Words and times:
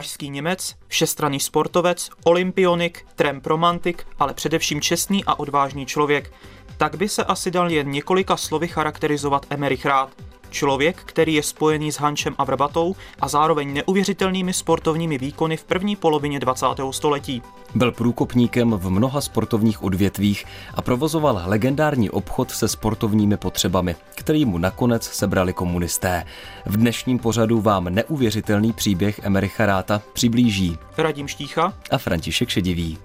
pražský 0.00 0.30
Němec, 0.30 0.76
všestranný 0.88 1.40
sportovec, 1.40 2.10
olympionik, 2.24 3.06
trem 3.14 3.40
romantik, 3.44 4.06
ale 4.18 4.34
především 4.34 4.80
čestný 4.80 5.24
a 5.24 5.38
odvážný 5.38 5.86
člověk. 5.86 6.32
Tak 6.76 6.96
by 6.96 7.08
se 7.08 7.24
asi 7.24 7.50
dal 7.50 7.70
jen 7.70 7.90
několika 7.90 8.36
slovy 8.36 8.68
charakterizovat 8.68 9.46
Emerich 9.50 9.86
Rád. 9.86 10.10
Člověk, 10.50 10.96
který 11.04 11.34
je 11.34 11.42
spojený 11.42 11.92
s 11.92 11.96
Hančem 11.96 12.34
a 12.38 12.44
Vrbatou 12.44 12.96
a 13.20 13.28
zároveň 13.28 13.74
neuvěřitelnými 13.74 14.52
sportovními 14.52 15.18
výkony 15.18 15.56
v 15.56 15.64
první 15.64 15.96
polovině 15.96 16.40
20. 16.40 16.66
století. 16.90 17.42
Byl 17.74 17.92
průkopníkem 17.92 18.70
v 18.70 18.90
mnoha 18.90 19.20
sportovních 19.20 19.82
odvětvích 19.82 20.44
a 20.74 20.82
provozoval 20.82 21.42
legendární 21.46 22.10
obchod 22.10 22.50
se 22.50 22.68
sportovními 22.68 23.36
potřebami, 23.36 23.96
který 24.14 24.44
mu 24.44 24.58
nakonec 24.58 25.04
sebrali 25.04 25.52
komunisté. 25.52 26.24
V 26.66 26.76
dnešním 26.76 27.18
pořadu 27.18 27.60
vám 27.60 27.84
neuvěřitelný 27.84 28.72
příběh 28.72 29.20
Emericha 29.22 29.66
Ráta 29.66 30.02
přiblíží 30.12 30.78
Radim 30.98 31.28
Štícha 31.28 31.72
a 31.90 31.98
František 31.98 32.48
Šedivý. 32.48 32.98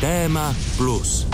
Téma 0.00 0.54
plus. 0.76 1.26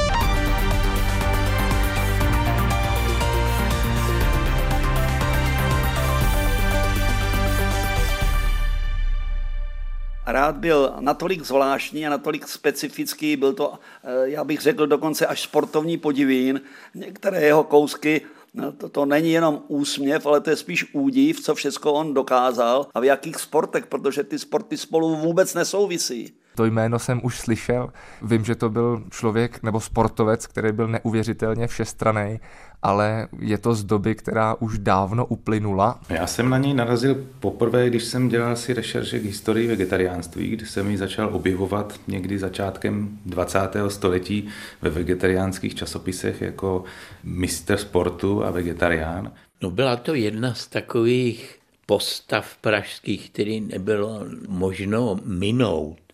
Rád 10.26 10.56
byl 10.56 10.94
natolik 11.00 11.42
zvláštní 11.44 12.06
a 12.06 12.10
natolik 12.10 12.48
specifický, 12.48 13.36
byl 13.36 13.52
to, 13.52 13.72
eh, 14.04 14.30
já 14.30 14.44
bych 14.44 14.60
řekl 14.60 14.86
dokonce 14.86 15.26
až 15.26 15.42
sportovní 15.42 15.98
podivín. 15.98 16.60
Některé 16.94 17.40
jeho 17.40 17.64
kousky 17.64 18.20
No, 18.56 18.72
to, 18.72 18.88
to 18.88 19.06
není 19.06 19.32
jenom 19.32 19.62
úsměv, 19.68 20.26
ale 20.26 20.40
to 20.40 20.50
je 20.50 20.56
spíš 20.56 20.94
údiv, 20.94 21.40
co 21.40 21.54
všechno 21.54 21.92
on 21.92 22.14
dokázal 22.14 22.86
a 22.94 23.00
v 23.00 23.04
jakých 23.04 23.36
sportech, 23.36 23.86
protože 23.86 24.24
ty 24.24 24.38
sporty 24.38 24.76
spolu 24.76 25.16
vůbec 25.16 25.54
nesouvisí. 25.54 26.32
To 26.56 26.64
jméno 26.64 26.98
jsem 26.98 27.20
už 27.22 27.38
slyšel. 27.38 27.88
Vím, 28.22 28.44
že 28.44 28.54
to 28.54 28.70
byl 28.70 29.02
člověk 29.10 29.62
nebo 29.62 29.80
sportovec, 29.80 30.46
který 30.46 30.72
byl 30.72 30.88
neuvěřitelně 30.88 31.66
všestraný, 31.66 32.40
ale 32.82 33.28
je 33.38 33.58
to 33.58 33.74
z 33.74 33.84
doby, 33.84 34.14
která 34.14 34.54
už 34.54 34.78
dávno 34.78 35.26
uplynula. 35.26 36.00
Já 36.08 36.26
jsem 36.26 36.50
na 36.50 36.58
něj 36.58 36.74
narazil 36.74 37.26
poprvé, 37.40 37.90
když 37.90 38.04
jsem 38.04 38.28
dělal 38.28 38.56
si 38.56 38.74
rešerše 38.74 39.18
k 39.18 39.24
historii 39.24 39.68
vegetariánství, 39.68 40.48
kdy 40.48 40.66
jsem 40.66 40.90
ji 40.90 40.96
začal 40.96 41.28
objevovat 41.32 42.00
někdy 42.08 42.38
začátkem 42.38 43.18
20. 43.26 43.58
století 43.88 44.48
ve 44.82 44.90
vegetariánských 44.90 45.74
časopisech 45.74 46.40
jako 46.40 46.84
mistr 47.24 47.76
sportu 47.76 48.44
a 48.44 48.50
vegetarián. 48.50 49.32
No 49.62 49.70
byla 49.70 49.96
to 49.96 50.14
jedna 50.14 50.54
z 50.54 50.66
takových 50.66 51.58
postav 51.86 52.56
pražských, 52.60 53.30
který 53.30 53.60
nebylo 53.60 54.24
možno 54.48 55.18
minout. 55.24 56.05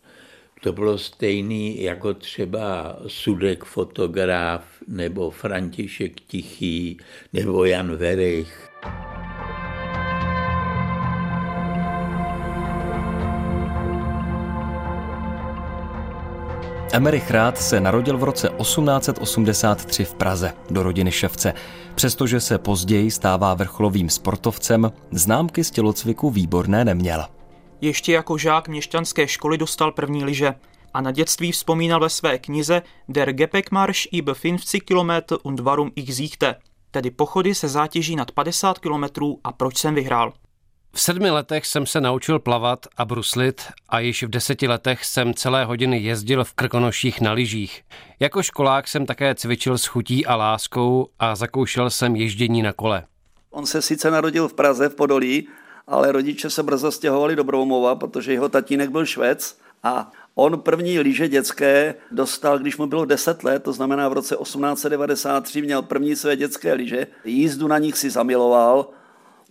To 0.63 0.73
bylo 0.73 0.99
stejný 0.99 1.83
jako 1.83 2.15
třeba 2.15 2.97
Sudek 3.07 3.65
fotograf, 3.65 4.65
nebo 4.89 5.31
František 5.31 6.21
Tichý, 6.21 6.97
nebo 7.33 7.65
Jan 7.65 7.97
Verich. 7.97 8.69
Emerich 16.93 17.31
Rád 17.31 17.59
se 17.59 17.81
narodil 17.81 18.19
v 18.19 18.25
roce 18.25 18.49
1883 18.49 20.05
v 20.05 20.15
Praze 20.15 20.53
do 20.71 20.83
rodiny 20.83 21.13
ševce. 21.13 21.55
Přestože 21.95 22.41
se 22.41 22.59
později 22.59 23.11
stává 23.11 23.55
vrcholovým 23.55 24.09
sportovcem, 24.09 24.93
známky 25.11 25.65
z 25.65 25.71
tělocviku 25.71 26.31
výborné 26.31 26.85
neměl. 26.85 27.42
Ještě 27.85 28.13
jako 28.13 28.39
žák 28.39 28.69
měšťanské 28.69 29.29
školy 29.29 29.59
dostal 29.59 29.93
první 29.93 30.25
liže 30.25 30.55
a 30.95 31.01
na 31.01 31.11
dětství 31.11 31.53
vzpomínal 31.53 32.01
ve 32.01 32.09
své 32.09 32.39
knize 32.39 32.83
Der 33.09 33.33
Gepäckmarsch 33.33 34.13
über 34.13 34.35
50 34.43 34.81
km 34.83 35.37
und 35.43 35.61
warum 35.61 35.93
ich 35.97 36.15
siegte, 36.15 36.55
tedy 36.91 37.11
pochody 37.11 37.55
se 37.55 37.69
zátěží 37.69 38.17
nad 38.17 38.31
50 38.31 38.79
km 38.79 39.05
a 39.45 39.53
proč 39.53 39.79
jsem 39.79 39.95
vyhrál. 39.95 40.33
V 40.95 41.01
sedmi 41.01 41.31
letech 41.31 41.67
jsem 41.67 41.87
se 41.87 42.01
naučil 42.01 42.39
plavat 42.39 42.87
a 42.97 43.05
bruslit 43.05 43.63
a 43.89 43.99
již 44.01 44.23
v 44.23 44.29
deseti 44.29 44.69
letech 44.69 45.05
jsem 45.05 45.35
celé 45.35 45.65
hodiny 45.65 45.99
jezdil 45.99 46.45
v 46.45 46.55
krkonoších 46.55 47.21
na 47.21 47.33
lyžích. 47.33 47.83
Jako 48.21 48.43
školák 48.43 48.89
jsem 48.89 49.07
také 49.07 49.35
cvičil 49.35 49.79
s 49.79 49.87
chutí 49.87 50.27
a 50.27 50.37
láskou 50.37 51.09
a 51.19 51.35
zakoušel 51.35 51.91
jsem 51.91 52.17
ježdění 52.17 52.63
na 52.63 52.73
kole. 52.73 53.05
On 53.51 53.67
se 53.67 53.83
sice 53.83 54.11
narodil 54.11 54.49
v 54.49 54.55
Praze 54.55 54.89
v 54.89 54.95
Podolí, 54.95 55.49
ale 55.87 56.13
rodiče 56.13 56.51
se 56.51 56.63
brzo 56.63 56.93
stěhovali 56.93 57.37
do 57.37 57.45
Broumova, 57.45 57.95
protože 57.95 58.33
jeho 58.33 58.49
tatínek 58.49 58.91
byl 58.91 59.07
švec 59.07 59.59
a 59.83 60.13
on 60.35 60.61
první 60.61 61.01
lyže 61.01 61.29
dětské 61.29 61.95
dostal, 62.11 62.59
když 62.59 62.77
mu 62.77 62.87
bylo 62.87 63.05
10 63.05 63.45
let, 63.45 63.63
to 63.63 63.73
znamená 63.73 64.09
v 64.09 64.13
roce 64.13 64.37
1893 64.43 65.63
měl 65.63 65.83
první 65.83 66.17
své 66.17 66.37
dětské 66.37 66.73
lyže. 66.73 67.07
Jízdu 67.25 67.69
na 67.69 67.79
nich 67.79 67.99
si 67.99 68.11
zamiloval, 68.11 68.89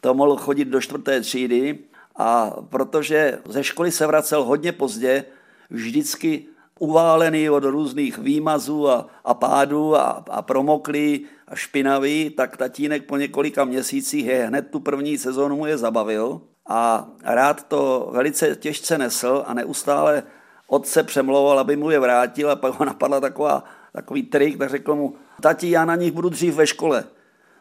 to 0.02 0.14
mohl 0.14 0.38
chodit 0.38 0.66
do 0.66 0.82
čtvrté 0.82 1.22
třídy 1.22 1.80
a 2.16 2.52
protože 2.70 3.40
ze 3.46 3.64
školy 3.64 3.92
se 3.92 4.08
vracel 4.08 4.44
hodně 4.44 4.72
pozdě, 4.72 5.26
vždycky 5.70 6.46
uválený 6.80 7.50
od 7.50 7.64
různých 7.64 8.18
výmazů 8.18 8.90
a, 8.90 9.08
a 9.26 9.34
pádů 9.34 9.96
a, 9.96 10.24
a 10.30 10.42
promoklý 10.42 11.26
špinavý, 11.54 12.30
tak 12.30 12.58
tatínek 12.58 13.06
po 13.06 13.18
několika 13.18 13.66
měsících 13.66 14.26
je 14.26 14.46
hned 14.46 14.72
tu 14.72 14.80
první 14.80 15.18
sezónu 15.18 15.56
mu 15.56 15.66
je 15.66 15.78
zabavil 15.78 16.42
a 16.70 17.10
rád 17.24 17.68
to 17.68 18.10
velice 18.14 18.56
těžce 18.56 18.98
nesl 18.98 19.44
a 19.48 19.54
neustále 19.54 20.24
otce 20.68 21.04
přemlouval, 21.04 21.60
aby 21.60 21.76
mu 21.76 21.92
je 21.92 22.00
vrátil 22.00 22.52
a 22.52 22.56
pak 22.56 22.74
ho 22.74 22.86
napadla 22.86 23.20
taková, 23.20 23.64
takový 23.94 24.24
trik, 24.24 24.58
tak 24.58 24.70
řekl 24.70 24.96
mu, 24.96 25.16
tati, 25.42 25.70
já 25.70 25.86
na 25.86 25.96
nich 25.96 26.12
budu 26.12 26.30
dřív 26.30 26.56
ve 26.56 26.68
škole. 26.68 27.04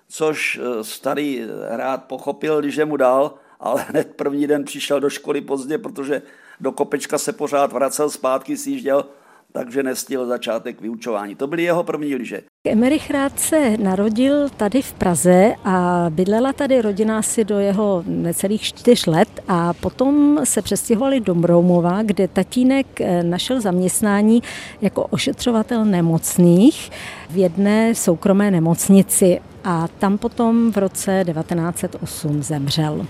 Což 0.08 0.60
eh, 0.62 0.84
starý 0.84 1.46
rád 1.68 2.04
pochopil, 2.04 2.60
když 2.60 2.76
je 2.76 2.84
mu 2.84 2.96
dal, 2.96 3.34
ale 3.60 3.84
hned 3.88 4.14
první 4.16 4.46
den 4.46 4.64
přišel 4.64 5.00
do 5.00 5.10
školy 5.10 5.40
pozdě, 5.40 5.78
protože 5.78 6.22
do 6.60 6.72
kopečka 6.72 7.18
se 7.18 7.32
pořád 7.32 7.72
vracel 7.72 8.10
zpátky, 8.10 8.56
sjížděl 8.56 9.06
takže 9.52 9.82
nestihl 9.82 10.26
začátek 10.26 10.80
vyučování. 10.80 11.34
To 11.34 11.46
byly 11.46 11.62
jeho 11.62 11.82
první 11.82 12.14
lyže. 12.14 12.40
Emerich 12.66 13.10
Rád 13.10 13.40
se 13.40 13.76
narodil 13.76 14.48
tady 14.48 14.82
v 14.82 14.92
Praze 14.92 15.54
a 15.64 16.06
bydlela 16.10 16.52
tady 16.52 16.82
rodina 16.82 17.18
asi 17.18 17.44
do 17.44 17.58
jeho 17.58 18.02
necelých 18.06 18.62
čtyř 18.62 19.06
let 19.06 19.28
a 19.48 19.72
potom 19.72 20.40
se 20.44 20.62
přestěhovali 20.62 21.20
do 21.20 21.34
Broumova, 21.34 22.02
kde 22.02 22.28
tatínek 22.28 23.00
eh, 23.00 23.22
našel 23.22 23.60
zaměstnání 23.60 24.42
jako 24.80 25.04
ošetřovatel 25.04 25.84
nemocných 25.84 26.90
v 27.30 27.36
jedné 27.36 27.94
soukromé 27.94 28.50
nemocnici 28.50 29.40
a 29.64 29.88
tam 29.88 30.18
potom 30.18 30.72
v 30.72 30.76
roce 30.76 31.24
1908 31.32 32.42
zemřel. 32.42 33.06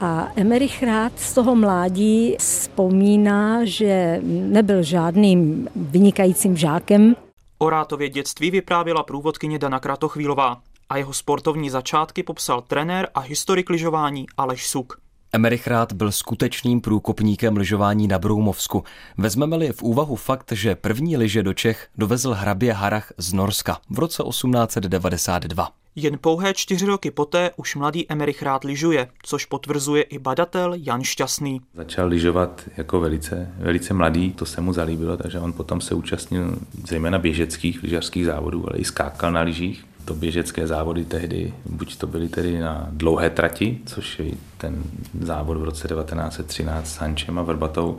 A 0.00 0.28
Emerich 0.36 0.82
Rád 0.82 1.12
z 1.18 1.34
toho 1.34 1.56
mládí 1.56 2.36
vzpomíná, 2.38 3.64
že 3.64 4.20
nebyl 4.22 4.82
žádným 4.82 5.68
vynikajícím 5.76 6.56
žákem. 6.56 7.16
O 7.58 7.70
Rátově 7.70 8.08
dětství 8.08 8.50
vyprávěla 8.50 9.02
průvodkyně 9.02 9.58
Dana 9.58 9.80
Kratochvílová 9.80 10.60
a 10.88 10.96
jeho 10.96 11.12
sportovní 11.12 11.70
začátky 11.70 12.22
popsal 12.22 12.62
trenér 12.62 13.08
a 13.14 13.20
historik 13.20 13.70
lyžování 13.70 14.26
Aleš 14.36 14.66
Suk. 14.66 15.00
Emerich 15.32 15.66
Rád 15.66 15.92
byl 15.92 16.12
skutečným 16.12 16.80
průkopníkem 16.80 17.56
lyžování 17.56 18.08
na 18.08 18.18
Broumovsku. 18.18 18.84
Vezmeme-li 19.18 19.72
v 19.72 19.82
úvahu 19.82 20.16
fakt, 20.16 20.52
že 20.52 20.74
první 20.74 21.16
lyže 21.16 21.42
do 21.42 21.54
Čech 21.54 21.86
dovezl 21.98 22.34
hrabě 22.34 22.72
Harach 22.72 23.12
z 23.18 23.32
Norska 23.32 23.78
v 23.90 23.98
roce 23.98 24.22
1892. 24.28 25.68
Jen 25.96 26.18
pouhé 26.20 26.54
čtyři 26.54 26.86
roky 26.86 27.10
poté 27.10 27.50
už 27.56 27.76
mladý 27.76 28.06
Emerich 28.12 28.42
rád 28.42 28.64
lyžuje, 28.64 29.08
což 29.22 29.44
potvrzuje 29.44 30.02
i 30.02 30.18
badatel 30.18 30.74
Jan 30.76 31.02
Šťastný. 31.02 31.60
Začal 31.74 32.08
lyžovat 32.08 32.62
jako 32.76 33.00
velice, 33.00 33.52
velice 33.58 33.94
mladý, 33.94 34.32
to 34.32 34.46
se 34.46 34.60
mu 34.60 34.72
zalíbilo, 34.72 35.16
takže 35.16 35.40
on 35.40 35.52
potom 35.52 35.80
se 35.80 35.94
účastnil 35.94 36.58
zejména 36.88 37.18
běžeckých 37.18 37.82
lyžařských 37.82 38.26
závodů, 38.26 38.64
ale 38.68 38.78
i 38.78 38.84
skákal 38.84 39.32
na 39.32 39.40
lyžích. 39.40 39.84
To 40.08 40.14
běžecké 40.14 40.66
závody 40.66 41.04
tehdy, 41.04 41.54
buď 41.66 41.96
to 41.96 42.06
byly 42.06 42.28
tedy 42.28 42.60
na 42.60 42.88
dlouhé 42.92 43.30
trati, 43.30 43.78
což 43.86 44.18
je 44.18 44.32
ten 44.58 44.82
závod 45.20 45.56
v 45.56 45.64
roce 45.64 45.88
1913 45.88 46.88
s 46.88 46.96
Hančem 46.96 47.38
a 47.38 47.42
Vrbatou, 47.42 47.98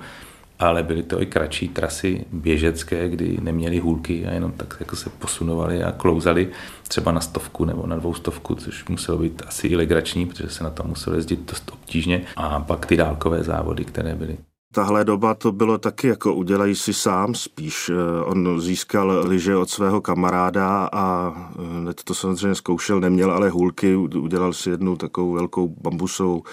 ale 0.59 0.83
byly 0.83 1.03
to 1.03 1.21
i 1.21 1.25
kratší 1.25 1.67
trasy 1.67 2.25
běžecké, 2.31 3.09
kdy 3.09 3.37
neměly 3.41 3.79
hůlky 3.79 4.27
a 4.27 4.31
jenom 4.31 4.51
tak 4.51 4.77
jako 4.79 4.95
se 4.95 5.09
posunovali 5.09 5.83
a 5.83 5.91
klouzali 5.91 6.49
třeba 6.87 7.11
na 7.11 7.21
stovku 7.21 7.65
nebo 7.65 7.87
na 7.87 7.95
dvoustovku, 7.95 8.55
což 8.55 8.87
muselo 8.87 9.17
být 9.17 9.43
asi 9.47 9.67
i 9.67 9.75
legrační, 9.75 10.25
protože 10.25 10.49
se 10.49 10.63
na 10.63 10.69
to 10.69 10.83
muselo 10.83 11.15
jezdit 11.15 11.49
dost 11.49 11.71
obtížně. 11.73 12.21
A 12.35 12.59
pak 12.59 12.85
ty 12.85 12.97
dálkové 12.97 13.43
závody, 13.43 13.85
které 13.85 14.15
byly 14.15 14.37
Tahle 14.73 15.05
doba 15.05 15.33
to 15.33 15.51
bylo 15.51 15.77
taky 15.77 16.07
jako 16.07 16.33
udělej 16.33 16.75
si 16.75 16.93
sám 16.93 17.35
spíš. 17.35 17.89
Eh, 17.89 18.23
on 18.23 18.61
získal 18.61 19.23
lyže 19.27 19.55
od 19.55 19.69
svého 19.69 20.01
kamaráda 20.01 20.89
a 20.93 21.33
hned 21.79 22.03
to 22.03 22.13
samozřejmě 22.13 22.55
zkoušel, 22.55 22.99
neměl 22.99 23.31
ale 23.31 23.49
hůlky, 23.49 23.95
udělal 23.95 24.53
si 24.53 24.69
jednu 24.69 24.95
takovou 24.95 25.31
velkou 25.31 25.67
bambusovou 25.67 26.43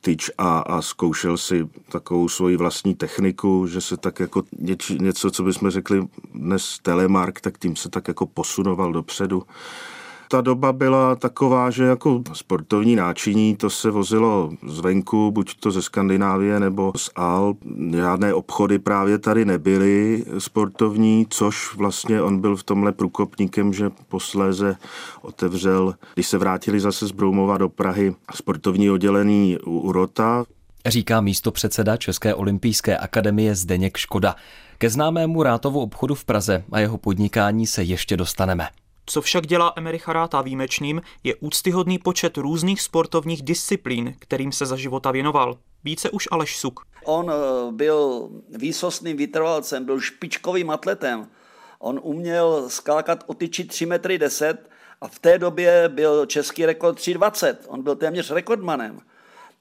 tyč 0.00 0.30
a, 0.38 0.58
a 0.58 0.82
zkoušel 0.82 1.36
si 1.36 1.68
takovou 1.88 2.28
svoji 2.28 2.56
vlastní 2.56 2.94
techniku, 2.94 3.66
že 3.66 3.80
se 3.80 3.96
tak 3.96 4.20
jako 4.20 4.42
něč, 4.58 4.90
něco, 4.90 5.30
co 5.30 5.42
bychom 5.42 5.70
řekli 5.70 6.08
dnes 6.34 6.78
telemark, 6.82 7.40
tak 7.40 7.58
tím 7.58 7.76
se 7.76 7.88
tak 7.88 8.08
jako 8.08 8.26
posunoval 8.26 8.92
dopředu 8.92 9.42
ta 10.28 10.40
doba 10.40 10.72
byla 10.72 11.16
taková, 11.16 11.70
že 11.70 11.84
jako 11.84 12.22
sportovní 12.32 12.96
náčiní 12.96 13.56
to 13.56 13.70
se 13.70 13.90
vozilo 13.90 14.50
zvenku, 14.66 15.30
buď 15.30 15.54
to 15.60 15.70
ze 15.70 15.82
Skandinávie 15.82 16.60
nebo 16.60 16.92
z 16.96 17.10
Alp. 17.16 17.58
Žádné 17.96 18.34
obchody 18.34 18.78
právě 18.78 19.18
tady 19.18 19.44
nebyly 19.44 20.24
sportovní, 20.38 21.26
což 21.30 21.74
vlastně 21.74 22.22
on 22.22 22.40
byl 22.40 22.56
v 22.56 22.62
tomhle 22.62 22.92
průkopníkem, 22.92 23.72
že 23.72 23.90
posléze 24.08 24.76
otevřel, 25.22 25.94
když 26.14 26.26
se 26.26 26.38
vrátili 26.38 26.80
zase 26.80 27.06
z 27.06 27.12
Broumova 27.12 27.58
do 27.58 27.68
Prahy, 27.68 28.14
sportovní 28.34 28.90
oddělení 28.90 29.58
u 29.66 29.92
Rota, 29.92 30.44
Říká 30.86 31.20
místo 31.20 31.50
předseda 31.52 31.96
České 31.96 32.34
olympijské 32.34 32.98
akademie 32.98 33.54
Zdeněk 33.54 33.96
Škoda. 33.96 34.36
Ke 34.78 34.90
známému 34.90 35.42
Rátovu 35.42 35.80
obchodu 35.80 36.14
v 36.14 36.24
Praze 36.24 36.64
a 36.72 36.80
jeho 36.80 36.98
podnikání 36.98 37.66
se 37.66 37.82
ještě 37.82 38.16
dostaneme. 38.16 38.68
Co 39.06 39.22
však 39.22 39.46
dělá 39.46 39.72
Emericha 39.76 40.12
Ráta 40.12 40.42
výjimečným, 40.42 41.02
je 41.24 41.34
úctyhodný 41.34 41.98
počet 41.98 42.36
různých 42.36 42.82
sportovních 42.82 43.42
disciplín, 43.42 44.14
kterým 44.18 44.52
se 44.52 44.66
za 44.66 44.76
života 44.76 45.10
věnoval. 45.10 45.58
Více 45.84 46.10
už 46.10 46.28
Aleš 46.30 46.58
Suk. 46.58 46.80
On 47.04 47.30
eh, 47.30 47.72
byl 47.72 48.30
výsostným 48.48 49.16
vytrvalcem, 49.16 49.84
byl 49.84 50.00
špičkovým 50.00 50.70
atletem. 50.70 51.28
On 51.78 52.00
uměl 52.02 52.64
skákat 52.68 53.24
o 53.26 53.34
tyči 53.34 53.64
3 53.64 53.86
metry 53.86 54.18
10 54.18 54.70
a 55.00 55.08
v 55.08 55.18
té 55.18 55.38
době 55.38 55.88
byl 55.88 56.26
český 56.26 56.66
rekord 56.66 56.98
3,20. 56.98 57.56
On 57.68 57.82
byl 57.82 57.96
téměř 57.96 58.30
rekordmanem. 58.30 59.00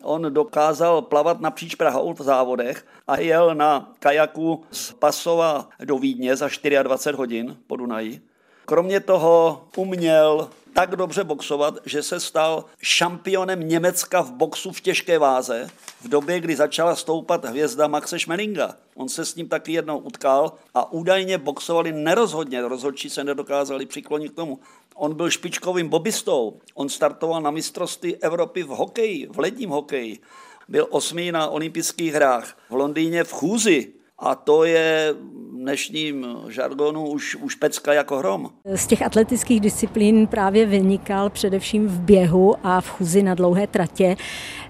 On 0.04 0.34
dokázal 0.34 1.02
plavat 1.02 1.42
napříč 1.42 1.76
Prahou 1.76 2.14
v 2.14 2.22
závodech 2.22 2.86
a 3.08 3.20
jel 3.20 3.56
na 3.56 3.94
kajaku 4.00 4.64
z 4.72 4.92
Pasova 4.94 5.70
do 5.84 5.98
Vídně 5.98 6.36
za 6.36 6.50
24 6.84 7.18
hodin 7.18 7.58
po 7.68 7.76
Dunaji. 7.76 8.33
Kromě 8.66 9.00
toho 9.00 9.64
uměl 9.76 10.50
tak 10.74 10.96
dobře 10.96 11.24
boxovat, 11.24 11.78
že 11.86 12.04
se 12.04 12.20
stal 12.20 12.66
šampionem 12.82 13.68
Německa 13.68 14.22
v 14.22 14.32
boxu 14.32 14.72
v 14.72 14.82
těžké 14.82 15.20
váze 15.20 15.70
v 16.02 16.08
době, 16.08 16.40
kdy 16.40 16.56
začala 16.56 16.96
stoupat 16.96 17.46
hvězda 17.46 17.88
Maxe 17.88 18.20
Schmelinga. 18.20 18.76
On 18.96 19.10
se 19.10 19.26
s 19.26 19.36
ním 19.36 19.50
taky 19.50 19.74
jednou 19.74 19.98
utkal 19.98 20.54
a 20.74 20.92
údajně 20.92 21.38
boxovali 21.38 21.92
nerozhodně, 21.92 22.62
rozhodčí 22.62 23.10
se 23.10 23.24
nedokázali 23.24 23.86
přiklonit 23.86 24.32
k 24.32 24.36
tomu. 24.36 24.60
On 24.96 25.14
byl 25.14 25.30
špičkovým 25.30 25.90
bobistou, 25.90 26.60
on 26.74 26.90
startoval 26.90 27.42
na 27.42 27.52
mistrovství 27.52 28.16
Evropy 28.16 28.64
v 28.64 28.68
hokeji, 28.68 29.28
v 29.28 29.40
ledním 29.40 29.70
hokeji. 29.70 30.20
Byl 30.68 30.88
osmý 30.90 31.32
na 31.32 31.48
olympijských 31.48 32.14
hrách 32.14 32.58
v 32.70 32.74
Londýně 32.74 33.24
v 33.24 33.32
chůzi 33.32 33.94
a 34.24 34.36
to 34.36 34.64
je 34.64 35.16
dnešním 35.54 36.28
žargonu 36.48 37.08
už, 37.08 37.36
už 37.36 37.56
pecka 37.56 37.94
jako 37.94 38.18
hrom. 38.18 38.50
Z 38.76 38.88
těch 38.88 39.02
atletických 39.02 39.60
disciplín 39.60 40.28
právě 40.28 40.66
vynikal 40.66 41.30
především 41.30 41.88
v 41.88 42.00
běhu 42.00 42.56
a 42.64 42.82
v 42.82 42.90
chůzi 42.90 43.24
na 43.24 43.36
dlouhé 43.36 43.68
tratě, 43.68 44.16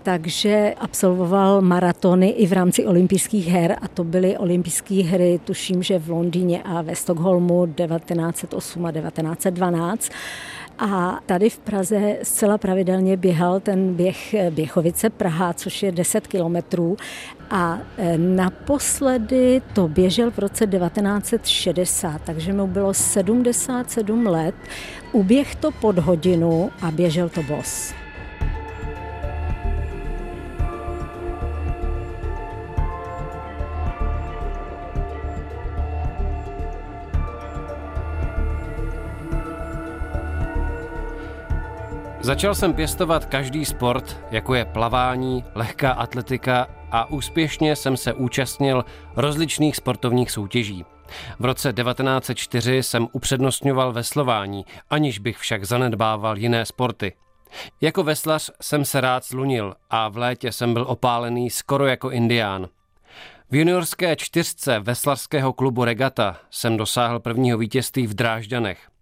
takže 0.03 0.75
absolvoval 0.79 1.61
maratony 1.61 2.29
i 2.29 2.47
v 2.47 2.53
rámci 2.53 2.85
olympijských 2.85 3.47
her 3.47 3.77
a 3.81 3.87
to 3.87 4.03
byly 4.03 4.37
olympijské 4.37 5.03
hry, 5.03 5.39
tuším, 5.43 5.83
že 5.83 5.99
v 5.99 6.09
Londýně 6.09 6.63
a 6.63 6.81
ve 6.81 6.95
Stockholmu 6.95 7.65
1908 7.67 8.85
a 8.85 8.91
1912. 8.91 10.09
A 10.79 11.19
tady 11.25 11.49
v 11.49 11.59
Praze 11.59 12.17
zcela 12.23 12.57
pravidelně 12.57 13.17
běhal 13.17 13.59
ten 13.59 13.93
běh 13.93 14.35
Běchovice 14.49 15.09
Praha, 15.09 15.53
což 15.53 15.83
je 15.83 15.91
10 15.91 16.27
kilometrů. 16.27 16.97
A 17.49 17.79
e, 17.97 18.17
naposledy 18.17 19.61
to 19.73 19.87
běžel 19.87 20.31
v 20.31 20.39
roce 20.39 20.67
1960, 20.67 22.21
takže 22.21 22.53
mu 22.53 22.67
bylo 22.67 22.93
77 22.93 24.25
let. 24.25 24.55
Uběh 25.11 25.55
to 25.55 25.71
pod 25.71 25.97
hodinu 25.97 26.71
a 26.81 26.91
běžel 26.91 27.29
to 27.29 27.43
bos. 27.43 28.02
Začal 42.23 42.55
jsem 42.55 42.73
pěstovat 42.73 43.25
každý 43.25 43.65
sport, 43.65 44.17
jako 44.31 44.55
je 44.55 44.65
plavání, 44.65 45.43
lehká 45.55 45.91
atletika 45.91 46.67
a 46.91 47.09
úspěšně 47.09 47.75
jsem 47.75 47.97
se 47.97 48.13
účastnil 48.13 48.85
rozličných 49.15 49.75
sportovních 49.75 50.31
soutěží. 50.31 50.85
V 51.39 51.45
roce 51.45 51.73
1904 51.73 52.83
jsem 52.83 53.07
upřednostňoval 53.11 53.93
veslování, 53.93 54.65
aniž 54.89 55.19
bych 55.19 55.37
však 55.37 55.65
zanedbával 55.65 56.37
jiné 56.37 56.65
sporty. 56.65 57.13
Jako 57.81 58.03
veslař 58.03 58.51
jsem 58.61 58.85
se 58.85 59.01
rád 59.01 59.23
slunil 59.23 59.75
a 59.89 60.09
v 60.09 60.17
létě 60.17 60.51
jsem 60.51 60.73
byl 60.73 60.85
opálený 60.87 61.49
skoro 61.49 61.87
jako 61.87 62.11
indián. 62.11 62.67
V 63.51 63.55
juniorské 63.55 64.15
čtyřce 64.15 64.79
veslařského 64.79 65.53
klubu 65.53 65.85
Regata 65.85 66.37
jsem 66.49 66.77
dosáhl 66.77 67.19
prvního 67.19 67.57
vítězství 67.57 68.07
v 68.07 68.13
Drážďanech. 68.13 68.92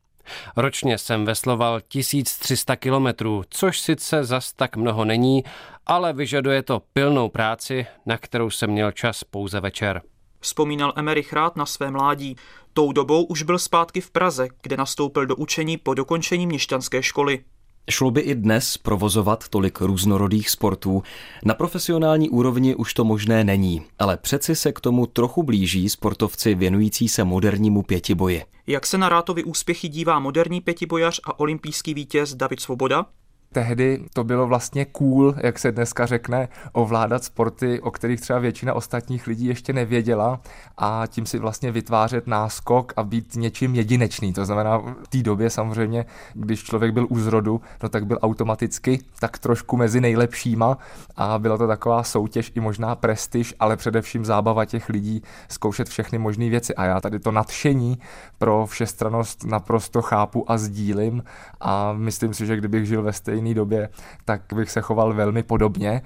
Ročně 0.58 0.98
jsem 0.98 1.26
vesloval 1.26 1.82
1300 1.88 2.76
kilometrů, 2.76 3.44
což 3.50 3.80
sice 3.80 4.24
zas 4.24 4.54
tak 4.54 4.78
mnoho 4.78 5.06
není, 5.06 5.44
ale 5.86 6.14
vyžaduje 6.14 6.64
to 6.64 6.82
pilnou 6.94 7.30
práci, 7.30 7.86
na 8.06 8.18
kterou 8.18 8.50
jsem 8.50 8.70
měl 8.70 8.92
čas 8.92 9.24
pouze 9.24 9.60
večer. 9.60 10.02
Vzpomínal 10.40 10.94
Emerich 10.96 11.34
rád 11.34 11.56
na 11.56 11.66
své 11.66 11.92
mládí. 11.92 12.36
Tou 12.74 12.92
dobou 12.92 13.24
už 13.24 13.44
byl 13.44 13.60
zpátky 13.60 14.02
v 14.02 14.12
Praze, 14.12 14.48
kde 14.62 14.78
nastoupil 14.78 15.26
do 15.26 15.36
učení 15.36 15.78
po 15.78 15.94
dokončení 15.94 16.48
měšťanské 16.48 17.04
školy. 17.04 17.44
Šlo 17.90 18.12
by 18.12 18.22
i 18.22 18.36
dnes 18.36 18.78
provozovat 18.78 19.50
tolik 19.50 19.82
různorodých 19.82 20.50
sportů. 20.50 21.04
Na 21.46 21.54
profesionální 21.54 22.30
úrovni 22.30 22.76
už 22.76 22.94
to 22.94 23.04
možné 23.04 23.44
není, 23.44 23.86
ale 24.00 24.18
přeci 24.18 24.56
se 24.56 24.72
k 24.72 24.80
tomu 24.80 25.06
trochu 25.06 25.44
blíží 25.44 25.90
sportovci 25.90 26.56
věnující 26.56 27.08
se 27.08 27.24
modernímu 27.24 27.82
pětiboji. 27.82 28.44
Jak 28.68 28.86
se 28.86 28.98
na 28.98 29.10
Rátovi 29.10 29.44
úspěchy 29.44 29.88
dívá 29.88 30.20
moderní 30.20 30.62
pětibojař 30.62 31.20
a 31.24 31.40
olympijský 31.40 31.94
vítěz 31.94 32.36
David 32.36 32.60
Svoboda? 32.60 33.06
Tehdy 33.52 34.06
to 34.14 34.24
bylo 34.24 34.48
vlastně 34.48 34.86
cool, 34.86 35.36
jak 35.44 35.60
se 35.60 35.72
dneska 35.72 36.06
řekne, 36.06 36.50
ovládat 36.72 37.24
sporty, 37.24 37.80
o 37.80 37.92
kterých 37.92 38.22
třeba 38.22 38.40
většina 38.40 38.74
ostatních 38.74 39.28
lidí 39.28 39.46
ještě 39.46 39.74
nevěděla 39.74 40.40
a 40.78 41.04
tím 41.08 41.26
si 41.26 41.40
vlastně 41.40 41.72
vytvářet 41.72 42.28
náskok 42.28 42.94
a 42.96 43.04
být 43.04 43.36
něčím 43.36 43.76
jedinečný. 43.76 44.34
To 44.34 44.46
znamená 44.46 44.78
v 44.78 45.08
té 45.10 45.18
době 45.18 45.50
samozřejmě, 45.50 46.06
když 46.34 46.64
člověk 46.64 46.94
byl 46.94 47.08
u 47.10 47.20
zrodu, 47.20 47.62
no 47.84 47.90
tak 47.90 48.06
byl 48.06 48.20
automaticky 48.22 49.00
tak 49.20 49.40
trošku 49.40 49.78
mezi 49.78 50.02
nejlepšíma 50.02 50.78
a 51.16 51.40
byla 51.40 51.58
to 51.58 51.68
taková 51.68 52.04
soutěž 52.04 52.52
i 52.56 52.60
možná 52.60 52.96
prestiž, 52.96 53.54
ale 53.60 53.78
především 53.78 54.26
zábava 54.26 54.66
těch 54.66 54.90
lidí 54.90 55.24
zkoušet 55.50 55.90
všechny 55.90 56.18
možné 56.18 56.50
věci. 56.50 56.76
A 56.76 56.86
já 56.86 57.02
tady 57.02 57.20
to 57.20 57.32
nadšení 57.32 58.00
pro 58.38 58.66
všestranost 58.66 59.44
naprosto 59.44 60.02
chápu 60.02 60.52
a 60.52 60.58
sdílím 60.58 61.24
a 61.62 61.94
myslím 61.94 62.34
si, 62.34 62.46
že 62.46 62.56
kdybych 62.58 62.86
žil 62.86 63.04
ve 63.04 63.14
stejné 63.14 63.41
stejné 63.42 63.54
době, 63.54 63.90
tak 64.26 64.42
bych 64.54 64.72
se 64.72 64.82
choval 64.82 65.14
velmi 65.14 65.44
podobně 65.44 66.02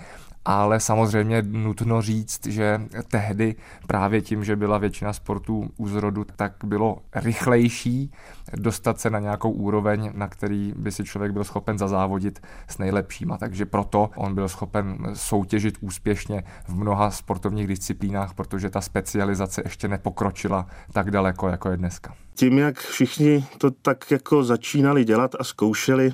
ale 0.46 0.80
samozřejmě 0.80 1.42
nutno 1.42 2.01
říct, 2.01 2.46
že 2.46 2.82
tehdy 3.08 3.56
právě 3.88 4.22
tím, 4.22 4.44
že 4.44 4.56
byla 4.56 4.77
většina 4.77 5.13
sportů 5.13 5.70
u 5.77 5.88
zrodu, 5.88 6.25
tak 6.36 6.54
bylo 6.63 6.98
rychlejší 7.15 8.12
dostat 8.56 9.00
se 9.00 9.10
na 9.10 9.20
nějakou 9.20 9.51
úroveň, 9.51 10.12
na 10.13 10.27
který 10.27 10.74
by 10.77 10.92
si 10.92 11.04
člověk 11.04 11.32
byl 11.32 11.44
schopen 11.44 11.77
zazávodit 11.77 12.42
s 12.68 12.77
nejlepšíma. 12.77 13.38
Takže 13.38 13.65
proto 13.65 14.10
on 14.15 14.36
byl 14.36 14.50
schopen 14.50 14.98
soutěžit 15.13 15.77
úspěšně 15.82 16.44
v 16.68 16.75
mnoha 16.75 17.12
sportovních 17.12 17.68
disciplínách, 17.68 18.34
protože 18.34 18.70
ta 18.70 18.82
specializace 18.82 19.62
ještě 19.65 19.88
nepokročila 19.88 20.68
tak 20.94 21.12
daleko, 21.12 21.48
jako 21.48 21.70
je 21.70 21.77
dneska. 21.77 22.13
Tím, 22.36 22.58
jak 22.58 22.80
všichni 22.80 23.46
to 23.58 23.72
tak 23.72 24.12
jako 24.12 24.44
začínali 24.44 25.06
dělat 25.06 25.36
a 25.39 25.44
zkoušeli, 25.44 26.13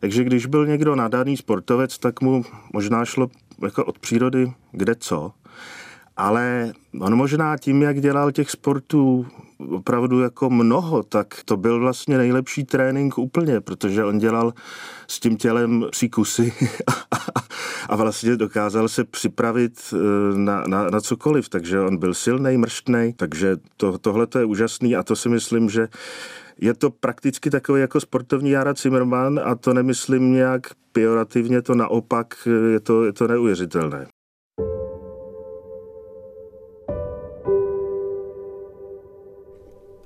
takže 0.00 0.24
když 0.24 0.46
byl 0.46 0.66
někdo 0.66 0.94
nadaný 0.94 1.36
sportovec, 1.36 1.98
tak 1.98 2.20
mu 2.20 2.44
možná 2.72 3.04
šlo 3.04 3.28
jako 3.62 3.84
od 3.84 3.98
přírody 3.98 4.52
kde 4.72 4.94
co. 4.94 5.32
ale 6.16 6.72
on 7.00 7.16
možná 7.16 7.56
tím, 7.56 7.82
jak 7.82 8.00
dělal 8.00 8.32
těch 8.32 8.50
sportů 8.50 9.26
opravdu 9.68 10.20
jako 10.20 10.50
mnoho, 10.50 11.02
tak 11.02 11.40
to 11.44 11.56
byl 11.56 11.80
vlastně 11.80 12.18
nejlepší 12.18 12.64
trénink 12.64 13.18
úplně, 13.18 13.60
protože 13.60 14.04
on 14.04 14.18
dělal 14.18 14.54
s 15.08 15.20
tím 15.20 15.36
tělem 15.36 15.86
příkusy 15.90 16.52
a 17.88 17.96
vlastně 17.96 18.36
dokázal 18.36 18.88
se 18.88 19.04
připravit 19.04 19.80
eh, 19.92 19.96
na, 20.38 20.64
na, 20.66 20.90
na 20.90 21.00
cokoliv, 21.00 21.48
takže 21.48 21.80
on 21.80 21.96
byl 21.96 22.14
silný, 22.14 22.56
mrštný, 22.56 23.12
takže 23.16 23.56
to, 23.76 23.98
tohle 23.98 24.26
to 24.26 24.38
je 24.38 24.44
úžasný 24.44 24.96
a 24.96 25.02
to 25.02 25.16
si 25.16 25.28
myslím, 25.28 25.70
že 25.70 25.88
je 26.60 26.74
to 26.74 26.90
prakticky 26.90 27.50
takový 27.50 27.80
jako 27.80 28.00
sportovní 28.00 28.50
Jara 28.50 28.74
Zimmerman 28.74 29.40
a 29.44 29.54
to 29.54 29.74
nemyslím 29.74 30.32
nějak 30.32 30.66
pejorativně, 30.92 31.62
to 31.62 31.74
naopak 31.74 32.48
je 32.72 32.80
to, 32.80 33.04
je 33.04 33.12
to 33.12 33.28
neuvěřitelné. 33.28 34.06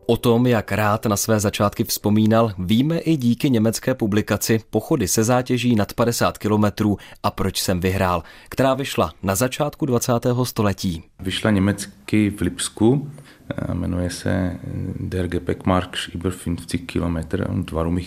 O 0.06 0.16
tom, 0.16 0.46
jak 0.46 0.72
rád 0.72 1.06
na 1.06 1.16
své 1.16 1.40
začátky 1.40 1.84
vzpomínal, 1.84 2.52
víme 2.58 2.98
i 2.98 3.16
díky 3.16 3.50
německé 3.50 3.94
publikaci 3.94 4.60
Pochody 4.70 5.08
se 5.08 5.24
zátěží 5.24 5.76
nad 5.76 5.92
50 5.92 6.38
kilometrů 6.38 6.98
a 7.22 7.30
proč 7.30 7.62
jsem 7.62 7.80
vyhrál, 7.80 8.22
která 8.48 8.74
vyšla 8.74 9.12
na 9.22 9.34
začátku 9.34 9.86
20. 9.86 10.12
století. 10.42 11.02
Vyšla 11.20 11.50
německy 11.50 12.30
v 12.30 12.40
Lipsku, 12.40 13.10
jmenuje 13.72 14.10
se 14.10 14.56
Der 15.00 15.28
Gepäckmarsch 15.28 16.14
über 16.14 16.32
50 16.44 16.80
km 16.86 17.42
und 17.48 17.70
warum 17.70 18.00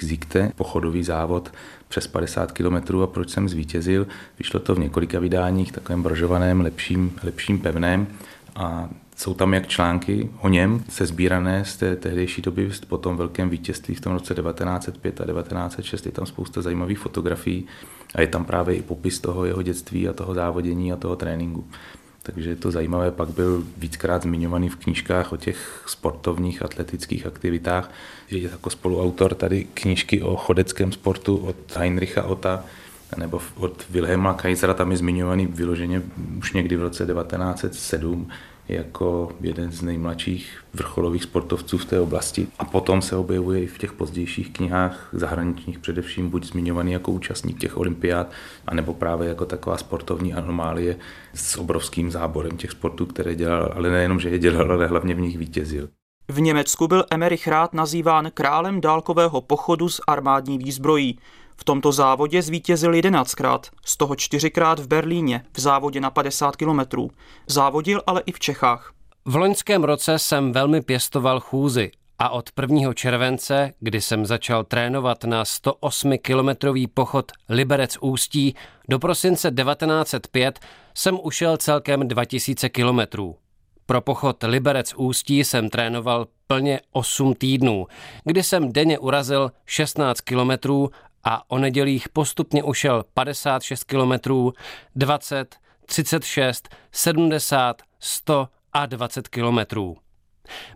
pochodový 0.56 1.04
závod 1.04 1.52
přes 1.88 2.08
50 2.08 2.52
km 2.52 3.02
a 3.04 3.08
proč 3.08 3.30
jsem 3.30 3.50
zvítězil. 3.50 4.08
Vyšlo 4.40 4.60
to 4.60 4.76
v 4.76 4.80
několika 4.80 5.20
vydáních, 5.20 5.72
takovém 5.72 6.04
brožovaném, 6.04 6.62
lepším, 6.62 7.12
lepším 7.24 7.60
pevném 7.60 8.08
a 8.56 8.90
jsou 9.18 9.34
tam 9.34 9.54
jak 9.54 9.68
články 9.68 10.30
o 10.42 10.50
něm, 10.50 10.84
se 10.90 11.06
sbírané 11.06 11.66
z 11.66 11.78
té 11.78 11.96
tehdejší 11.96 12.42
doby 12.42 12.70
po 12.88 12.98
tom 12.98 13.18
velkém 13.18 13.50
vítězství 13.50 13.96
v 13.96 14.02
tom 14.02 14.14
roce 14.14 14.36
1905 14.36 15.22
a 15.22 15.26
1906. 15.26 16.06
Je 16.06 16.12
tam 16.12 16.26
spousta 16.26 16.62
zajímavých 16.62 17.00
fotografií 17.00 17.66
a 18.16 18.22
je 18.22 18.28
tam 18.28 18.46
právě 18.46 18.76
i 18.76 18.82
popis 18.82 19.20
toho 19.20 19.46
jeho 19.46 19.62
dětství 19.62 20.08
a 20.08 20.14
toho 20.14 20.34
závodění 20.34 20.94
a 20.94 20.96
toho 20.96 21.16
tréninku. 21.16 21.68
Takže 22.24 22.50
je 22.50 22.56
to 22.56 22.72
zajímavé, 22.72 23.12
pak 23.12 23.30
byl 23.30 23.64
víckrát 23.78 24.24
zmiňovaný 24.24 24.70
v 24.70 24.76
knížkách 24.76 25.34
o 25.34 25.38
těch 25.38 25.84
sportovních 25.88 26.62
atletických 26.62 27.26
aktivitách, 27.26 27.92
že 28.28 28.38
je 28.38 28.50
jako 28.50 28.70
spoluautor 28.70 29.36
tady 29.36 29.68
knížky 29.74 30.22
o 30.22 30.36
chodeckém 30.36 30.92
sportu 30.92 31.38
od 31.38 31.56
Heinricha 31.76 32.24
Ota, 32.24 32.64
nebo 33.18 33.42
od 33.56 33.86
Wilhelma 33.90 34.34
Kaisera, 34.34 34.74
tam 34.74 34.92
je 34.92 34.98
zmiňovaný 34.98 35.46
vyloženě 35.46 36.02
už 36.38 36.54
někdy 36.54 36.76
v 36.76 36.82
roce 36.82 37.06
1907, 37.06 38.30
jako 38.70 39.32
jeden 39.42 39.72
z 39.72 39.82
nejmladších 39.82 40.64
vrcholových 40.74 41.24
sportovců 41.24 41.78
v 41.78 41.86
té 41.86 42.00
oblasti. 42.00 42.48
A 42.60 42.66
potom 42.66 43.02
se 43.02 43.16
objevuje 43.16 43.64
i 43.64 43.68
v 43.68 43.78
těch 43.78 43.94
pozdějších 43.94 44.54
knihách 44.54 45.10
zahraničních, 45.14 45.80
především 45.80 46.30
buď 46.30 46.46
zmiňovaný 46.46 46.92
jako 46.92 47.12
účastník 47.12 47.60
těch 47.60 47.78
olympiád, 47.78 48.32
anebo 48.68 48.94
právě 48.94 49.30
jako 49.30 49.46
taková 49.46 49.78
sportovní 49.78 50.34
anomálie 50.34 50.98
s 51.34 51.58
obrovským 51.58 52.12
záborem 52.12 52.58
těch 52.58 52.72
sportů, 52.72 53.06
které 53.06 53.36
dělal, 53.36 53.74
ale 53.76 53.90
nejenom, 53.90 54.20
že 54.20 54.30
je 54.30 54.40
dělal, 54.40 54.72
ale 54.72 54.88
hlavně 54.88 55.16
v 55.16 55.20
nich 55.20 55.38
vítězil. 55.38 55.90
V 56.30 56.42
Německu 56.42 56.88
byl 56.88 57.06
Emerich 57.12 57.48
Rád 57.48 57.74
nazýván 57.74 58.32
králem 58.34 58.82
dálkového 58.82 59.42
pochodu 59.42 59.90
s 59.90 60.02
armádní 60.08 60.58
výzbrojí. 60.58 61.20
V 61.58 61.64
tomto 61.64 61.92
závodě 61.92 62.42
zvítězil 62.42 62.92
11krát, 62.92 63.60
z 63.86 63.98
toho 63.98 64.16
čtyřikrát 64.16 64.80
v 64.80 64.88
Berlíně 64.88 65.46
v 65.54 65.60
závodě 65.60 66.00
na 66.00 66.10
50 66.10 66.56
kilometrů. 66.56 67.12
Závodil 67.48 68.02
ale 68.08 68.22
i 68.26 68.32
v 68.32 68.40
Čechách. 68.40 68.94
V 69.26 69.36
loňském 69.36 69.84
roce 69.84 70.20
jsem 70.20 70.52
velmi 70.52 70.82
pěstoval 70.82 71.40
chůzy 71.40 71.92
a 72.20 72.30
od 72.30 72.50
1. 72.62 72.94
července, 72.94 73.74
kdy 73.80 74.02
jsem 74.02 74.26
začal 74.26 74.64
trénovat 74.64 75.24
na 75.24 75.44
108-kilometrový 75.44 76.88
pochod 76.94 77.32
Liberec 77.50 77.98
Ústí, 78.02 78.56
do 78.90 79.00
prosince 79.00 79.52
1905 79.52 80.60
jsem 80.94 81.20
ušel 81.24 81.58
celkem 81.58 82.08
2000 82.08 82.70
kilometrů. 82.70 83.36
Pro 83.86 84.02
pochod 84.02 84.44
Liberec 84.44 84.94
Ústí 84.94 85.44
jsem 85.44 85.70
trénoval 85.70 86.28
plně 86.48 86.80
8 86.92 87.34
týdnů, 87.34 87.88
kdy 88.24 88.44
jsem 88.44 88.74
denně 88.74 89.00
urazil 89.00 89.52
16 89.66 90.22
kilometrů 90.22 90.90
a 91.30 91.44
o 91.48 91.58
nedělích 91.58 92.10
postupně 92.10 92.64
ušel 92.64 93.06
56 93.14 93.84
kilometrů, 93.84 94.54
20, 94.96 95.56
36, 95.86 96.70
70, 96.92 97.82
100 98.00 98.48
a 98.74 98.86
20 98.86 99.28
kilometrů. 99.28 99.98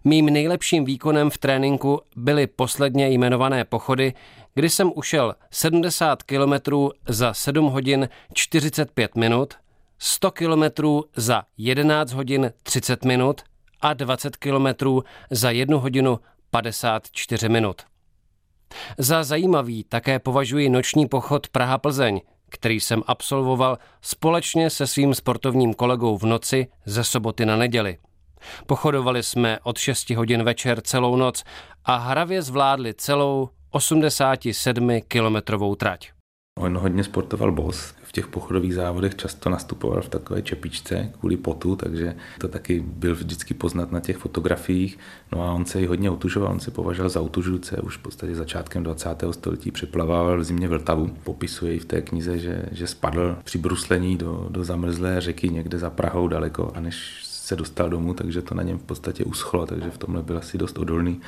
Mým 0.04 0.26
nejlepším 0.26 0.86
výkonem 0.86 1.30
v 1.30 1.38
tréninku 1.38 2.02
byly 2.16 2.48
posledně 2.48 3.10
jmenované 3.10 3.66
pochody, 3.66 4.14
kdy 4.54 4.70
jsem 4.70 4.92
ušel 4.96 5.36
70 5.52 6.24
kilometrů 6.24 6.92
za 7.08 7.34
7 7.34 7.66
hodin 7.66 8.10
45 8.34 9.16
minut, 9.16 9.54
100 10.00 10.32
kilometrů 10.32 11.04
za 11.16 11.44
11 11.58 12.12
hodin 12.12 12.52
30 12.64 13.06
minut 13.06 13.42
a 13.82 13.94
20 13.94 14.38
kilometrů 14.38 15.04
za 15.30 15.52
1 15.52 15.78
hodinu 15.78 16.20
54 16.50 17.50
minut. 17.50 17.91
Za 18.98 19.24
zajímavý 19.24 19.84
také 19.84 20.20
považuji 20.20 20.70
noční 20.70 21.08
pochod 21.08 21.48
Praha-Plzeň, 21.48 22.22
který 22.50 22.80
jsem 22.80 23.04
absolvoval 23.08 23.78
společně 24.02 24.70
se 24.70 24.88
svým 24.88 25.14
sportovním 25.14 25.74
kolegou 25.74 26.18
v 26.18 26.24
noci 26.24 26.68
ze 26.86 27.04
soboty 27.04 27.46
na 27.46 27.56
neděli. 27.56 27.98
Pochodovali 28.66 29.24
jsme 29.24 29.60
od 29.64 29.78
6 29.78 30.10
hodin 30.10 30.44
večer 30.44 30.82
celou 30.82 31.16
noc 31.16 31.44
a 31.86 31.96
hravě 31.96 32.42
zvládli 32.42 32.94
celou 32.94 33.50
87-kilometrovou 33.74 35.76
trať. 35.76 36.12
On 36.60 36.78
hodně 36.78 37.04
sportoval 37.04 37.52
bos. 37.52 37.94
V 38.12 38.14
těch 38.14 38.28
pochodových 38.28 38.76
závodech 38.76 39.16
často 39.16 39.50
nastupoval 39.50 40.02
v 40.02 40.10
takové 40.10 40.42
čepičce 40.42 41.12
kvůli 41.20 41.38
potu, 41.38 41.76
takže 41.76 42.16
to 42.38 42.48
taky 42.48 42.80
byl 42.80 43.16
vždycky 43.16 43.54
poznat 43.54 43.92
na 43.92 44.00
těch 44.00 44.18
fotografiích. 44.18 45.00
No 45.32 45.42
a 45.42 45.52
on 45.52 45.66
se 45.66 45.82
i 45.82 45.86
hodně 45.86 46.10
otužoval, 46.10 46.52
on 46.52 46.60
se 46.60 46.72
považoval 46.72 47.10
za 47.10 47.22
otužilce, 47.22 47.82
už 47.82 47.98
v 47.98 48.02
podstatě 48.02 48.36
začátkem 48.36 48.84
20. 48.84 49.10
století 49.32 49.72
přeplavával 49.72 50.40
v 50.40 50.44
zimě 50.44 50.68
Vltavu. 50.68 51.16
Popisuje 51.24 51.76
i 51.76 51.80
v 51.80 51.86
té 51.86 52.02
knize, 52.02 52.40
že, 52.40 52.66
že 52.72 52.88
spadl 52.88 53.38
při 53.44 53.58
bruslení 53.58 54.18
do, 54.18 54.48
do 54.50 54.64
zamrzlé 54.64 55.22
řeky 55.22 55.50
někde 55.50 55.80
za 55.80 55.90
Prahou 55.90 56.28
daleko 56.28 56.72
a 56.76 56.80
než 56.80 57.22
se 57.24 57.56
dostal 57.56 57.90
domů, 57.90 58.14
takže 58.14 58.42
to 58.42 58.56
na 58.56 58.64
něm 58.64 58.78
v 58.78 58.84
podstatě 58.84 59.24
uschlo, 59.24 59.66
takže 59.66 59.90
v 59.90 59.98
tomhle 59.98 60.22
byl 60.24 60.38
asi 60.38 60.58
dost 60.58 60.78
odolný. 60.78 61.22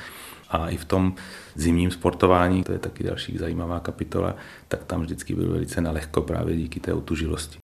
A 0.54 0.68
i 0.68 0.76
v 0.76 0.84
tom 0.84 1.14
zimním 1.54 1.90
sportování, 1.90 2.64
to 2.64 2.72
je 2.72 2.78
taky 2.78 3.04
další 3.04 3.38
zajímavá 3.38 3.80
kapitola, 3.80 4.36
tak 4.68 4.84
tam 4.84 5.00
vždycky 5.00 5.34
byl 5.34 5.52
velice 5.52 5.80
nalehko 5.80 6.22
právě 6.22 6.56
díky 6.56 6.80
té 6.80 6.92
otužilosti. 6.92 7.58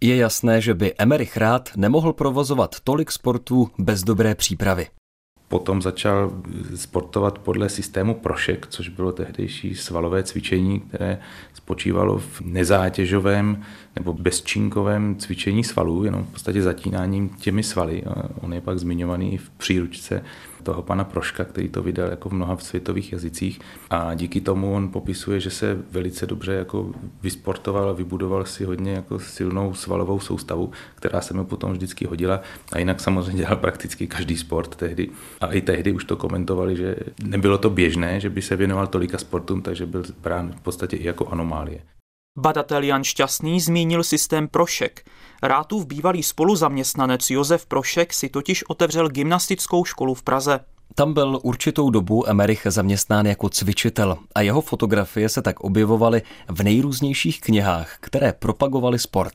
Je 0.00 0.16
jasné, 0.16 0.60
že 0.60 0.74
by 0.74 0.94
Emerich 0.98 1.36
Rád 1.36 1.70
nemohl 1.76 2.12
provozovat 2.12 2.80
tolik 2.84 3.12
sportů 3.12 3.70
bez 3.78 4.02
dobré 4.02 4.34
přípravy. 4.34 4.86
Potom 5.48 5.82
začal 5.82 6.42
sportovat 6.74 7.38
podle 7.38 7.68
systému 7.68 8.14
Prošek, 8.14 8.66
což 8.70 8.88
bylo 8.88 9.12
tehdejší 9.12 9.74
svalové 9.74 10.22
cvičení, 10.22 10.80
které 10.80 11.18
spočívalo 11.54 12.18
v 12.18 12.40
nezátěžovém 12.40 13.62
nebo 13.96 14.12
bezčinkovém 14.12 15.16
cvičení 15.16 15.64
svalů, 15.64 16.04
jenom 16.04 16.24
v 16.24 16.32
podstatě 16.32 16.62
zatínáním 16.62 17.28
těmi 17.28 17.62
svaly. 17.62 18.02
On 18.40 18.54
je 18.54 18.60
pak 18.60 18.78
zmiňovaný 18.78 19.38
v 19.38 19.50
příručce 19.50 20.22
toho 20.66 20.82
pana 20.82 21.04
Proška, 21.04 21.44
který 21.44 21.68
to 21.68 21.82
vydal 21.82 22.10
jako 22.10 22.28
v 22.28 22.32
mnoha 22.32 22.56
světových 22.58 23.12
jazycích 23.12 23.60
a 23.90 24.14
díky 24.14 24.40
tomu 24.40 24.74
on 24.74 24.88
popisuje, 24.88 25.40
že 25.40 25.50
se 25.50 25.78
velice 25.90 26.26
dobře 26.26 26.52
jako 26.52 26.92
vysportoval 27.22 27.88
a 27.88 27.92
vybudoval 27.92 28.44
si 28.44 28.64
hodně 28.64 28.92
jako 28.92 29.18
silnou 29.18 29.74
svalovou 29.74 30.20
soustavu, 30.20 30.72
která 30.94 31.20
se 31.20 31.34
mu 31.34 31.44
potom 31.44 31.72
vždycky 31.72 32.06
hodila 32.06 32.40
a 32.72 32.78
jinak 32.78 33.00
samozřejmě 33.00 33.38
dělal 33.38 33.56
prakticky 33.56 34.06
každý 34.06 34.36
sport 34.36 34.76
tehdy. 34.76 35.08
A 35.40 35.46
i 35.46 35.60
tehdy 35.60 35.92
už 35.92 36.04
to 36.04 36.16
komentovali, 36.16 36.76
že 36.76 36.96
nebylo 37.24 37.58
to 37.58 37.70
běžné, 37.70 38.20
že 38.20 38.30
by 38.30 38.42
se 38.42 38.56
věnoval 38.56 38.86
tolika 38.86 39.18
sportům, 39.18 39.62
takže 39.62 39.86
byl 39.86 40.04
brán 40.22 40.52
v 40.56 40.60
podstatě 40.60 40.96
i 40.96 41.06
jako 41.06 41.28
anomálie. 41.28 41.80
Badatel 42.38 42.82
Jan 42.82 43.04
Šťastný 43.04 43.60
zmínil 43.60 44.04
systém 44.04 44.48
Prošek. 44.48 45.04
Rátův 45.42 45.86
bývalý 45.86 46.22
spoluzaměstnanec 46.22 47.30
Josef 47.30 47.66
Prošek 47.66 48.12
si 48.12 48.28
totiž 48.28 48.64
otevřel 48.68 49.08
gymnastickou 49.08 49.84
školu 49.84 50.14
v 50.14 50.22
Praze. 50.22 50.60
Tam 50.94 51.14
byl 51.14 51.40
určitou 51.42 51.90
dobu 51.90 52.28
Emerich 52.28 52.66
zaměstnán 52.70 53.26
jako 53.26 53.48
cvičitel 53.48 54.18
a 54.34 54.40
jeho 54.40 54.60
fotografie 54.60 55.28
se 55.28 55.42
tak 55.42 55.60
objevovaly 55.60 56.22
v 56.48 56.62
nejrůznějších 56.62 57.40
knihách, 57.40 57.96
které 58.00 58.32
propagovaly 58.32 58.98
sport. 58.98 59.34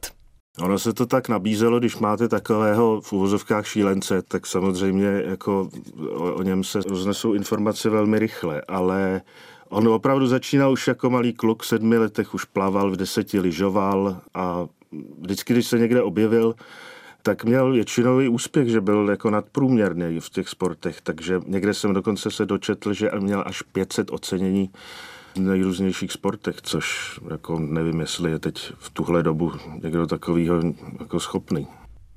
Ono 0.59 0.79
se 0.79 0.93
to 0.93 1.05
tak 1.05 1.29
nabízelo, 1.29 1.79
když 1.79 1.97
máte 1.97 2.27
takového 2.27 3.01
v 3.01 3.13
úvozovkách 3.13 3.67
šílence, 3.67 4.21
tak 4.21 4.47
samozřejmě 4.47 5.23
jako 5.25 5.69
o, 6.17 6.33
o 6.33 6.43
něm 6.43 6.63
se 6.63 6.79
roznesou 6.89 7.33
informace 7.33 7.89
velmi 7.89 8.19
rychle, 8.19 8.61
ale 8.67 9.21
On 9.69 9.87
opravdu 9.87 10.27
začínal 10.27 10.71
už 10.71 10.87
jako 10.87 11.09
malý 11.09 11.33
kluk, 11.33 11.63
v 11.63 11.67
sedmi 11.67 11.97
letech 11.97 12.33
už 12.33 12.45
plaval, 12.45 12.91
v 12.91 12.97
deseti 12.97 13.39
lyžoval 13.39 14.21
a 14.33 14.67
vždycky, 15.21 15.53
když 15.53 15.67
se 15.67 15.79
někde 15.79 16.01
objevil, 16.01 16.55
tak 17.23 17.45
měl 17.45 17.71
většinový 17.71 18.27
úspěch, 18.27 18.67
že 18.67 18.81
byl 18.81 19.07
jako 19.09 19.29
nadprůměrný 19.29 20.19
v 20.19 20.29
těch 20.29 20.49
sportech, 20.49 21.01
takže 21.01 21.41
někde 21.45 21.73
jsem 21.73 21.93
dokonce 21.93 22.31
se 22.31 22.45
dočetl, 22.45 22.93
že 22.93 23.09
měl 23.19 23.43
až 23.45 23.61
500 23.61 24.11
ocenění 24.11 24.69
v 25.35 25.39
nejrůznějších 25.39 26.11
sportech, 26.11 26.55
což 26.61 27.19
jako 27.31 27.59
nevím, 27.59 27.99
jestli 27.99 28.31
je 28.31 28.39
teď 28.39 28.73
v 28.77 28.89
tuhle 28.89 29.23
dobu 29.23 29.51
někdo 29.83 30.07
takovýho 30.07 30.61
jako 30.99 31.19
schopný. 31.19 31.67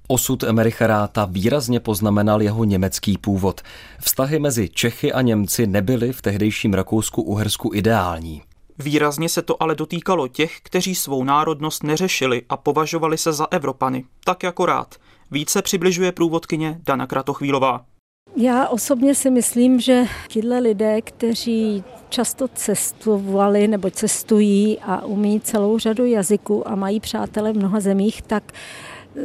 Osud 0.08 0.42
Emericha 0.42 0.86
Ráta 0.86 1.24
výrazně 1.24 1.80
poznamenal 1.80 2.42
jeho 2.42 2.64
německý 2.64 3.18
původ. 3.18 3.60
Vztahy 4.00 4.38
mezi 4.38 4.68
Čechy 4.68 5.12
a 5.12 5.22
Němci 5.22 5.66
nebyly 5.66 6.12
v 6.12 6.22
tehdejším 6.22 6.74
Rakousku-Uhersku 6.74 7.70
ideální. 7.74 8.42
Výrazně 8.78 9.28
se 9.28 9.42
to 9.42 9.62
ale 9.62 9.74
dotýkalo 9.74 10.28
těch, 10.28 10.60
kteří 10.62 10.94
svou 10.94 11.24
národnost 11.24 11.82
neřešili 11.82 12.42
a 12.48 12.56
považovali 12.56 13.18
se 13.18 13.32
za 13.32 13.46
Evropany, 13.50 14.04
tak 14.24 14.42
jako 14.42 14.66
rád. 14.66 14.94
Více 15.30 15.62
přibližuje 15.62 16.12
průvodkyně 16.12 16.80
Dana 16.86 17.06
Kratochvílová. 17.06 17.84
Já 18.36 18.68
osobně 18.68 19.14
si 19.14 19.30
myslím, 19.30 19.80
že 19.80 20.04
tyhle 20.32 20.58
lidé, 20.58 21.02
kteří 21.02 21.84
často 22.08 22.48
cestovali 22.48 23.68
nebo 23.68 23.90
cestují 23.90 24.78
a 24.78 25.04
umí 25.04 25.40
celou 25.40 25.78
řadu 25.78 26.04
jazyků 26.04 26.68
a 26.68 26.74
mají 26.74 27.00
přátele 27.00 27.52
v 27.52 27.56
mnoha 27.56 27.80
zemích, 27.80 28.22
tak 28.22 28.52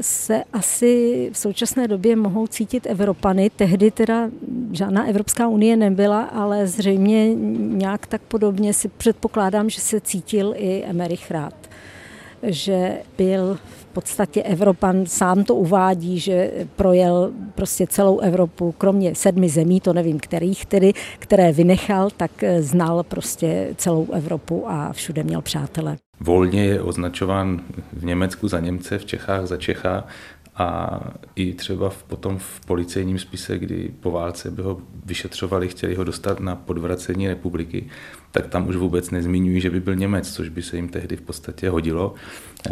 se 0.01 0.43
asi 0.53 1.29
v 1.34 1.38
současné 1.38 1.88
době 1.88 2.15
mohou 2.15 2.48
cítit 2.48 2.86
Evropany. 2.86 3.50
Tehdy 3.50 3.91
teda 3.91 4.29
žádná 4.72 5.08
Evropská 5.08 5.48
unie 5.48 5.77
nebyla, 5.77 6.22
ale 6.22 6.67
zřejmě 6.67 7.36
nějak 7.55 8.08
tak 8.08 8.22
podobně 8.22 8.74
si 8.74 8.88
předpokládám, 8.88 9.69
že 9.69 9.81
se 9.81 10.01
cítil 10.01 10.53
i 10.58 10.84
Emerich 10.84 11.31
Rád. 11.31 11.53
Že 12.43 12.98
byl 13.17 13.60
v 13.63 13.86
podstatě 14.01 14.44
Evropan, 14.44 15.06
sám 15.06 15.44
to 15.44 15.56
uvádí, 15.56 16.20
že 16.20 16.51
projel 16.75 17.32
prostě 17.56 17.88
celou 17.88 18.20
Evropu, 18.20 18.72
kromě 18.77 19.15
sedmi 19.15 19.50
zemí, 19.50 19.82
to 19.82 19.94
nevím 19.94 20.20
kterých 20.20 20.65
tedy, 20.65 20.94
které 21.20 21.51
vynechal, 21.51 22.10
tak 22.18 22.32
znal 22.60 23.03
prostě 23.03 23.70
celou 23.75 24.08
Evropu 24.12 24.70
a 24.70 24.94
všude 24.94 25.24
měl 25.24 25.41
přátele. 25.41 25.98
Volně 26.20 26.65
je 26.65 26.82
označován 26.82 27.62
v 27.94 28.06
Německu 28.06 28.48
za 28.48 28.60
Němce, 28.60 28.98
v 28.98 29.06
Čechách 29.06 29.46
za 29.46 29.58
Čecha 29.58 30.03
a 30.56 31.00
i 31.36 31.53
třeba 31.53 31.89
v, 31.89 32.03
potom 32.03 32.38
v 32.38 32.65
policejním 32.65 33.20
spise, 33.20 33.58
kdy 33.58 33.91
po 34.00 34.12
válce 34.12 34.51
by 34.51 34.62
ho 34.62 34.82
vyšetřovali, 35.06 35.68
chtěli 35.68 35.96
ho 35.96 36.03
dostat 36.03 36.39
na 36.39 36.56
podvracení 36.56 37.27
republiky, 37.27 37.89
tak 38.32 38.48
tam 38.48 38.68
už 38.68 38.76
vůbec 38.76 39.12
nezmiňují, 39.12 39.62
že 39.62 39.70
by 39.70 39.80
byl 39.80 39.96
Němec, 39.96 40.34
což 40.34 40.50
by 40.50 40.62
se 40.62 40.76
jim 40.76 40.90
tehdy 40.90 41.16
v 41.16 41.22
podstatě 41.22 41.70
hodilo. 41.70 42.16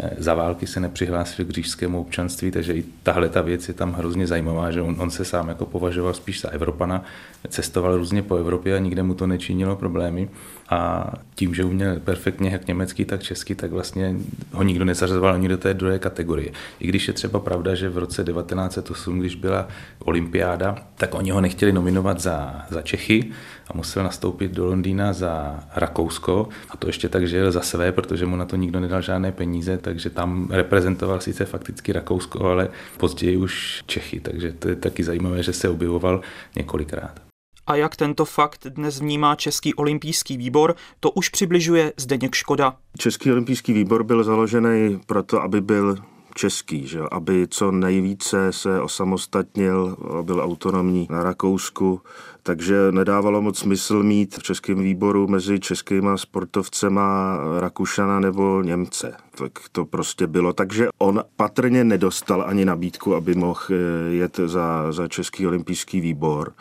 Eh, 0.00 0.10
za 0.18 0.34
války 0.34 0.66
se 0.66 0.80
nepřihlásil 0.80 1.44
k 1.44 1.50
řížskému 1.50 2.00
občanství, 2.00 2.50
takže 2.50 2.74
i 2.74 2.84
tahle 3.02 3.28
ta 3.28 3.42
věc 3.42 3.68
je 3.68 3.74
tam 3.74 3.92
hrozně 3.92 4.26
zajímavá, 4.26 4.70
že 4.70 4.82
on, 4.82 4.96
on 4.98 5.10
se 5.10 5.24
sám 5.24 5.48
jako 5.48 5.66
považoval 5.66 6.14
spíš 6.14 6.40
za 6.40 6.48
Evropana, 6.48 7.04
cestoval 7.48 7.96
různě 7.96 8.22
po 8.22 8.36
Evropě 8.36 8.76
a 8.76 8.78
nikde 8.78 9.02
mu 9.02 9.14
to 9.14 9.26
nečinilo 9.26 9.76
problémy. 9.76 10.28
A 10.70 11.12
tím, 11.34 11.54
že 11.54 11.64
uměl 11.64 12.00
perfektně 12.00 12.50
jak 12.50 12.66
německý, 12.66 13.04
tak 13.04 13.22
český, 13.22 13.54
tak 13.54 13.70
vlastně 13.70 14.16
ho 14.52 14.62
nikdo 14.62 14.84
nezařazoval 14.84 15.34
ani 15.34 15.48
do 15.48 15.58
té 15.58 15.74
druhé 15.74 15.98
kategorie. 15.98 16.50
I 16.80 16.86
když 16.86 17.08
je 17.08 17.14
třeba 17.14 17.40
pravda, 17.40 17.74
že 17.74 17.88
v 17.88 17.98
roce 17.98 18.24
1908, 18.24 19.18
když 19.18 19.34
byla 19.34 19.68
olympiáda, 20.04 20.76
tak 20.94 21.14
oni 21.14 21.30
ho 21.30 21.40
nechtěli 21.40 21.72
nominovat 21.72 22.20
za, 22.20 22.66
za 22.70 22.82
Čechy 22.82 23.30
a 23.70 23.76
musel 23.76 24.04
nastoupit 24.04 24.52
do 24.52 24.66
Londýna 24.66 25.12
za 25.12 25.60
Rakousko 25.74 26.48
a 26.70 26.76
to 26.76 26.86
ještě 26.86 27.08
tak, 27.08 27.28
že 27.28 27.36
jel 27.36 27.52
za 27.52 27.60
své, 27.60 27.92
protože 27.92 28.26
mu 28.26 28.36
na 28.36 28.44
to 28.44 28.56
nikdo 28.56 28.80
nedal 28.80 29.02
žádné 29.02 29.32
peníze, 29.32 29.78
takže 29.78 30.10
tam 30.10 30.48
reprezentoval 30.50 31.20
sice 31.20 31.44
fakticky 31.44 31.92
Rakousko, 31.92 32.44
ale 32.44 32.68
později 32.96 33.36
už 33.36 33.84
Čechy, 33.86 34.20
takže 34.20 34.52
to 34.52 34.68
je 34.68 34.76
taky 34.76 35.04
zajímavé, 35.04 35.42
že 35.42 35.52
se 35.52 35.68
objevoval 35.68 36.20
několikrát. 36.56 37.20
A 37.66 37.74
jak 37.74 37.96
tento 37.96 38.24
fakt 38.24 38.66
dnes 38.66 39.00
vnímá 39.00 39.34
Český 39.34 39.74
olympijský 39.74 40.36
výbor, 40.36 40.74
to 41.00 41.10
už 41.10 41.28
přibližuje 41.28 41.92
Zdeněk 41.96 42.34
Škoda. 42.34 42.76
Český 42.98 43.32
olympijský 43.32 43.72
výbor 43.72 44.04
byl 44.04 44.24
založený 44.24 45.00
proto, 45.06 45.42
aby 45.42 45.60
byl 45.60 45.96
český, 46.38 46.86
že? 46.86 47.00
aby 47.10 47.46
co 47.50 47.70
nejvíce 47.70 48.52
se 48.52 48.80
osamostatnil, 48.80 49.96
byl 50.22 50.40
autonomní 50.40 51.06
na 51.10 51.22
Rakousku, 51.22 52.00
takže 52.42 52.92
nedávalo 52.92 53.42
moc 53.42 53.58
smysl 53.58 54.02
mít 54.02 54.38
v 54.38 54.42
českém 54.42 54.78
výboru 54.78 55.28
mezi 55.28 55.60
českýma 55.60 56.16
sportovcema 56.16 57.38
Rakušana 57.60 58.20
nebo 58.20 58.62
Němce. 58.62 59.16
Tak 59.38 59.52
to 59.72 59.84
prostě 59.84 60.26
bylo. 60.26 60.52
Takže 60.52 60.88
on 60.98 61.22
patrně 61.36 61.84
nedostal 61.84 62.44
ani 62.46 62.64
nabídku, 62.64 63.14
aby 63.14 63.34
mohl 63.34 63.60
eh, 63.70 63.74
jet 64.14 64.40
za, 64.46 64.92
za 64.92 65.08
Český 65.08 65.46
olympijský 65.46 66.00
výbor. 66.00 66.52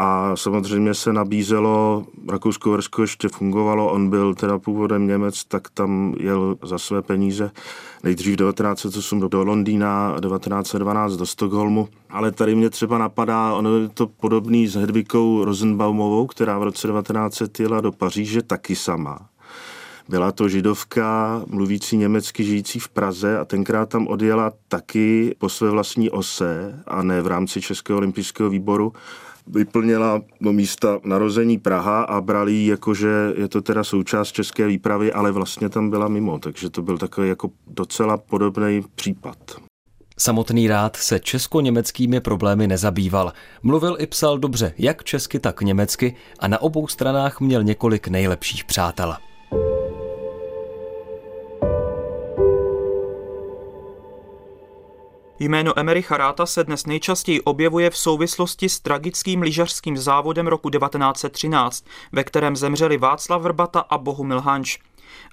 A 0.00 0.36
samozřejmě 0.36 0.94
se 0.94 1.12
nabízelo, 1.12 2.04
Rakousko-Versko 2.28 3.02
ještě 3.02 3.28
fungovalo, 3.28 3.92
on 3.92 4.10
byl 4.10 4.34
teda 4.34 4.58
původem 4.58 5.06
Němec, 5.06 5.44
tak 5.44 5.70
tam 5.70 6.14
jel 6.18 6.56
za 6.62 6.78
své 6.78 7.02
peníze 7.02 7.50
nejdřív 8.04 8.36
1908 8.36 9.20
do 9.20 9.44
Londýna, 9.44 10.16
1912 10.20 11.12
do 11.12 11.26
Stockholmu. 11.26 11.88
Ale 12.10 12.32
tady 12.32 12.54
mě 12.54 12.70
třeba 12.70 12.98
napadá, 12.98 13.54
ono 13.54 13.76
je 13.76 13.88
to 13.88 14.06
podobný 14.06 14.66
s 14.66 14.74
Hedvikou 14.74 15.44
Rosenbaumovou, 15.44 16.26
která 16.26 16.58
v 16.58 16.62
roce 16.62 16.88
1900 16.88 17.60
jela 17.60 17.80
do 17.80 17.92
Paříže 17.92 18.42
taky 18.42 18.76
sama. 18.76 19.28
Byla 20.08 20.32
to 20.32 20.48
židovka, 20.48 21.42
mluvící 21.46 21.96
německy, 21.96 22.44
žijící 22.44 22.78
v 22.78 22.88
Praze 22.88 23.38
a 23.38 23.44
tenkrát 23.44 23.88
tam 23.88 24.06
odjela 24.06 24.52
taky 24.68 25.34
po 25.38 25.48
své 25.48 25.70
vlastní 25.70 26.10
ose 26.10 26.82
a 26.86 27.02
ne 27.02 27.22
v 27.22 27.26
rámci 27.26 27.60
Českého 27.60 27.96
olympijského 27.96 28.50
výboru 28.50 28.92
vyplnila 29.50 30.22
do 30.40 30.52
místa 30.52 30.98
narození 31.04 31.58
Praha 31.58 32.02
a 32.02 32.20
brali 32.20 32.52
ji 32.52 32.70
jako, 32.70 32.94
že 32.94 33.32
je 33.36 33.48
to 33.48 33.62
teda 33.62 33.84
součást 33.84 34.32
české 34.32 34.66
výpravy, 34.66 35.12
ale 35.12 35.32
vlastně 35.32 35.68
tam 35.68 35.90
byla 35.90 36.08
mimo, 36.08 36.38
takže 36.38 36.70
to 36.70 36.82
byl 36.82 36.98
takový 36.98 37.28
jako 37.28 37.50
docela 37.66 38.16
podobný 38.16 38.82
případ. 38.94 39.36
Samotný 40.18 40.68
rád 40.68 40.96
se 40.96 41.20
česko-německými 41.20 42.20
problémy 42.20 42.66
nezabýval. 42.66 43.32
Mluvil 43.62 43.96
i 43.98 44.06
psal 44.06 44.38
dobře, 44.38 44.74
jak 44.78 45.04
česky, 45.04 45.38
tak 45.38 45.62
německy 45.62 46.16
a 46.38 46.48
na 46.48 46.62
obou 46.62 46.88
stranách 46.88 47.40
měl 47.40 47.62
několik 47.62 48.08
nejlepších 48.08 48.64
přátel. 48.64 49.16
Jméno 55.40 55.78
Emericha 55.78 56.16
Ráta 56.16 56.46
se 56.46 56.64
dnes 56.64 56.86
nejčastěji 56.86 57.40
objevuje 57.40 57.90
v 57.90 57.96
souvislosti 57.96 58.68
s 58.68 58.80
tragickým 58.80 59.42
lyžařským 59.42 59.98
závodem 59.98 60.46
roku 60.46 60.70
1913, 60.70 61.84
ve 62.12 62.24
kterém 62.24 62.56
zemřeli 62.56 62.98
Václav 62.98 63.42
Vrbata 63.42 63.80
a 63.80 63.98
Bohumil 63.98 64.40
Hanč. 64.40 64.78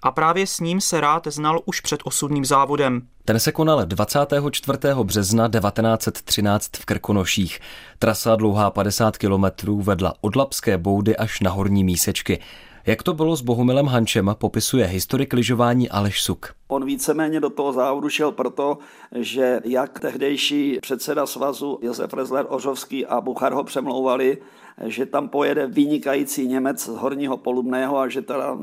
A 0.04 0.12
právě 0.12 0.48
s 0.48 0.60
ním 0.60 0.82
se 0.82 1.02
rád 1.02 1.28
znal 1.28 1.62
už 1.66 1.82
před 1.82 2.00
osudným 2.04 2.46
závodem. 2.46 3.02
Ten 3.26 3.40
se 3.40 3.52
konal 3.52 3.86
24. 3.86 4.78
března 5.04 5.50
1913 5.50 6.70
v 6.78 6.86
Krkonoších. 6.86 7.60
Trasa 8.00 8.36
dlouhá 8.36 8.72
50 8.72 9.18
kilometrů 9.18 9.82
vedla 9.82 10.14
od 10.22 10.36
Lapské 10.36 10.78
boudy 10.78 11.18
až 11.18 11.40
na 11.40 11.52
Horní 11.52 11.84
mísečky. 11.84 12.40
Jak 12.88 13.04
to 13.04 13.14
bylo 13.14 13.36
s 13.36 13.42
Bohumilem 13.42 13.86
Hančem, 13.86 14.36
popisuje 14.38 14.86
historik 14.86 15.34
lyžování 15.34 15.90
Aleš 15.90 16.22
Suk. 16.22 16.54
On 16.68 16.86
víceméně 16.86 17.40
do 17.40 17.50
toho 17.50 17.74
závodu 17.74 18.10
šel 18.10 18.32
proto, 18.32 18.78
že 19.16 19.60
jak 19.64 20.00
tehdejší 20.00 20.80
předseda 20.82 21.26
svazu 21.26 21.80
Josef 21.82 22.14
Rezler 22.14 22.46
Ořovský 22.50 23.06
a 23.06 23.22
Buchar 23.22 23.54
ho 23.54 23.64
přemlouvali, 23.64 24.38
že 24.84 25.06
tam 25.06 25.30
pojede 25.30 25.68
vynikající 25.68 26.48
Němec 26.48 26.84
z 26.84 26.88
Horního 26.88 27.38
Polubného 27.38 27.98
a 27.98 28.10
že 28.10 28.22
teda 28.22 28.58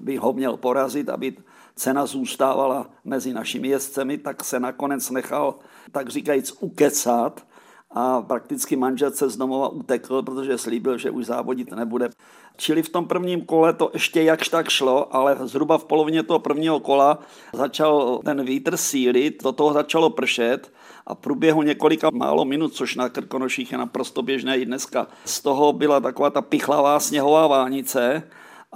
by 0.00 0.16
ho 0.16 0.32
měl 0.32 0.56
porazit, 0.56 1.08
aby 1.08 1.36
cena 1.76 2.06
zůstávala 2.06 2.90
mezi 3.04 3.32
našimi 3.32 3.68
jezdcemi, 3.68 4.18
tak 4.18 4.44
se 4.44 4.60
nakonec 4.60 5.10
nechal, 5.10 5.54
tak 5.92 6.08
říkajíc, 6.08 6.56
ukecat 6.60 7.46
a 7.90 8.22
prakticky 8.22 8.76
manželce 8.76 9.30
z 9.30 9.36
domova 9.36 9.68
utekl, 9.68 10.22
protože 10.22 10.58
slíbil, 10.58 10.98
že 10.98 11.10
už 11.10 11.26
závodit 11.26 11.70
nebude. 11.70 12.08
Čili 12.56 12.82
v 12.82 12.88
tom 12.88 13.06
prvním 13.08 13.44
kole 13.44 13.72
to 13.72 13.90
ještě 13.92 14.22
jakž 14.22 14.48
tak 14.48 14.68
šlo, 14.68 15.16
ale 15.16 15.36
zhruba 15.40 15.78
v 15.78 15.84
polovině 15.84 16.22
toho 16.22 16.38
prvního 16.38 16.80
kola 16.80 17.18
začal 17.52 18.20
ten 18.24 18.44
vítr 18.44 18.76
sílit, 18.76 19.42
do 19.42 19.52
toho 19.52 19.72
začalo 19.72 20.10
pršet 20.10 20.72
a 21.06 21.14
v 21.14 21.18
průběhu 21.18 21.62
několika 21.62 22.10
málo 22.12 22.44
minut, 22.44 22.74
což 22.74 22.94
na 22.94 23.08
Krkonoších 23.08 23.72
je 23.72 23.78
naprosto 23.78 24.22
běžné 24.22 24.58
i 24.58 24.64
dneska, 24.64 25.06
z 25.24 25.40
toho 25.40 25.72
byla 25.72 26.00
taková 26.00 26.30
ta 26.30 26.42
pichlavá 26.42 27.00
sněhová 27.00 27.46
vánice 27.46 28.22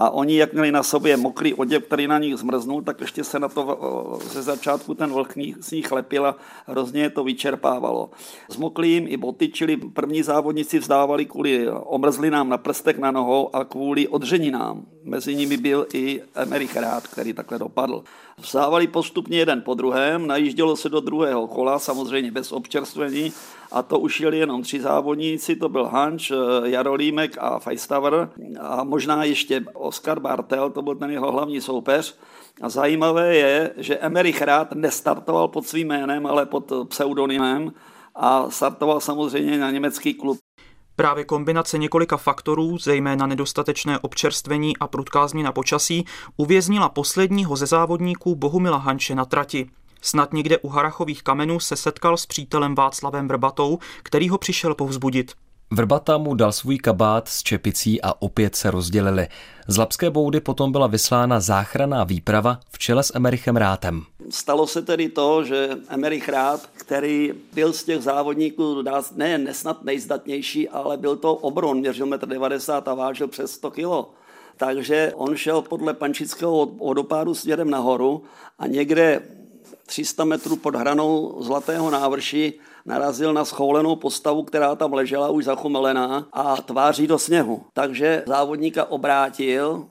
a 0.01 0.11
oni, 0.11 0.37
jak 0.37 0.53
měli 0.53 0.73
na 0.73 0.83
sobě 0.83 1.17
mokrý 1.17 1.55
oděv, 1.55 1.85
který 1.85 2.07
na 2.07 2.19
nich 2.19 2.37
zmrznul, 2.37 2.83
tak 2.83 3.01
ještě 3.01 3.25
se 3.25 3.39
na 3.39 3.49
to 3.49 4.19
ze 4.23 4.43
začátku 4.43 4.95
ten 4.95 5.13
vlh 5.13 5.33
z 5.61 5.71
nich 5.71 5.93
lepil 5.93 6.27
a 6.27 6.37
hrozně 6.67 7.11
to 7.11 7.25
vyčerpávalo. 7.25 8.11
Zmokli 8.49 8.89
jim 8.89 9.07
i 9.09 9.17
boty, 9.17 9.49
čili 9.49 9.77
první 9.77 10.23
závodníci 10.23 10.79
vzdávali 10.79 11.27
kvůli 11.27 11.69
omrzlinám 11.71 12.49
na 12.49 12.59
prstech 12.59 12.99
na 12.99 13.11
nohou 13.11 13.57
a 13.57 13.65
kvůli 13.65 14.09
odřeninám. 14.09 14.87
Mezi 15.05 15.35
nimi 15.35 15.57
byl 15.57 15.87
i 15.95 16.23
Emerich 16.35 16.77
Rád, 16.77 17.07
který 17.07 17.33
takhle 17.33 17.59
dopadl. 17.59 18.05
Vstávali 18.41 18.87
postupně 18.87 19.39
jeden 19.39 19.63
po 19.63 19.75
druhém, 19.75 20.27
najíždělo 20.27 20.77
se 20.77 20.89
do 20.89 21.01
druhého 21.01 21.47
kola, 21.47 21.79
samozřejmě 21.79 22.31
bez 22.31 22.53
občerstvení, 22.53 23.33
a 23.73 23.83
to 23.83 23.99
už 23.99 24.21
jeli 24.21 24.39
jenom 24.39 24.63
tři 24.63 24.81
závodníci, 24.81 25.57
to 25.57 25.69
byl 25.69 25.85
Hanč, 25.85 26.33
Jarolímek 26.65 27.37
a 27.41 27.59
Feistaver 27.59 28.31
a 28.61 28.85
možná 28.85 29.25
ještě 29.25 29.65
Oskar 29.75 30.21
Bartel, 30.21 30.71
to 30.71 30.83
byl 30.83 30.95
ten 30.95 31.11
jeho 31.11 31.33
hlavní 31.33 31.61
soupeř. 31.61 32.19
A 32.63 32.69
zajímavé 32.69 33.37
je, 33.37 33.71
že 33.77 33.99
Emerich 33.99 34.43
Rád 34.43 34.75
nestartoval 34.75 35.49
pod 35.49 35.67
svým 35.67 35.89
jménem, 35.89 36.27
ale 36.27 36.47
pod 36.47 36.73
pseudonymem 36.89 37.73
a 38.15 38.51
startoval 38.51 39.01
samozřejmě 39.01 39.59
na 39.59 39.71
německý 39.71 40.15
klub. 40.15 40.39
Právě 40.97 41.25
kombinace 41.25 41.79
několika 41.79 42.17
faktorů, 42.17 42.79
zejména 42.79 43.27
nedostatečné 43.27 43.99
občerstvení 43.99 44.77
a 44.77 44.87
prudká 44.87 45.29
změna 45.29 45.53
počasí, 45.53 46.05
uvěznila 46.37 46.89
posledního 46.89 47.57
ze 47.57 47.67
závodníků 47.67 48.35
Bohumila 48.35 48.77
Hanče 48.77 49.15
na 49.15 49.25
trati. 49.25 49.71
Snad 50.01 50.33
někde 50.33 50.59
u 50.59 50.69
Harachových 50.69 51.23
kamenů 51.23 51.61
se 51.61 51.77
setkal 51.77 52.17
s 52.17 52.27
přítelem 52.27 52.75
Václavem 52.75 53.29
Vrbatou, 53.29 53.79
který 54.03 54.29
ho 54.29 54.39
přišel 54.39 54.75
povzbudit. 54.75 55.33
Vrbata 55.73 56.19
mu 56.19 56.35
dal 56.35 56.53
svůj 56.53 56.79
kabát 56.79 57.29
s 57.29 57.43
čepicí 57.43 58.03
a 58.03 58.13
opět 58.19 58.57
se 58.57 58.71
rozdělili. 58.71 59.29
Z 59.69 59.77
Lapské 59.77 60.11
boudy 60.11 60.41
potom 60.41 60.73
byla 60.73 60.87
vyslána 60.87 61.41
záchranná 61.41 62.05
výprava 62.05 62.61
v 62.71 62.79
čele 62.79 63.03
s 63.03 63.15
Emerichem 63.15 63.57
Rátem. 63.57 64.03
Stalo 64.31 64.67
se 64.67 64.83
tedy 64.83 65.09
to, 65.09 65.45
že 65.45 65.69
Emerich 65.89 66.29
Rát, 66.29 66.67
který 66.73 67.33
byl 67.53 67.73
z 67.73 67.85
těch 67.85 68.03
závodníků 68.03 68.83
ne 69.17 69.39
nesnad 69.39 69.85
nejzdatnější, 69.85 70.69
ale 70.69 70.97
byl 70.97 71.17
to 71.17 71.35
obron, 71.35 71.79
měřil 71.79 72.07
1,90 72.07 72.77
m 72.77 72.83
a 72.87 72.95
vážil 72.95 73.29
přes 73.29 73.53
100 73.53 73.71
kg. 73.71 74.09
Takže 74.57 75.13
on 75.17 75.37
šel 75.37 75.63
podle 75.63 75.95
Pančického 75.95 76.67
vodopádu 76.67 77.35
směrem 77.35 77.71
nahoru 77.71 78.23
a 78.59 78.67
někde 78.67 79.23
300 79.91 80.25
metrů 80.25 80.57
pod 80.57 80.77
hranou 80.77 81.37
Zlatého 81.43 81.91
návrší 81.91 82.53
narazil 82.87 83.33
na 83.33 83.45
schoulenou 83.45 83.97
postavu, 83.97 84.43
která 84.43 84.75
tam 84.75 84.93
ležela 84.93 85.31
už 85.31 85.45
zachumelená 85.45 86.29
a 86.33 86.57
tváří 86.57 87.07
do 87.07 87.19
sněhu. 87.19 87.63
Takže 87.73 88.23
závodníka 88.27 88.85
obrátil, 88.85 89.87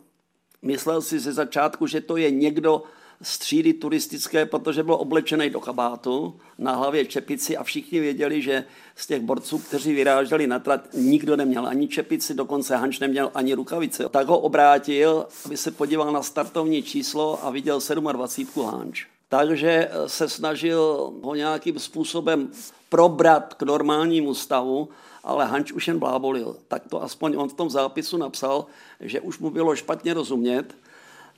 myslel 0.62 1.02
si 1.02 1.20
ze 1.20 1.34
začátku, 1.34 1.88
že 1.88 2.02
to 2.02 2.18
je 2.18 2.32
někdo 2.32 2.84
z 3.22 3.38
třídy 3.38 3.74
turistické, 3.74 4.46
protože 4.46 4.84
byl 4.84 4.94
oblečený 4.94 5.50
do 5.50 5.60
kabátu, 5.60 6.40
na 6.58 6.76
hlavě 6.76 7.06
čepici 7.06 7.58
a 7.58 7.64
všichni 7.64 8.00
věděli, 8.00 8.42
že 8.42 8.64
z 8.96 9.08
těch 9.08 9.22
borců, 9.22 9.58
kteří 9.58 9.94
vyráželi 9.94 10.48
na 10.48 10.60
trať, 10.60 10.82
nikdo 10.94 11.36
neměl 11.36 11.68
ani 11.68 11.88
čepici, 11.88 12.34
dokonce 12.34 12.76
Hanč 12.76 13.00
neměl 13.00 13.32
ani 13.34 13.54
rukavice. 13.54 14.10
Tak 14.10 14.28
ho 14.28 14.40
obrátil, 14.40 15.28
aby 15.46 15.58
se 15.58 15.72
podíval 15.72 16.12
na 16.12 16.24
startovní 16.24 16.84
číslo 16.84 17.46
a 17.46 17.50
viděl 17.50 17.80
27 18.12 18.66
Hanč 18.66 19.19
takže 19.30 19.90
eh, 19.92 20.10
se 20.10 20.30
snažil 20.30 21.14
ho 21.22 21.36
nějakým 21.36 21.80
způsobem 21.80 22.52
probrat 22.90 23.54
k 23.54 23.62
normálnímu 23.62 24.34
stavu, 24.34 24.90
ale 25.24 25.46
Hanč 25.46 25.72
už 25.72 25.88
jen 25.88 26.00
blábolil. 26.00 26.56
Tak 26.68 26.84
to 26.90 27.04
aspoň 27.04 27.36
on 27.38 27.50
v 27.50 27.54
tom 27.54 27.70
zápisu 27.70 28.18
napsal, 28.18 28.66
že 29.00 29.22
už 29.22 29.40
mu 29.40 29.50
bylo 29.50 29.76
špatně 29.76 30.14
rozumět, 30.14 30.76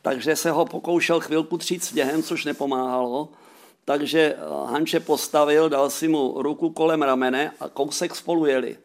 takže 0.02 0.36
se 0.36 0.52
ho 0.52 0.66
pokoušel 0.66 1.20
chvilku 1.20 1.58
třít 1.58 1.84
sněhem, 1.84 2.24
což 2.24 2.46
nepomáhalo. 2.46 3.30
Takže 3.86 4.20
eh, 4.20 4.38
Hanče 4.66 5.00
postavil, 5.00 5.70
dal 5.70 5.90
si 5.90 6.08
mu 6.08 6.42
ruku 6.42 6.70
kolem 6.70 7.02
ramene 7.02 7.52
a 7.60 7.70
kousek 7.70 8.16
spolu 8.16 8.46
jeli. 8.46 8.78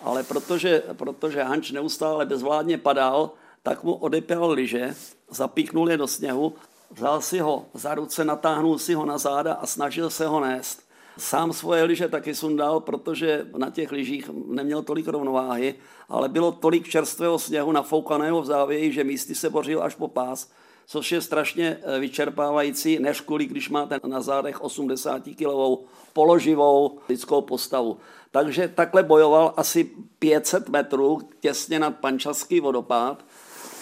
Ale 0.00 0.22
protože, 0.22 0.82
protože 0.92 1.42
Hanč 1.42 1.70
neustále 1.70 2.26
bezvládně 2.26 2.78
padal, 2.78 3.30
tak 3.62 3.82
mu 3.82 3.94
odepěl 3.94 4.50
liže, 4.50 4.94
zapíchnul 5.30 5.90
je 5.90 5.96
do 5.96 6.06
sněhu 6.06 6.54
Vzal 6.94 7.20
si 7.20 7.38
ho 7.38 7.66
za 7.74 7.94
ruce, 7.94 8.24
natáhnul 8.24 8.78
si 8.78 8.94
ho 8.94 9.06
na 9.06 9.18
záda 9.18 9.54
a 9.54 9.66
snažil 9.66 10.10
se 10.10 10.26
ho 10.26 10.40
nést. 10.40 10.84
Sám 11.18 11.52
svoje 11.52 11.82
lyže 11.82 12.08
taky 12.08 12.34
sundal, 12.34 12.80
protože 12.80 13.46
na 13.56 13.70
těch 13.70 13.92
lyžích 13.92 14.30
neměl 14.46 14.82
tolik 14.82 15.08
rovnováhy, 15.08 15.74
ale 16.08 16.28
bylo 16.28 16.52
tolik 16.52 16.88
čerstvého 16.88 17.38
sněhu 17.38 17.72
nafoukaného 17.72 18.42
v 18.42 18.46
závěji, 18.46 18.92
že 18.92 19.04
místy 19.04 19.34
se 19.34 19.50
bořil 19.50 19.82
až 19.82 19.94
po 19.94 20.08
pás, 20.08 20.50
což 20.86 21.12
je 21.12 21.20
strašně 21.20 21.78
eh, 21.82 21.98
vyčerpávající, 21.98 22.98
než 22.98 23.20
kvůli, 23.20 23.46
když 23.46 23.70
máte 23.70 24.00
na 24.06 24.20
zádech 24.20 24.60
80-kilovou 24.60 25.84
položivou 26.12 26.98
lidskou 27.08 27.40
postavu. 27.40 27.96
Takže 28.30 28.68
takhle 28.68 29.02
bojoval 29.02 29.54
asi 29.56 29.90
500 30.18 30.68
metrů 30.68 31.20
těsně 31.40 31.78
nad 31.78 31.96
Pančaský 31.96 32.60
vodopád. 32.60 33.24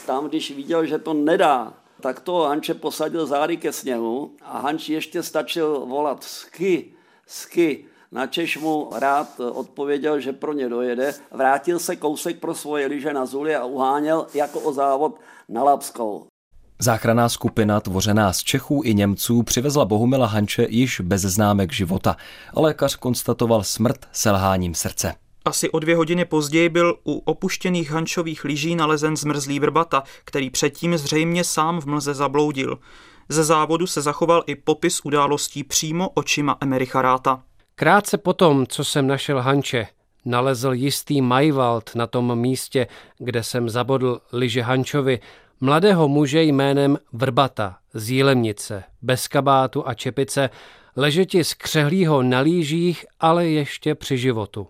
Tam, 0.06 0.28
když 0.28 0.50
viděl, 0.50 0.86
že 0.86 0.98
to 0.98 1.14
nedá, 1.14 1.81
tak 2.02 2.20
to 2.20 2.42
Hanče 2.42 2.74
posadil 2.74 3.26
zády 3.26 3.56
ke 3.56 3.72
sněhu 3.72 4.30
a 4.42 4.58
Hanč 4.58 4.88
ještě 4.88 5.22
stačil 5.22 5.86
volat 5.86 6.24
sky, 6.24 6.92
sky. 7.26 7.84
Na 8.12 8.26
Češ 8.26 8.58
mu 8.58 8.90
rád 8.92 9.40
odpověděl, 9.40 10.20
že 10.20 10.32
pro 10.32 10.52
ně 10.52 10.68
dojede. 10.68 11.14
Vrátil 11.30 11.78
se 11.78 11.96
kousek 11.96 12.38
pro 12.38 12.54
svoje 12.54 12.86
lyže 12.86 13.12
na 13.12 13.26
Zuli 13.26 13.56
a 13.56 13.64
uháněl 13.64 14.26
jako 14.34 14.60
o 14.60 14.72
závod 14.72 15.20
na 15.48 15.62
Lapskou. 15.62 16.26
Záchranná 16.78 17.28
skupina 17.28 17.80
tvořená 17.80 18.32
z 18.32 18.38
Čechů 18.38 18.82
i 18.84 18.94
Němců 18.94 19.42
přivezla 19.42 19.84
Bohumila 19.84 20.26
Hanče 20.26 20.66
již 20.70 21.00
bez 21.00 21.22
známek 21.22 21.72
života 21.72 22.16
lékař 22.56 22.96
konstatoval 22.96 23.62
smrt 23.62 24.08
selháním 24.12 24.74
srdce. 24.74 25.21
Asi 25.44 25.70
o 25.70 25.78
dvě 25.78 25.96
hodiny 25.96 26.24
později 26.24 26.68
byl 26.68 26.98
u 27.06 27.18
opuštěných 27.18 27.90
hančových 27.90 28.44
lyží 28.44 28.74
nalezen 28.74 29.16
zmrzlý 29.16 29.60
vrbata, 29.60 30.02
který 30.24 30.50
předtím 30.50 30.96
zřejmě 30.96 31.44
sám 31.44 31.80
v 31.80 31.86
mlze 31.86 32.14
zabloudil. 32.14 32.78
Ze 33.28 33.44
závodu 33.44 33.86
se 33.86 34.02
zachoval 34.02 34.44
i 34.46 34.56
popis 34.56 35.00
událostí 35.04 35.64
přímo 35.64 36.08
očima 36.08 36.56
Emericha 36.60 37.02
Ráta. 37.02 37.42
Krátce 37.74 38.18
potom, 38.18 38.66
co 38.66 38.84
jsem 38.84 39.06
našel 39.06 39.40
Hanče, 39.40 39.86
nalezl 40.24 40.72
jistý 40.72 41.20
Majvald 41.22 41.94
na 41.94 42.06
tom 42.06 42.38
místě, 42.38 42.86
kde 43.18 43.42
jsem 43.42 43.68
zabodl 43.68 44.20
liže 44.32 44.62
Hančovi, 44.62 45.20
mladého 45.60 46.08
muže 46.08 46.42
jménem 46.42 46.98
Vrbata 47.12 47.76
z 47.94 48.10
Jílemnice, 48.10 48.84
bez 49.02 49.28
kabátu 49.28 49.88
a 49.88 49.94
čepice, 49.94 50.50
ležeti 50.96 51.44
z 51.44 51.54
křehlýho 51.54 52.22
na 52.22 52.40
lížích, 52.40 53.06
ale 53.20 53.46
ještě 53.46 53.94
při 53.94 54.18
životu. 54.18 54.66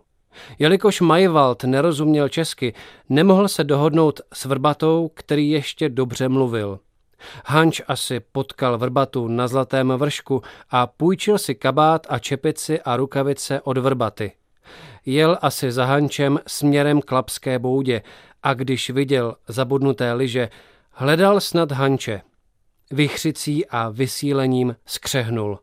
Jelikož 0.58 1.00
Majvald 1.00 1.64
nerozuměl 1.64 2.28
česky, 2.28 2.74
nemohl 3.08 3.48
se 3.48 3.64
dohodnout 3.64 4.20
s 4.32 4.44
Vrbatou, 4.44 5.10
který 5.14 5.50
ještě 5.50 5.88
dobře 5.88 6.28
mluvil. 6.28 6.78
Hanč 7.46 7.80
asi 7.88 8.20
potkal 8.20 8.78
Vrbatu 8.78 9.28
na 9.28 9.48
zlatém 9.48 9.92
vršku 9.96 10.42
a 10.70 10.86
půjčil 10.86 11.38
si 11.38 11.54
kabát 11.54 12.06
a 12.10 12.18
čepici 12.18 12.80
a 12.80 12.96
rukavice 12.96 13.60
od 13.60 13.78
Vrbaty. 13.78 14.32
Jel 15.06 15.38
asi 15.40 15.72
za 15.72 15.84
Hančem 15.84 16.38
směrem 16.46 17.00
k 17.00 17.12
Lapské 17.12 17.58
boudě 17.58 18.02
a 18.42 18.54
když 18.54 18.90
viděl 18.90 19.36
zabudnuté 19.48 20.12
liže, 20.12 20.48
hledal 20.90 21.40
snad 21.40 21.72
Hanče. 21.72 22.22
Vychřicí 22.90 23.66
a 23.66 23.88
vysílením 23.88 24.76
skřehnul. 24.86 25.58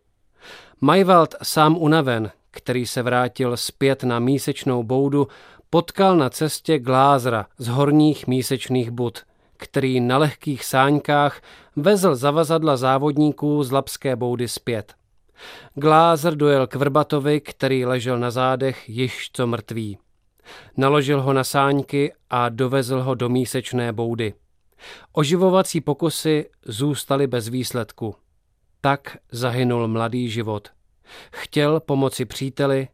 Majvald 0.81 1.35
sám 1.43 1.77
unaven, 1.77 2.31
který 2.51 2.85
se 2.85 3.01
vrátil 3.01 3.57
zpět 3.57 4.03
na 4.03 4.19
mísečnou 4.19 4.83
boudu, 4.83 5.27
potkal 5.69 6.17
na 6.17 6.29
cestě 6.29 6.79
glázra 6.79 7.45
z 7.57 7.67
horních 7.67 8.27
mísečných 8.27 8.91
bud, 8.91 9.19
který 9.57 9.99
na 9.99 10.17
lehkých 10.17 10.65
sáňkách 10.65 11.41
vezl 11.75 12.15
zavazadla 12.15 12.77
závodníků 12.77 13.63
z 13.63 13.71
Lapské 13.71 14.15
boudy 14.15 14.47
zpět. 14.47 14.93
Glázer 15.75 16.35
dojel 16.35 16.67
k 16.67 16.75
Vrbatovi, 16.75 17.41
který 17.41 17.85
ležel 17.85 18.19
na 18.19 18.31
zádech 18.31 18.89
již 18.89 19.29
co 19.33 19.47
mrtvý. 19.47 19.97
Naložil 20.77 21.21
ho 21.21 21.33
na 21.33 21.43
sáňky 21.43 22.13
a 22.29 22.49
dovezl 22.49 23.01
ho 23.01 23.15
do 23.15 23.29
mísečné 23.29 23.93
boudy. 23.93 24.33
Oživovací 25.13 25.81
pokusy 25.81 26.49
zůstaly 26.65 27.27
bez 27.27 27.47
výsledku. 27.47 28.15
Tak 28.81 29.17
zahynul 29.31 29.87
mladý 29.87 30.29
život. 30.29 30.69
Chtěl 31.31 31.79
pomoci 31.79 32.25
příteli 32.25 32.87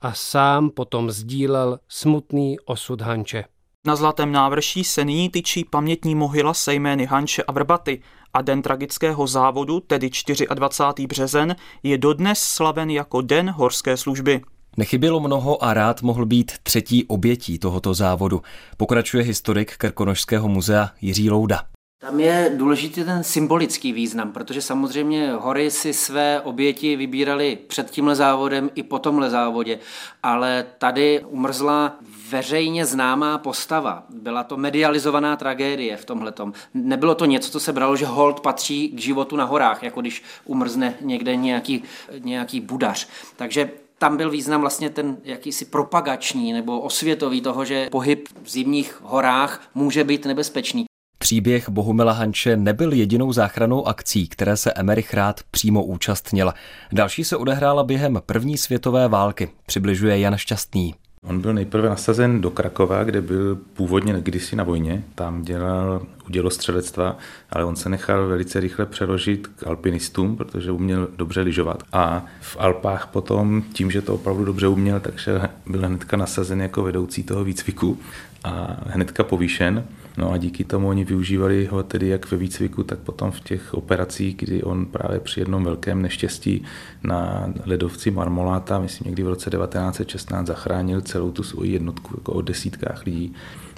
a 0.00 0.12
sám 0.12 0.70
potom 0.70 1.10
sdílel 1.10 1.78
smutný 1.88 2.56
osud 2.60 3.00
Hanče. 3.00 3.44
Na 3.86 3.96
Zlatém 3.96 4.32
návrší 4.32 4.84
se 4.84 5.04
nyní 5.04 5.30
tyčí 5.30 5.64
pamětní 5.64 6.14
mohyla 6.14 6.54
se 6.54 6.74
jmény 6.74 7.06
Hanče 7.06 7.42
a 7.42 7.52
Vrbaty 7.52 8.02
a 8.34 8.42
den 8.42 8.62
tragického 8.62 9.26
závodu, 9.26 9.80
tedy 9.80 10.10
24. 10.54 11.06
březen, 11.06 11.56
je 11.82 11.98
dodnes 11.98 12.38
slaven 12.38 12.90
jako 12.90 13.20
Den 13.20 13.50
horské 13.50 13.96
služby. 13.96 14.40
Nechybělo 14.76 15.20
mnoho 15.20 15.64
a 15.64 15.74
rád 15.74 16.02
mohl 16.02 16.26
být 16.26 16.52
třetí 16.62 17.04
obětí 17.04 17.58
tohoto 17.58 17.94
závodu. 17.94 18.42
Pokračuje 18.76 19.24
historik 19.24 19.76
Krkonožského 19.76 20.48
muzea 20.48 20.90
Jiří 21.00 21.30
Louda. 21.30 21.62
Tam 21.98 22.20
je 22.20 22.52
důležitý 22.56 23.04
ten 23.04 23.24
symbolický 23.24 23.92
význam, 23.92 24.32
protože 24.32 24.62
samozřejmě 24.62 25.32
hory 25.32 25.70
si 25.70 25.92
své 25.92 26.40
oběti 26.40 26.96
vybírali 26.96 27.58
před 27.66 27.90
tímhle 27.90 28.16
závodem 28.16 28.70
i 28.74 28.82
po 28.82 28.98
tomhle 28.98 29.30
závodě, 29.30 29.78
ale 30.22 30.66
tady 30.78 31.24
umrzla 31.28 31.96
veřejně 32.30 32.86
známá 32.86 33.38
postava. 33.38 34.04
Byla 34.10 34.44
to 34.44 34.56
medializovaná 34.56 35.36
tragédie 35.36 35.96
v 35.96 36.04
tomhletom. 36.04 36.52
Nebylo 36.74 37.14
to 37.14 37.24
něco, 37.24 37.50
co 37.50 37.60
se 37.60 37.72
bralo, 37.72 37.96
že 37.96 38.06
hold 38.06 38.40
patří 38.40 38.88
k 38.88 38.98
životu 38.98 39.36
na 39.36 39.44
horách, 39.44 39.82
jako 39.82 40.00
když 40.00 40.22
umrzne 40.44 40.94
někde 41.00 41.36
nějaký, 41.36 41.82
nějaký 42.18 42.60
budař. 42.60 43.08
Takže 43.36 43.70
tam 43.98 44.16
byl 44.16 44.30
význam 44.30 44.60
vlastně 44.60 44.90
ten 44.90 45.16
jakýsi 45.24 45.64
propagační 45.64 46.52
nebo 46.52 46.80
osvětový 46.80 47.40
toho, 47.40 47.64
že 47.64 47.88
pohyb 47.90 48.28
v 48.42 48.50
zimních 48.50 49.00
horách 49.02 49.62
může 49.74 50.04
být 50.04 50.26
nebezpečný. 50.26 50.86
Příběh 51.18 51.68
Bohumila 51.68 52.12
Hanče 52.12 52.56
nebyl 52.56 52.92
jedinou 52.92 53.32
záchranou 53.32 53.88
akcí, 53.88 54.28
které 54.28 54.56
se 54.56 54.72
Emerich 54.72 55.14
rád 55.14 55.40
přímo 55.50 55.84
účastnil. 55.84 56.52
Další 56.92 57.24
se 57.24 57.36
odehrála 57.36 57.84
během 57.84 58.22
první 58.26 58.56
světové 58.56 59.08
války, 59.08 59.50
přibližuje 59.66 60.18
Jan 60.18 60.36
Šťastný. 60.36 60.94
On 61.22 61.40
byl 61.40 61.54
nejprve 61.54 61.88
nasazen 61.88 62.40
do 62.40 62.50
Krakova, 62.50 63.04
kde 63.04 63.20
byl 63.20 63.56
původně 63.56 64.14
kdysi 64.20 64.56
na 64.56 64.64
vojně. 64.64 65.04
Tam 65.14 65.42
dělal 65.42 66.06
udělostřelectva, 66.26 67.16
ale 67.50 67.64
on 67.64 67.76
se 67.76 67.88
nechal 67.88 68.26
velice 68.26 68.60
rychle 68.60 68.86
přeložit 68.86 69.46
k 69.46 69.66
alpinistům, 69.66 70.36
protože 70.36 70.70
uměl 70.70 71.08
dobře 71.16 71.40
lyžovat. 71.40 71.82
A 71.92 72.24
v 72.40 72.56
Alpách 72.60 73.06
potom, 73.06 73.62
tím, 73.72 73.90
že 73.90 74.02
to 74.02 74.14
opravdu 74.14 74.44
dobře 74.44 74.68
uměl, 74.68 75.00
takže 75.00 75.40
byl 75.66 75.86
hnedka 75.86 76.16
nasazen 76.16 76.62
jako 76.62 76.82
vedoucí 76.82 77.22
toho 77.22 77.44
výcviku 77.44 77.98
a 78.44 78.76
hnedka 78.86 79.24
povýšen. 79.24 79.84
No 80.16 80.32
a 80.32 80.36
díky 80.36 80.64
tomu 80.64 80.88
oni 80.88 81.04
využívali 81.04 81.66
ho 81.66 81.82
tedy 81.82 82.08
jak 82.08 82.30
ve 82.30 82.36
výcviku, 82.36 82.82
tak 82.82 82.98
potom 82.98 83.30
v 83.30 83.40
těch 83.40 83.74
operacích, 83.74 84.36
kdy 84.36 84.62
on 84.62 84.86
právě 84.86 85.20
při 85.20 85.40
jednom 85.40 85.64
velkém 85.64 86.02
neštěstí 86.02 86.64
na 87.02 87.52
ledovci 87.66 88.10
Marmoláta, 88.10 88.78
myslím 88.78 89.06
někdy 89.06 89.22
v 89.22 89.28
roce 89.28 89.50
1916, 89.50 90.46
zachránil 90.46 91.00
celou 91.00 91.30
tu 91.30 91.42
svoji 91.42 91.72
jednotku 91.72 92.14
jako 92.16 92.32
o 92.32 92.42
desítkách 92.42 93.06
lidí 93.06 93.34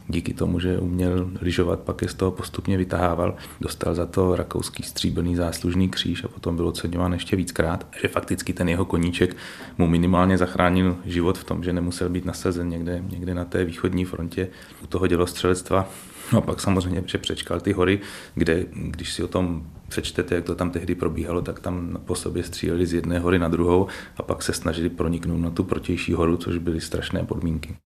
díky 0.08 0.34
tomu, 0.34 0.60
že 0.60 0.78
uměl 0.78 1.30
lyžovat, 1.40 1.80
pak 1.80 2.02
je 2.02 2.08
z 2.08 2.14
toho 2.14 2.30
postupně 2.30 2.76
vytahával. 2.76 3.34
Dostal 3.60 3.94
za 3.94 4.06
to 4.06 4.36
rakouský 4.36 4.82
stříbrný 4.82 5.36
záslužný 5.36 5.88
kříž 5.88 6.24
a 6.24 6.28
potom 6.28 6.56
byl 6.56 6.68
oceňován 6.68 7.12
ještě 7.12 7.36
víckrát. 7.36 7.86
Že 8.00 8.08
fakticky 8.08 8.52
ten 8.52 8.68
jeho 8.68 8.84
koníček 8.84 9.36
mu 9.78 9.86
minimálně 9.86 10.38
zachránil 10.38 10.96
život 11.04 11.38
v 11.38 11.44
tom, 11.44 11.64
že 11.64 11.72
nemusel 11.72 12.08
být 12.08 12.24
nasazen 12.24 12.68
někde, 12.68 13.04
někde 13.10 13.34
na 13.34 13.44
té 13.44 13.64
východní 13.64 14.04
frontě 14.04 14.48
u 14.84 14.86
toho 14.86 15.06
dělostřelectva. 15.06 15.90
No 16.32 16.38
a 16.38 16.42
pak 16.42 16.60
samozřejmě, 16.60 17.02
že 17.06 17.18
přečkal 17.18 17.60
ty 17.60 17.72
hory, 17.72 18.00
kde, 18.34 18.66
když 18.72 19.12
si 19.12 19.22
o 19.22 19.28
tom 19.28 19.66
přečtete, 19.88 20.34
jak 20.34 20.44
to 20.44 20.54
tam 20.54 20.70
tehdy 20.70 20.94
probíhalo, 20.94 21.42
tak 21.42 21.60
tam 21.60 21.98
po 22.04 22.14
sobě 22.14 22.44
stříleli 22.44 22.86
z 22.86 22.92
jedné 22.92 23.18
hory 23.18 23.38
na 23.38 23.48
druhou 23.48 23.86
a 24.16 24.22
pak 24.22 24.42
se 24.42 24.52
snažili 24.52 24.88
proniknout 24.88 25.40
na 25.40 25.50
tu 25.50 25.64
protější 25.64 26.12
horu, 26.12 26.36
což 26.36 26.58
byly 26.58 26.80
strašné 26.80 27.24
podmínky. 27.24 27.76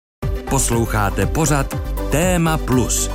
Posloucháte 0.53 1.27
pořad 1.27 1.75
Téma 2.11 2.59
Plus. 2.59 3.11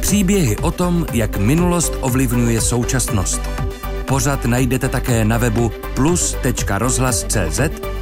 Příběhy 0.00 0.56
o 0.56 0.70
tom, 0.70 1.06
jak 1.12 1.36
minulost 1.36 1.92
ovlivňuje 2.00 2.60
současnost. 2.60 3.40
Pořad 4.06 4.44
najdete 4.44 4.88
také 4.88 5.24
na 5.24 5.38
webu 5.38 5.70
plus.rozhlas.cz, 5.94 7.60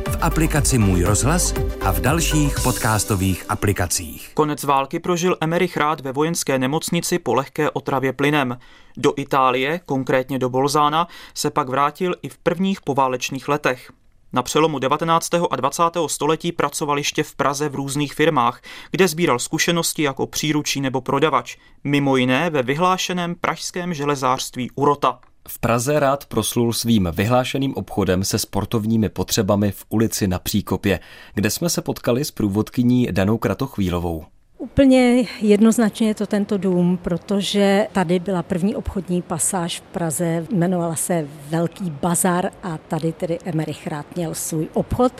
v 0.09 0.19
aplikaci 0.21 0.79
Můj 0.79 1.03
rozhlas 1.05 1.55
a 1.85 1.93
v 1.93 2.01
dalších 2.01 2.61
podcastových 2.63 3.45
aplikacích. 3.49 4.31
Konec 4.35 4.65
války 4.65 4.99
prožil 4.99 5.37
Emerich 5.41 5.77
Rád 5.77 6.01
ve 6.01 6.13
vojenské 6.13 6.59
nemocnici 6.59 7.19
po 7.19 7.35
lehké 7.35 7.71
otravě 7.71 8.13
plynem. 8.13 8.59
Do 8.97 9.13
Itálie, 9.17 9.81
konkrétně 9.87 10.39
do 10.39 10.49
Bolzána, 10.49 11.09
se 11.35 11.51
pak 11.51 11.69
vrátil 11.69 12.15
i 12.23 12.29
v 12.29 12.39
prvních 12.39 12.81
poválečných 12.81 13.49
letech. 13.49 13.93
Na 14.33 14.43
přelomu 14.43 14.79
19. 14.79 15.35
a 15.51 15.57
20. 15.57 15.83
století 16.07 16.53
pracoval 16.53 16.99
ještě 16.99 17.23
v 17.23 17.35
Praze 17.35 17.69
v 17.69 17.75
různých 17.75 18.15
firmách, 18.15 18.61
kde 18.91 19.09
sbíral 19.09 19.39
zkušenosti 19.39 20.03
jako 20.03 20.27
příručí 20.27 20.81
nebo 20.81 21.01
prodavač, 21.01 21.57
mimo 21.85 22.17
jiné 22.17 22.51
ve 22.51 22.63
vyhlášeném 22.63 23.35
pražském 23.35 23.95
železářství 23.95 24.71
Urota. 24.75 25.19
V 25.49 25.59
Praze 25.59 26.01
rád 26.01 26.27
proslul 26.27 26.73
svým 26.73 27.09
vyhlášeným 27.13 27.75
obchodem 27.75 28.25
se 28.25 28.39
sportovními 28.39 29.09
potřebami 29.09 29.73
v 29.73 29.85
ulici 29.89 30.29
na 30.29 30.39
Příkopě, 30.39 31.01
kde 31.35 31.51
jsme 31.51 31.71
se 31.71 31.83
potkali 31.83 32.25
s 32.25 32.31
průvodkyní 32.31 33.09
Danou 33.11 33.39
Kratochvílovou. 33.39 34.25
Úplně 34.59 35.25
jednoznačně 35.41 36.09
je 36.09 36.15
to 36.15 36.27
tento 36.27 36.59
dům, 36.59 36.99
protože 37.03 37.89
tady 37.93 38.19
byla 38.19 38.43
první 38.43 38.77
obchodní 38.77 39.23
pasáž 39.23 39.81
v 39.81 39.83
Praze, 39.83 40.47
jmenovala 40.51 40.97
se 40.97 41.29
Velký 41.49 41.91
bazar 41.91 42.51
a 42.63 42.79
tady 42.79 43.13
tedy 43.13 43.39
Emerich 43.45 43.87
Rád 43.87 44.07
měl 44.17 44.35
svůj 44.35 44.69
obchod. 44.73 45.13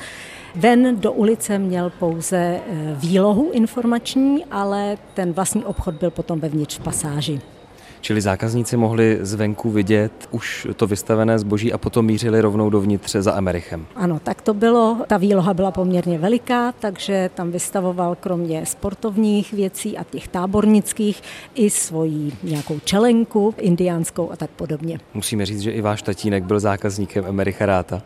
Ven 0.55 1.01
do 1.01 1.13
ulice 1.13 1.59
měl 1.59 1.91
pouze 1.91 2.37
eh, 2.37 2.97
výlohu 2.99 3.51
informační, 3.51 4.45
ale 4.45 4.99
ten 5.15 5.33
vlastní 5.33 5.65
obchod 5.65 5.95
byl 5.95 6.11
potom 6.11 6.41
vevnitř 6.41 6.79
v 6.79 6.83
pasáži. 6.83 7.41
Čili 8.07 8.21
zákazníci 8.21 8.77
mohli 8.77 9.19
zvenku 9.21 9.71
vidět 9.71 10.13
už 10.31 10.67
to 10.77 10.87
vystavené 10.87 11.39
zboží 11.39 11.73
a 11.73 11.79
potom 11.79 12.07
mířili 12.07 12.41
rovnou 12.41 12.71
dovnitř 12.71 13.17
za 13.17 13.37
Emerichem. 13.37 13.87
Ano, 13.97 14.21
tak 14.23 14.43
to 14.43 14.55
bylo. 14.55 15.05
Ta 15.07 15.17
výloha 15.17 15.55
byla 15.55 15.71
poměrně 15.71 16.19
veliká, 16.19 16.73
takže 16.73 17.31
tam 17.35 17.51
vystavoval 17.51 18.17
kromě 18.21 18.67
sportovních 18.67 19.53
věcí 19.53 19.99
a 19.99 20.05
těch 20.05 20.29
tábornických 20.29 21.23
i 21.55 21.71
svoji 21.71 22.33
nějakou 22.43 22.79
čelenku 22.85 23.55
indiánskou 23.59 24.33
a 24.33 24.37
tak 24.37 24.51
podobně. 24.51 24.99
Musíme 25.15 25.47
říct, 25.47 25.61
že 25.61 25.71
i 25.71 25.81
váš 25.81 26.03
tatínek 26.03 26.45
byl 26.45 26.61
zákazníkem 26.61 27.25
Emericha 27.27 27.67
Ráta. 27.67 28.03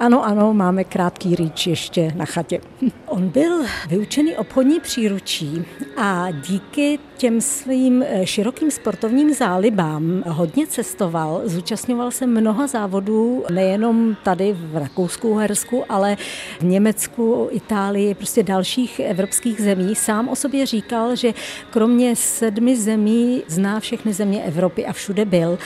Ano, 0.00 0.24
ano, 0.24 0.54
máme 0.54 0.84
krátký 0.84 1.36
rýč 1.36 1.66
ještě 1.66 2.12
na 2.16 2.24
chatě. 2.24 2.60
On 3.06 3.28
byl 3.28 3.64
vyučený 3.88 4.36
obchodní 4.36 4.80
příručí 4.80 5.64
a 5.96 6.30
díky 6.30 6.98
těm 7.16 7.40
svým 7.40 8.04
eh, 8.06 8.26
širokým 8.26 8.70
sportovním 8.70 9.34
zálibám 9.34 10.22
hodně 10.26 10.66
cestoval, 10.66 11.42
zúčastňoval 11.44 12.10
se 12.10 12.26
mnoha 12.26 12.66
závodů, 12.66 13.44
nejenom 13.50 14.16
tady 14.22 14.52
v 14.52 14.76
Rakousku, 14.76 15.34
Hersku, 15.34 15.84
ale 15.88 16.16
v 16.60 16.64
Německu, 16.64 17.48
Itálii, 17.50 18.14
prostě 18.14 18.42
dalších 18.42 19.00
evropských 19.00 19.60
zemí. 19.60 19.94
Sám 19.94 20.28
o 20.28 20.36
sobě 20.36 20.66
říkal, 20.66 21.16
že 21.16 21.34
kromě 21.70 22.16
sedmi 22.16 22.76
zemí 22.76 23.42
zná 23.48 23.80
všechny 23.80 24.12
země 24.12 24.42
Evropy 24.42 24.86
a 24.86 24.92
všude 24.92 25.24
byl 25.24 25.58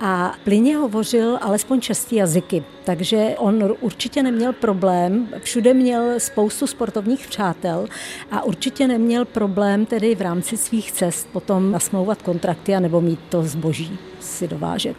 a 0.00 0.34
plyně 0.44 0.76
hovořil 0.76 1.38
alespoň 1.40 1.80
šesti 1.80 2.16
jazyky, 2.16 2.64
takže 2.84 3.34
on 3.38 3.74
určitě 3.80 4.22
neměl 4.22 4.52
problém, 4.52 5.28
všude 5.38 5.74
měl 5.74 6.20
spoustu 6.20 6.66
sportovních 6.66 7.26
přátel 7.28 7.86
a 8.30 8.42
určitě 8.42 8.88
neměl 8.88 9.24
problém 9.24 9.86
tedy 9.86 10.14
v 10.14 10.20
rámci 10.20 10.56
svých 10.56 10.92
cest 10.92 11.28
potom 11.32 11.72
nasmlouvat 11.72 12.22
kontrakty 12.22 12.74
a 12.74 12.80
nebo 12.80 13.00
mít 13.00 13.20
to 13.28 13.42
zboží 13.42 13.98
si 14.20 14.48
dovážet. 14.48 14.96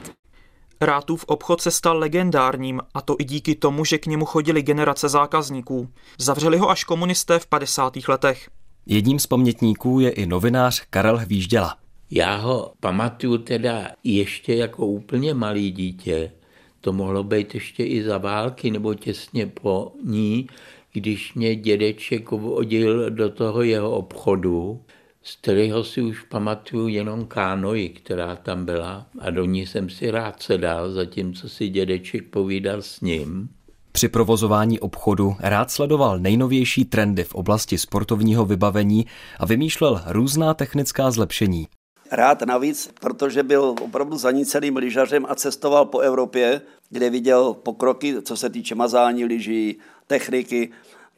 Rátův 0.82 1.24
obchod 1.28 1.62
se 1.62 1.72
stal 1.72 1.98
legendárním, 1.98 2.82
a 2.94 3.02
to 3.02 3.16
i 3.20 3.24
díky 3.24 3.56
tomu, 3.56 3.86
že 3.86 3.98
k 3.98 4.06
němu 4.06 4.26
chodili 4.26 4.62
generace 4.62 5.10
zákazníků. 5.10 5.90
Zavřeli 6.20 6.58
ho 6.58 6.70
až 6.70 6.84
komunisté 6.84 7.40
v 7.40 7.48
50. 7.48 7.94
letech. 8.08 8.50
Jedním 8.86 9.20
z 9.20 9.28
pamětníků 9.28 10.00
je 10.00 10.10
i 10.10 10.26
novinář 10.26 10.84
Karel 10.90 11.18
Hvížděla. 11.18 11.76
Já 12.12 12.36
ho 12.36 12.74
pamatuju 12.80 13.38
teda 13.38 13.88
ještě 14.04 14.56
jako 14.56 14.88
úplně 14.88 15.34
malý 15.34 15.72
dítě. 15.72 16.32
To 16.82 16.94
mohlo 16.94 17.24
být 17.24 17.54
ještě 17.54 17.86
i 17.86 18.04
za 18.04 18.18
války 18.18 18.72
nebo 18.72 18.94
těsně 18.94 19.48
po 19.48 19.92
ní, 20.06 20.48
když 20.94 21.34
mě 21.34 21.56
dědeček 21.56 22.32
vodil 22.32 23.10
do 23.10 23.30
toho 23.30 23.64
jeho 23.64 23.92
obchodu, 23.92 24.82
z 25.24 25.36
kterého 25.36 25.84
si 25.84 26.02
už 26.02 26.22
pamatuju 26.22 26.88
jenom 26.88 27.26
kánoji, 27.26 27.90
která 27.90 28.36
tam 28.36 28.66
byla 28.66 29.06
a 29.20 29.30
do 29.30 29.46
ní 29.46 29.66
jsem 29.66 29.90
si 29.90 30.12
rád 30.12 30.42
sedal, 30.42 30.92
zatímco 30.92 31.50
si 31.50 31.70
dědeček 31.70 32.30
povídal 32.30 32.82
s 32.82 33.02
ním. 33.02 33.50
Při 33.92 34.08
provozování 34.08 34.80
obchodu 34.80 35.36
rád 35.40 35.72
sledoval 35.72 36.20
nejnovější 36.20 36.86
trendy 36.86 37.24
v 37.24 37.36
oblasti 37.36 37.78
sportovního 37.78 38.46
vybavení 38.46 39.06
a 39.40 39.46
vymýšlel 39.46 40.02
různá 40.06 40.54
technická 40.54 41.12
zlepšení 41.12 41.68
rád 42.12 42.42
navíc, 42.42 42.90
protože 43.00 43.44
byl 43.44 43.76
opravdu 43.82 44.18
zaníceným 44.18 44.78
lyžařem 44.78 45.26
a 45.30 45.36
cestoval 45.36 45.86
po 45.86 46.00
Evropě, 46.00 46.62
kde 46.90 47.10
viděl 47.10 47.54
pokroky, 47.54 48.22
co 48.22 48.38
se 48.38 48.50
týče 48.50 48.76
mazání 48.76 49.26
lyží, 49.26 49.80
techniky, 50.08 50.72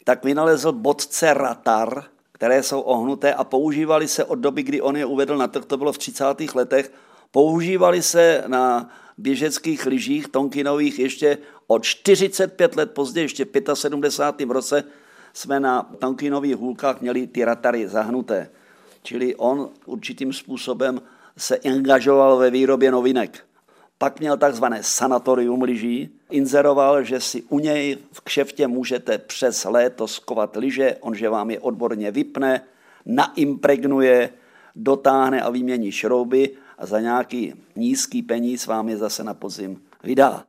tak 0.04 0.24
vynalezl 0.24 0.72
bodce 0.72 1.34
Ratar, 1.34 2.04
které 2.32 2.64
jsou 2.64 2.82
ohnuté 2.82 3.34
a 3.34 3.44
používali 3.44 4.08
se 4.08 4.24
od 4.24 4.36
doby, 4.36 4.64
kdy 4.64 4.82
on 4.82 4.98
je 4.98 5.06
uvedl 5.06 5.38
na 5.38 5.48
trh, 5.48 5.66
to 5.66 5.78
bylo 5.78 5.94
v 5.94 5.98
30. 5.98 6.26
letech, 6.56 6.92
používali 7.32 8.02
se 8.02 8.44
na 8.48 8.90
běžeckých 9.18 9.86
lyžích 9.86 10.28
tonkinových 10.28 11.00
ještě 11.00 11.38
od 11.68 11.84
45 11.84 12.76
let 12.76 12.92
později, 12.92 13.26
ještě 13.26 13.46
v 13.46 13.74
75. 13.74 14.50
roce 14.50 14.84
jsme 15.34 15.60
na 15.60 15.84
tankinových 16.00 16.56
hůlkách 16.56 17.02
měli 17.02 17.28
ty 17.28 17.46
ratary 17.46 17.88
zahnuté. 17.88 18.50
Čili 19.04 19.36
on 19.36 19.70
určitým 19.86 20.34
způsobem 20.34 21.02
se 21.38 21.58
angažoval 21.58 22.38
ve 22.38 22.50
výrobě 22.50 22.92
novinek. 22.92 23.46
Pak 23.98 24.20
měl 24.20 24.38
takzvané 24.38 24.84
sanatorium 24.84 25.62
lyží, 25.62 26.10
inzeroval, 26.30 27.04
že 27.04 27.20
si 27.20 27.44
u 27.44 27.60
něj 27.60 27.98
v 28.12 28.22
kšeftě 28.22 28.68
můžete 28.68 29.18
přes 29.18 29.66
léto 29.66 30.08
skovat 30.08 30.56
lyže, 30.56 30.96
on 31.02 31.16
že 31.16 31.30
vám 31.30 31.52
je 31.52 31.60
odborně 31.60 32.12
vypne, 32.12 32.62
naimpregnuje, 33.06 34.30
dotáhne 34.76 35.42
a 35.42 35.50
vymění 35.50 35.92
šrouby 35.92 36.50
a 36.78 36.86
za 36.86 37.00
nějaký 37.00 37.54
nízký 37.76 38.22
peníz 38.22 38.68
vám 38.68 38.90
je 38.90 38.98
zase 38.98 39.24
na 39.24 39.34
podzim 39.34 39.82
vydá. 40.04 40.44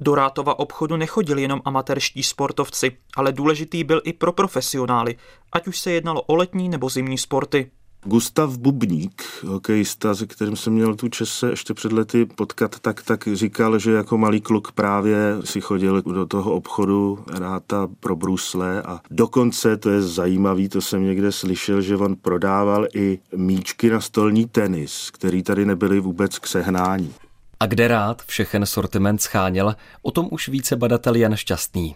Do 0.00 0.14
Rátova 0.14 0.58
obchodu 0.58 0.96
nechodili 0.96 1.42
jenom 1.42 1.60
amatérští 1.64 2.22
sportovci, 2.22 2.96
ale 3.16 3.32
důležitý 3.32 3.84
byl 3.84 4.00
i 4.04 4.12
pro 4.12 4.32
profesionály, 4.32 5.16
ať 5.52 5.66
už 5.66 5.78
se 5.78 5.90
jednalo 5.90 6.22
o 6.22 6.34
letní 6.34 6.68
nebo 6.68 6.88
zimní 6.88 7.18
sporty. 7.18 7.70
Gustav 8.04 8.58
Bubník, 8.58 9.22
hokejista, 9.46 10.14
se 10.14 10.26
kterým 10.26 10.56
jsem 10.56 10.72
měl 10.72 10.94
tu 10.94 11.08
čest 11.08 11.32
se 11.32 11.50
ještě 11.50 11.74
před 11.74 11.92
lety 11.92 12.26
potkat, 12.26 12.78
tak, 12.78 13.02
tak 13.02 13.28
říkal, 13.32 13.78
že 13.78 13.92
jako 13.92 14.18
malý 14.18 14.40
kluk 14.40 14.72
právě 14.72 15.16
si 15.44 15.60
chodil 15.60 16.02
do 16.02 16.26
toho 16.26 16.52
obchodu 16.52 17.24
ráta 17.38 17.88
pro 18.00 18.16
brusle 18.16 18.82
a 18.82 19.00
dokonce, 19.10 19.76
to 19.76 19.90
je 19.90 20.02
zajímavý, 20.02 20.68
to 20.68 20.80
jsem 20.80 21.04
někde 21.04 21.32
slyšel, 21.32 21.80
že 21.80 21.96
on 21.96 22.16
prodával 22.16 22.86
i 22.94 23.18
míčky 23.36 23.90
na 23.90 24.00
stolní 24.00 24.46
tenis, 24.46 25.10
který 25.12 25.42
tady 25.42 25.66
nebyly 25.66 26.00
vůbec 26.00 26.38
k 26.38 26.46
sehnání. 26.46 27.14
A 27.60 27.66
kde 27.66 27.88
rád 27.88 28.22
všechen 28.22 28.66
sortiment 28.66 29.22
scháněl, 29.22 29.74
o 30.02 30.10
tom 30.10 30.28
už 30.30 30.48
více 30.48 30.76
badatel 30.76 31.16
Jan 31.16 31.36
Šťastný. 31.36 31.94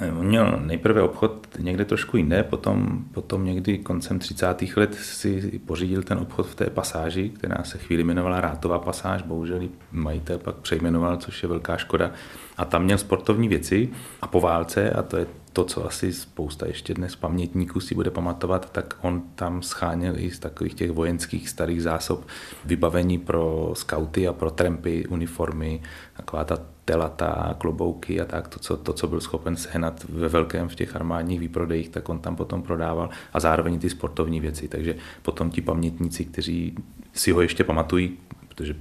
On 0.00 0.26
měl 0.26 0.60
nejprve 0.64 1.02
obchod 1.02 1.46
někde 1.58 1.84
trošku 1.84 2.16
jinde, 2.16 2.42
potom, 2.42 3.04
potom 3.12 3.44
někdy 3.44 3.78
koncem 3.78 4.18
30. 4.18 4.46
let 4.76 4.94
si 4.94 5.60
pořídil 5.66 6.02
ten 6.02 6.18
obchod 6.18 6.46
v 6.46 6.54
té 6.54 6.70
pasáži, 6.70 7.28
která 7.28 7.64
se 7.64 7.78
chvíli 7.78 8.02
jmenovala 8.02 8.40
Rátová 8.40 8.78
pasáž, 8.78 9.22
bohužel 9.22 9.60
ji 9.60 9.70
majitel 9.92 10.38
pak 10.38 10.56
přejmenoval, 10.56 11.16
což 11.16 11.42
je 11.42 11.48
velká 11.48 11.76
škoda. 11.76 12.10
A 12.56 12.64
tam 12.64 12.84
měl 12.84 12.98
sportovní 12.98 13.48
věci 13.48 13.88
a 14.22 14.26
po 14.26 14.40
válce, 14.40 14.90
a 14.90 15.02
to 15.02 15.16
je 15.16 15.26
to, 15.54 15.64
co 15.64 15.86
asi 15.86 16.12
spousta 16.12 16.66
ještě 16.66 16.94
dnes 16.94 17.16
pamětníků 17.16 17.80
si 17.80 17.94
bude 17.94 18.10
pamatovat, 18.10 18.72
tak 18.72 18.94
on 19.00 19.22
tam 19.34 19.62
scháněl 19.62 20.18
i 20.18 20.30
z 20.30 20.38
takových 20.38 20.74
těch 20.74 20.90
vojenských 20.90 21.48
starých 21.48 21.82
zásob 21.82 22.26
vybavení 22.64 23.18
pro 23.18 23.70
skauty 23.74 24.28
a 24.28 24.32
pro 24.32 24.50
trampy, 24.50 25.06
uniformy, 25.06 25.82
taková 26.16 26.44
ta 26.44 26.58
telata, 26.84 27.54
klobouky 27.58 28.20
a 28.20 28.24
tak, 28.24 28.48
to 28.48 28.58
co, 28.58 28.76
to, 28.76 28.92
co 28.92 29.08
byl 29.08 29.20
schopen 29.20 29.56
sehnat 29.56 30.04
ve 30.08 30.28
velkém 30.28 30.68
v 30.68 30.74
těch 30.74 30.96
armádních 30.96 31.40
výprodejích, 31.40 31.88
tak 31.88 32.08
on 32.08 32.18
tam 32.18 32.36
potom 32.36 32.62
prodával 32.62 33.10
a 33.32 33.40
zároveň 33.40 33.78
ty 33.78 33.90
sportovní 33.90 34.40
věci. 34.40 34.68
Takže 34.68 34.96
potom 35.22 35.50
ti 35.50 35.60
pamětníci, 35.60 36.24
kteří 36.24 36.74
si 37.12 37.30
ho 37.30 37.40
ještě 37.40 37.64
pamatují, 37.64 38.18
protože 38.48 38.76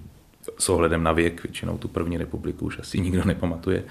s 0.60 0.70
ohledem 0.70 1.04
na 1.04 1.12
věk, 1.12 1.44
většinou 1.44 1.78
tu 1.78 1.88
první 1.88 2.18
republiku 2.18 2.66
už 2.66 2.80
asi 2.80 3.00
nikdo 3.00 3.26
nepamatuje, 3.26 3.84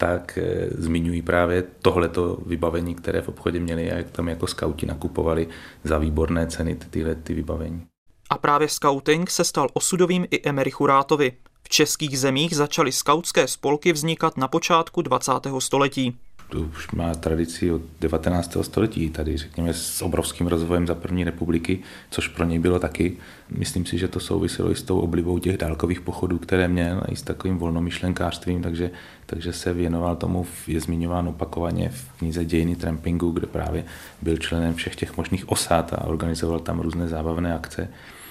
tak 0.00 0.38
eh, 0.38 0.68
zmiňují 0.70 1.22
právě 1.22 1.62
tohleto 1.62 2.38
vybavení, 2.46 2.94
které 2.94 3.22
v 3.22 3.28
obchodě 3.28 3.60
měli 3.60 3.92
a 3.92 3.96
jak 3.96 4.10
tam 4.10 4.28
jako 4.28 4.46
skauti 4.46 4.86
nakupovali 4.86 5.48
za 5.84 5.98
výborné 5.98 6.46
ceny 6.46 6.78
tyhle 6.90 7.14
ty 7.14 7.34
vybavení. 7.34 7.86
A 8.30 8.38
právě 8.38 8.68
scouting 8.68 9.30
se 9.30 9.44
stal 9.44 9.68
osudovým 9.72 10.26
i 10.30 10.48
Emerichu 10.48 10.86
Rátovi. 10.86 11.32
V 11.62 11.68
českých 11.68 12.18
zemích 12.18 12.56
začaly 12.56 12.92
skautské 12.92 13.48
spolky 13.48 13.92
vznikat 13.92 14.36
na 14.36 14.48
počátku 14.48 15.02
20. 15.02 15.32
století 15.58 16.18
to 16.50 16.60
už 16.60 16.90
má 16.90 17.14
tradici 17.14 17.72
od 17.72 17.82
19. 18.00 18.56
století, 18.62 19.10
tady 19.10 19.36
řekněme 19.36 19.74
s 19.74 20.02
obrovským 20.02 20.46
rozvojem 20.46 20.86
za 20.86 20.94
první 20.94 21.24
republiky, 21.24 21.78
což 22.10 22.28
pro 22.28 22.44
něj 22.44 22.58
bylo 22.58 22.78
taky. 22.78 23.16
Myslím 23.50 23.86
si, 23.86 23.98
že 23.98 24.08
to 24.08 24.20
souviselo 24.20 24.70
i 24.70 24.76
s 24.76 24.82
tou 24.82 25.00
oblibou 25.00 25.38
těch 25.38 25.56
dálkových 25.56 26.00
pochodů, 26.00 26.38
které 26.38 26.68
měl, 26.68 27.02
i 27.08 27.16
s 27.16 27.22
takovým 27.22 27.58
volnomyšlenkářstvím, 27.58 28.62
takže, 28.62 28.90
takže 29.26 29.52
se 29.52 29.72
věnoval 29.72 30.16
tomu, 30.16 30.46
je 30.66 30.80
zmiňován 30.80 31.28
opakovaně 31.28 31.88
v 31.88 32.18
knize 32.18 32.44
Dějiny 32.44 32.76
trampingu, 32.76 33.30
kde 33.30 33.46
právě 33.46 33.84
byl 34.22 34.36
členem 34.36 34.74
všech 34.74 34.96
těch 34.96 35.16
možných 35.16 35.48
osad 35.48 35.92
a 35.92 36.04
organizoval 36.04 36.60
tam 36.60 36.80
různé 36.80 37.08
zábavné 37.08 37.54
akce 37.54 37.88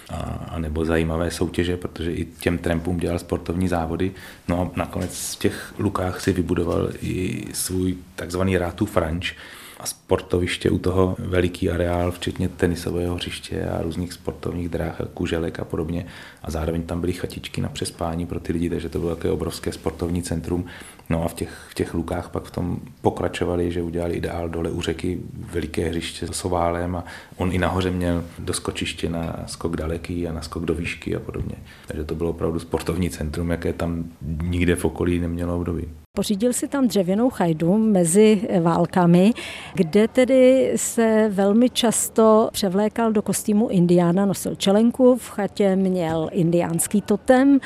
a, 0.10 0.60
nebo 0.60 0.86
zajímavé 0.86 1.32
soutěže, 1.32 1.78
protože 1.78 2.13
i 2.13 2.26
těm 2.26 2.58
trampům 2.58 2.98
dělal 2.98 3.19
sportovní 3.19 3.67
závody. 3.67 4.12
No 4.48 4.62
a 4.62 4.80
nakonec 4.80 5.36
v 5.36 5.39
těch 5.39 5.74
lukách 5.78 6.22
si 6.22 6.34
vybudoval 6.34 6.89
i 7.02 7.45
svůj 7.54 7.98
takzvaný 8.15 8.58
Rátu 8.58 8.86
Franč, 8.86 9.34
a 9.80 9.86
sportoviště 9.86 10.70
u 10.70 10.78
toho 10.78 11.15
veliký 11.20 11.70
areál, 11.70 12.12
včetně 12.12 12.50
tenisového 12.50 13.15
hřiště 13.15 13.65
a 13.65 13.82
různých 13.82 14.13
sportovních 14.13 14.70
dráh, 14.70 15.02
kuželek 15.13 15.60
a 15.60 15.65
podobně. 15.65 16.06
A 16.44 16.52
zároveň 16.52 16.84
tam 16.84 17.02
byly 17.02 17.13
chatičky 17.13 17.62
na 17.62 17.70
přespání 17.70 18.26
pro 18.26 18.39
ty 18.39 18.54
lidi, 18.54 18.70
takže 18.70 18.89
to 18.89 19.00
bylo 19.00 19.15
také 19.15 19.32
obrovské 19.32 19.72
sportovní 19.72 20.24
centrum. 20.24 20.65
No 21.10 21.24
a 21.24 21.28
v 21.28 21.34
těch, 21.34 21.50
v 21.70 21.74
těch 21.74 21.94
lukách 21.94 22.30
pak 22.30 22.44
v 22.44 22.52
tom 22.52 22.80
pokračovali, 23.02 23.72
že 23.72 23.82
udělali 23.82 24.13
ideál 24.13 24.50
dole 24.50 24.72
u 24.72 24.82
řeky 24.82 25.20
veliké 25.34 25.89
hřiště 25.89 26.28
s 26.28 26.46
oválem 26.46 26.96
a 26.96 27.04
on 27.38 27.52
i 27.54 27.58
nahoře 27.58 27.92
měl 27.92 28.24
doskočiště 28.39 29.10
na 29.10 29.36
skok 29.46 29.76
daleký 29.76 30.28
a 30.28 30.34
na 30.34 30.42
skok 30.42 30.65
do 30.65 30.74
výšky 30.74 31.15
a 31.15 31.20
podobně. 31.20 31.56
Takže 31.88 32.04
to 32.04 32.15
bylo 32.15 32.30
opravdu 32.30 32.60
sportovní 32.60 33.10
centrum, 33.10 33.50
jaké 33.52 33.74
tam 33.74 34.04
nikde 34.42 34.76
v 34.76 34.86
okolí 34.86 35.20
nemělo 35.20 35.58
období. 35.58 35.88
Pořídil 36.17 36.54
si 36.54 36.67
tam 36.67 36.88
dřevěnou 36.88 37.30
chajdu 37.30 37.78
mezi 37.78 38.48
válkami, 38.62 39.34
kde 39.74 40.08
tedy 40.08 40.72
se 40.76 41.30
velmi 41.30 41.69
často 41.69 42.50
převlékal 42.52 43.12
do 43.12 43.22
kostýmu 43.22 43.67
indiána, 43.67 44.26
nosil 44.26 44.56
čelenku, 44.56 45.15
v 45.15 45.30
chatě 45.30 45.76
měl 45.76 46.30
indiánský 46.32 47.02
totem 47.02 47.60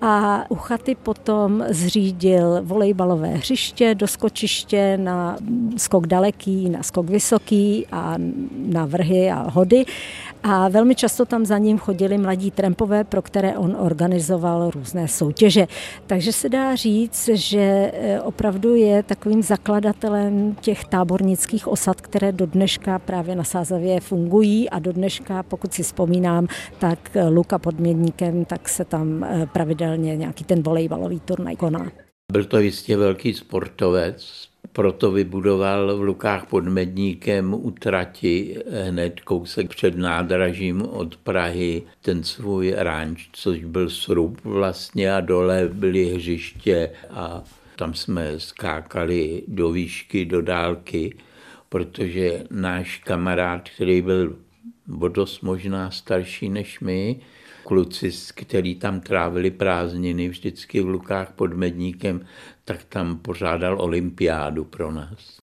a 0.00 0.44
u 0.48 0.54
chaty 0.54 0.94
potom 0.94 1.64
zřídil 1.68 2.60
volejbalové 2.62 3.28
hřiště, 3.28 3.94
doskočiště 3.94 4.96
na 4.96 5.36
skok 5.76 6.06
daleký, 6.06 6.70
na 6.70 6.82
skok 6.82 7.10
vysoký 7.10 7.86
a 7.92 8.14
na 8.56 8.86
vrhy 8.86 9.30
a 9.30 9.50
hody. 9.50 9.84
A 10.42 10.68
velmi 10.68 10.94
často 10.94 11.24
tam 11.24 11.46
za 11.46 11.58
ním 11.58 11.78
chodili 11.78 12.18
mladí 12.18 12.50
trampové, 12.50 13.04
pro 13.04 13.22
které 13.22 13.58
on 13.58 13.76
organizoval 13.80 14.70
různé 14.70 15.08
soutěže. 15.08 15.66
Takže 16.06 16.32
se 16.32 16.48
dá 16.48 16.74
říct, 16.74 17.28
že 17.28 17.58
e, 17.58 18.20
opravdu 18.20 18.74
je 18.74 19.02
takovým 19.02 19.42
zakladatelem 19.42 20.54
těch 20.54 20.84
tábornických 20.84 21.68
osad, 21.68 22.00
které 22.00 22.32
do 22.32 22.46
dneška 22.46 22.98
právě 22.98 23.36
na 23.36 23.44
Sázavě 23.44 24.00
fungují 24.00 24.70
a 24.70 24.78
do 24.78 24.92
dneška, 24.92 25.42
pokud 25.42 25.74
si 25.74 25.82
vzpomínám, 25.82 26.46
tak 26.78 27.16
e, 27.16 27.28
Luka 27.28 27.58
pod 27.58 27.80
Mědníkem, 27.80 28.44
tak 28.44 28.68
se 28.68 28.84
tam 28.84 29.24
e, 29.24 29.46
pravidelně 29.46 30.16
nějaký 30.16 30.44
ten 30.44 30.62
volejbalový 30.62 31.20
turnaj 31.20 31.56
koná. 31.56 31.90
Byl 32.32 32.44
to 32.44 32.58
jistě 32.58 32.96
velký 32.96 33.34
sportovec, 33.34 34.47
proto 34.78 35.10
vybudoval 35.10 35.96
v 35.96 36.02
Lukách 36.02 36.46
pod 36.46 36.64
Medníkem 36.64 37.54
u 37.54 37.70
trati 37.70 38.56
hned 38.86 39.20
kousek 39.20 39.68
před 39.68 39.96
nádražím 39.96 40.82
od 40.82 41.16
Prahy 41.16 41.82
ten 42.02 42.22
svůj 42.22 42.74
ranč, 42.76 43.28
což 43.32 43.64
byl 43.64 43.90
srub 43.90 44.40
vlastně 44.44 45.14
a 45.14 45.20
dole 45.20 45.68
byly 45.72 46.04
hřiště 46.04 46.90
a 47.10 47.42
tam 47.76 47.94
jsme 47.94 48.40
skákali 48.40 49.42
do 49.48 49.70
výšky, 49.70 50.24
do 50.24 50.42
dálky, 50.42 51.16
protože 51.68 52.44
náš 52.50 52.98
kamarád, 52.98 53.68
který 53.74 54.02
byl 54.02 54.36
o 55.00 55.08
dost 55.08 55.40
možná 55.40 55.90
starší 55.90 56.48
než 56.48 56.80
my, 56.80 57.20
kluci, 57.68 58.10
který 58.34 58.74
tam 58.74 59.00
trávili 59.00 59.50
prázdniny 59.50 60.28
vždycky 60.28 60.80
v 60.80 60.88
Lukách 60.88 61.32
pod 61.32 61.52
Medníkem, 61.52 62.26
tak 62.64 62.84
tam 62.84 63.18
pořádal 63.18 63.80
olympiádu 63.80 64.64
pro 64.64 64.92
nás. 64.92 65.38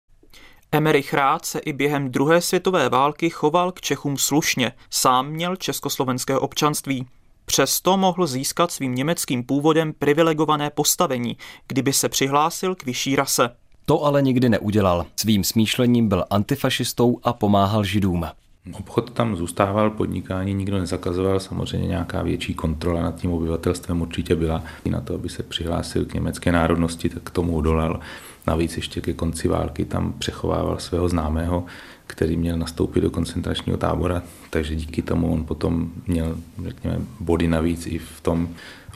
Emerich 0.72 1.14
Rád 1.14 1.44
se 1.44 1.58
i 1.58 1.72
během 1.72 2.10
druhé 2.10 2.40
světové 2.40 2.88
války 2.88 3.30
choval 3.30 3.72
k 3.72 3.80
Čechům 3.80 4.16
slušně, 4.16 4.72
sám 4.90 5.28
měl 5.28 5.56
československé 5.56 6.38
občanství. 6.38 7.06
Přesto 7.44 7.96
mohl 7.96 8.26
získat 8.26 8.70
svým 8.70 8.94
německým 8.94 9.44
původem 9.44 9.92
privilegované 9.92 10.70
postavení, 10.70 11.36
kdyby 11.68 11.92
se 11.92 12.08
přihlásil 12.08 12.74
k 12.74 12.84
vyšší 12.84 13.16
rase. 13.16 13.50
To 13.86 14.04
ale 14.04 14.22
nikdy 14.22 14.48
neudělal. 14.48 15.06
Svým 15.16 15.44
smýšlením 15.44 16.08
byl 16.08 16.24
antifašistou 16.30 17.18
a 17.22 17.32
pomáhal 17.32 17.84
židům. 17.84 18.26
Obchod 18.70 19.10
tam 19.10 19.36
zůstával, 19.36 19.90
podnikání 19.90 20.54
nikdo 20.54 20.78
nezakazoval, 20.78 21.40
samozřejmě 21.40 21.88
nějaká 21.88 22.22
větší 22.22 22.54
kontrola 22.54 23.02
nad 23.02 23.16
tím 23.16 23.32
obyvatelstvem 23.32 24.02
určitě 24.02 24.36
byla. 24.36 24.62
I 24.84 24.90
na 24.90 25.00
to, 25.00 25.14
aby 25.14 25.28
se 25.28 25.42
přihlásil 25.42 26.04
k 26.04 26.14
německé 26.14 26.52
národnosti, 26.52 27.08
tak 27.08 27.30
tomu 27.30 27.56
odolal. 27.56 28.00
Navíc 28.46 28.76
ještě 28.76 29.00
ke 29.00 29.12
konci 29.12 29.48
války 29.48 29.84
tam 29.84 30.14
přechovával 30.18 30.78
svého 30.78 31.08
známého, 31.08 31.64
který 32.06 32.36
měl 32.36 32.58
nastoupit 32.58 33.00
do 33.00 33.10
koncentračního 33.10 33.78
tábora, 33.78 34.22
takže 34.50 34.74
díky 34.74 35.02
tomu 35.02 35.32
on 35.32 35.44
potom 35.44 35.90
měl, 36.06 36.36
řekněme, 36.66 36.98
body 37.20 37.48
navíc 37.48 37.86
i 37.86 37.98
v 37.98 38.20
tom 38.20 38.48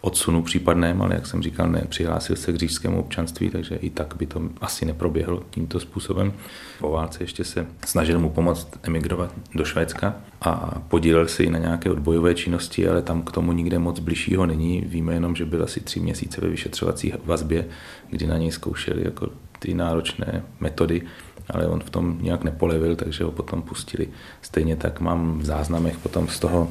odsunu 0.07 0.43
případném, 0.43 1.03
ale 1.03 1.15
jak 1.15 1.27
jsem 1.27 1.43
říkal, 1.43 1.69
nepřihlásil 1.69 2.37
se 2.37 2.53
k 2.53 2.57
řížskému 2.57 3.01
občanství, 3.01 3.51
takže 3.51 3.75
i 3.75 3.91
tak 3.91 4.15
by 4.17 4.27
to 4.27 4.43
asi 4.61 4.85
neproběhlo 4.85 5.43
tímto 5.51 5.81
způsobem. 5.81 6.33
Po 6.79 6.91
válce 6.91 7.23
ještě 7.23 7.45
se 7.45 7.67
snažil 7.87 8.19
mu 8.19 8.31
pomoct 8.31 8.69
emigrovat 8.83 9.35
do 9.55 9.65
Švédska 9.65 10.15
a 10.41 10.83
podílel 10.89 11.29
se 11.29 11.45
i 11.45 11.51
na 11.51 11.59
nějaké 11.59 11.91
odbojové 11.91 12.35
činnosti, 12.35 12.89
ale 12.89 13.03
tam 13.03 13.23
k 13.23 13.33
tomu 13.33 13.53
nikde 13.53 13.79
moc 13.79 14.01
bližšího 14.01 14.47
není. 14.47 14.81
Víme 14.81 15.15
jenom, 15.15 15.37
že 15.37 15.45
byl 15.45 15.65
asi 15.65 15.81
tři 15.81 16.01
měsíce 16.01 16.41
ve 16.41 16.49
vyšetřovací 16.49 17.13
vazbě, 17.25 17.67
kdy 18.11 18.27
na 18.27 18.39
něj 18.39 18.53
zkoušeli 18.53 19.05
jako 19.05 19.29
ty 19.59 19.75
náročné 19.75 20.43
metody 20.61 21.03
ale 21.51 21.67
on 21.67 21.81
v 21.81 21.91
tom 21.91 22.19
nějak 22.21 22.45
nepolevil, 22.45 22.97
takže 22.97 23.25
ho 23.25 23.31
potom 23.31 23.63
pustili. 23.63 24.09
Stejně 24.43 24.77
tak 24.77 25.01
mám 25.01 25.39
v 25.39 25.45
záznamech 25.45 25.99
potom 25.99 26.29
z 26.29 26.41
toho 26.41 26.69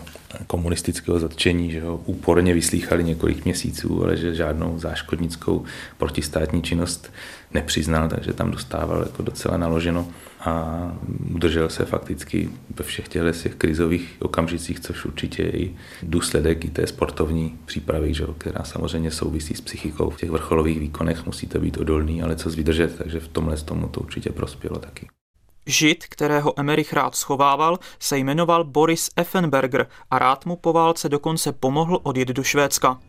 komunistického 0.48 1.20
zatčení, 1.20 1.72
že 1.72 1.82
ho 1.82 1.98
úporně 1.98 2.54
vyslýchali 2.54 3.04
několik 3.04 3.46
měsíců, 3.46 4.04
ale 4.04 4.18
že 4.18 4.36
žádnou 4.36 4.80
záškodnickou 4.80 5.64
protistátní 5.98 6.62
činnost 6.64 7.12
nepřiznal, 7.54 8.10
takže 8.10 8.34
tam 8.34 8.52
dostával 8.52 9.04
jako 9.04 9.24
docela 9.24 9.58
naloženo 9.58 10.08
a 10.46 10.92
udržel 11.34 11.70
se 11.70 11.86
fakticky 11.86 12.50
ve 12.76 12.86
všech 12.86 13.08
těchto 13.08 13.32
těch 13.32 13.56
krizových 13.56 14.16
okamžicích, 14.20 14.80
což 14.80 15.06
určitě 15.06 15.44
je 15.44 15.52
i 15.52 15.76
důsledek 16.04 16.66
i 16.66 16.70
té 16.70 16.88
sportovní 16.88 17.60
přípravy, 17.66 18.14
že, 18.14 18.24
která 18.38 18.64
samozřejmě 18.64 19.12
souvisí 19.12 19.56
s 19.56 19.62
psychikou. 19.62 20.10
V 20.10 20.18
těch 20.18 20.30
vrcholových 20.30 20.80
výkonech 20.80 21.26
musíte 21.26 21.60
být 21.60 21.78
odolný, 21.78 22.24
ale 22.24 22.36
co 22.36 22.50
vydržet, 22.50 22.98
takže 22.98 23.20
v 23.20 23.28
tomhle 23.28 23.58
tomu 23.58 23.88
to 23.88 24.02
určitě 24.02 24.30
prospělo 24.30 24.80
taky. 24.80 25.08
Žid, 25.68 26.06
kterého 26.10 26.60
Emerich 26.60 26.94
rád 26.94 27.16
schovával, 27.16 27.80
se 28.00 28.18
jmenoval 28.18 28.64
Boris 28.64 29.10
Effenberger 29.16 29.88
a 30.12 30.20
rád 30.20 30.46
mu 30.46 30.56
po 30.56 30.74
válce 30.74 31.10
dokonce 31.10 31.52
pomohl 31.52 32.00
odjet 32.04 32.28
do 32.28 32.44
Švédska. 32.44 33.00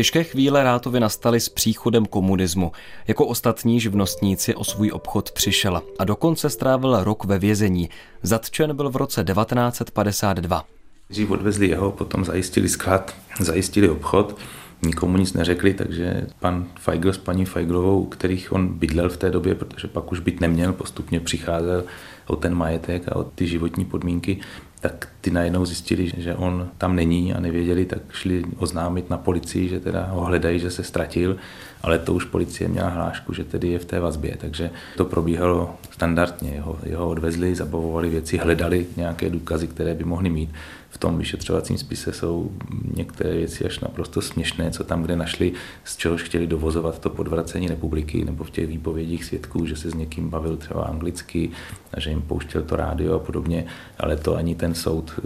Těžké 0.00 0.24
chvíle 0.24 0.62
Rátovi 0.62 1.00
nastaly 1.00 1.40
s 1.40 1.48
příchodem 1.48 2.06
komunismu. 2.06 2.72
Jako 3.08 3.26
ostatní 3.26 3.80
živnostníci 3.80 4.54
o 4.54 4.64
svůj 4.64 4.90
obchod 4.92 5.30
přišel 5.32 5.82
a 5.98 6.04
dokonce 6.04 6.50
strávil 6.50 7.04
rok 7.04 7.24
ve 7.24 7.38
vězení. 7.38 7.90
Zatčen 8.22 8.76
byl 8.76 8.90
v 8.90 8.96
roce 8.96 9.24
1952. 9.24 10.64
Dřív 11.10 11.30
odvezli 11.30 11.68
jeho, 11.68 11.92
potom 11.92 12.24
zajistili 12.24 12.68
sklad, 12.68 13.14
zajistili 13.40 13.88
obchod, 13.88 14.38
nikomu 14.82 15.16
nic 15.16 15.32
neřekli, 15.32 15.74
takže 15.74 16.26
pan 16.38 16.66
Feigl 16.78 17.12
s 17.12 17.18
paní 17.18 17.44
Feiglovou, 17.44 18.04
kterých 18.04 18.52
on 18.52 18.68
bydlel 18.68 19.08
v 19.08 19.16
té 19.16 19.30
době, 19.30 19.54
protože 19.54 19.88
pak 19.88 20.12
už 20.12 20.20
byt 20.20 20.40
neměl, 20.40 20.72
postupně 20.72 21.20
přicházel 21.20 21.84
o 22.26 22.36
ten 22.36 22.54
majetek 22.54 23.08
a 23.08 23.16
o 23.16 23.24
ty 23.24 23.46
životní 23.46 23.84
podmínky, 23.84 24.40
tak 24.80 25.08
ty 25.20 25.30
najednou 25.30 25.64
zjistili, 25.64 26.12
že 26.16 26.34
on 26.34 26.68
tam 26.78 26.96
není 26.96 27.34
a 27.34 27.40
nevěděli, 27.40 27.84
tak 27.84 27.98
šli 28.12 28.44
oznámit 28.56 29.10
na 29.10 29.18
policii, 29.18 29.68
že 29.68 29.80
teda 29.80 30.06
ho 30.06 30.20
hledají, 30.20 30.58
že 30.58 30.70
se 30.70 30.84
ztratil, 30.84 31.36
ale 31.82 31.98
to 31.98 32.14
už 32.14 32.24
policie 32.24 32.68
měla 32.68 32.88
hlášku, 32.88 33.32
že 33.32 33.44
tedy 33.44 33.68
je 33.68 33.78
v 33.78 33.84
té 33.84 34.00
vazbě, 34.00 34.36
takže 34.40 34.70
to 34.96 35.04
probíhalo 35.04 35.74
standardně. 35.90 36.50
Jeho, 36.50 36.78
jeho 36.82 37.08
odvezli, 37.08 37.54
zabavovali 37.54 38.08
věci, 38.08 38.38
hledali 38.38 38.86
nějaké 38.96 39.30
důkazy, 39.30 39.68
které 39.68 39.94
by 39.94 40.04
mohli 40.04 40.30
mít 40.30 40.50
tom 41.00 41.18
vyšetřovacím 41.18 41.78
spise 41.78 42.12
jsou 42.12 42.50
některé 42.96 43.30
věci 43.36 43.64
až 43.64 43.80
naprosto 43.80 44.22
směšné, 44.22 44.70
co 44.70 44.84
tam, 44.84 45.02
kde 45.02 45.16
našli, 45.16 45.52
z 45.84 45.96
čehož 45.96 46.22
chtěli 46.22 46.46
dovozovat 46.46 46.98
to 46.98 47.10
podvracení 47.10 47.68
republiky, 47.68 48.24
nebo 48.24 48.44
v 48.44 48.50
těch 48.50 48.66
výpovědích 48.66 49.24
svědků, 49.24 49.66
že 49.66 49.76
se 49.76 49.90
s 49.90 49.94
někým 49.94 50.30
bavil 50.30 50.56
třeba 50.56 50.84
anglicky, 50.84 51.50
a 51.94 52.00
že 52.00 52.10
jim 52.10 52.22
pouštěl 52.22 52.62
to 52.62 52.76
rádio 52.76 53.14
a 53.14 53.18
podobně, 53.18 53.66
ale 53.98 54.16
to 54.16 54.36
ani 54.36 54.54
ten 54.54 54.74
soud, 54.74 55.20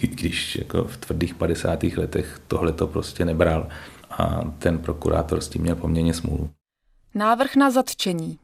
když 0.00 0.56
jako 0.56 0.84
v 0.84 0.96
tvrdých 0.96 1.34
50. 1.34 1.82
letech 1.82 2.40
tohle 2.48 2.72
to 2.72 2.86
prostě 2.86 3.24
nebral 3.24 3.68
a 4.10 4.40
ten 4.58 4.78
prokurátor 4.78 5.40
s 5.40 5.48
tím 5.48 5.62
měl 5.62 5.76
poměrně 5.76 6.14
smůlu. 6.14 6.50
Návrh 7.14 7.56
na 7.56 7.70
zatčení. 7.70 8.38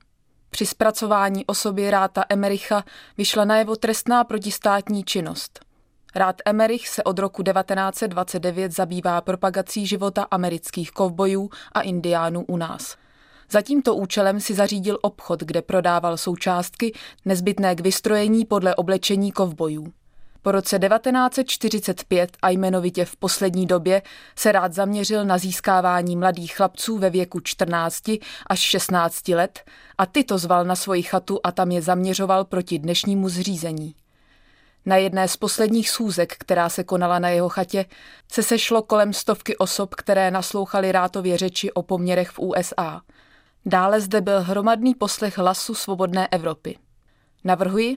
Při 0.50 0.66
zpracování 0.66 1.46
osoby 1.46 1.90
Ráta 1.90 2.24
Emericha 2.28 2.84
vyšla 3.18 3.44
najevo 3.44 3.76
trestná 3.76 4.24
protistátní 4.24 5.04
činnost– 5.04 5.60
Rád 6.14 6.36
Emerich 6.44 6.88
se 6.88 7.02
od 7.02 7.18
roku 7.18 7.42
1929 7.42 8.72
zabývá 8.72 9.20
propagací 9.20 9.86
života 9.86 10.26
amerických 10.30 10.92
kovbojů 10.92 11.50
a 11.72 11.80
indiánů 11.80 12.44
u 12.48 12.56
nás. 12.56 12.96
Za 13.50 13.62
tímto 13.62 13.94
účelem 13.94 14.40
si 14.40 14.54
zařídil 14.54 14.98
obchod, 15.02 15.40
kde 15.40 15.62
prodával 15.62 16.16
součástky 16.16 16.92
nezbytné 17.24 17.74
k 17.74 17.80
vystrojení 17.80 18.44
podle 18.44 18.74
oblečení 18.74 19.32
kovbojů. 19.32 19.92
Po 20.42 20.52
roce 20.52 20.78
1945 20.78 22.36
a 22.42 22.50
jmenovitě 22.50 23.04
v 23.04 23.16
poslední 23.16 23.66
době 23.66 24.02
se 24.36 24.52
rád 24.52 24.72
zaměřil 24.72 25.24
na 25.24 25.38
získávání 25.38 26.16
mladých 26.16 26.56
chlapců 26.56 26.98
ve 26.98 27.10
věku 27.10 27.40
14 27.40 28.10
až 28.46 28.58
16 28.58 29.28
let 29.28 29.60
a 29.98 30.06
tyto 30.06 30.38
zval 30.38 30.64
na 30.64 30.76
svoji 30.76 31.02
chatu 31.02 31.40
a 31.44 31.52
tam 31.52 31.70
je 31.70 31.82
zaměřoval 31.82 32.44
proti 32.44 32.78
dnešnímu 32.78 33.28
zřízení. 33.28 33.94
Na 34.86 34.96
jedné 34.96 35.28
z 35.28 35.36
posledních 35.36 35.90
schůzek, 35.90 36.34
která 36.38 36.68
se 36.68 36.84
konala 36.84 37.18
na 37.18 37.28
jeho 37.28 37.48
chatě, 37.48 37.84
se 38.32 38.42
sešlo 38.42 38.82
kolem 38.82 39.12
stovky 39.12 39.56
osob, 39.56 39.94
které 39.94 40.30
naslouchali 40.30 40.92
Rátově 40.92 41.38
řeči 41.38 41.72
o 41.72 41.82
poměrech 41.82 42.30
v 42.30 42.38
USA. 42.38 43.00
Dále 43.66 44.00
zde 44.00 44.20
byl 44.20 44.40
hromadný 44.40 44.94
poslech 44.94 45.38
hlasu 45.38 45.74
svobodné 45.74 46.28
Evropy. 46.28 46.78
Navrhuji, 47.44 47.96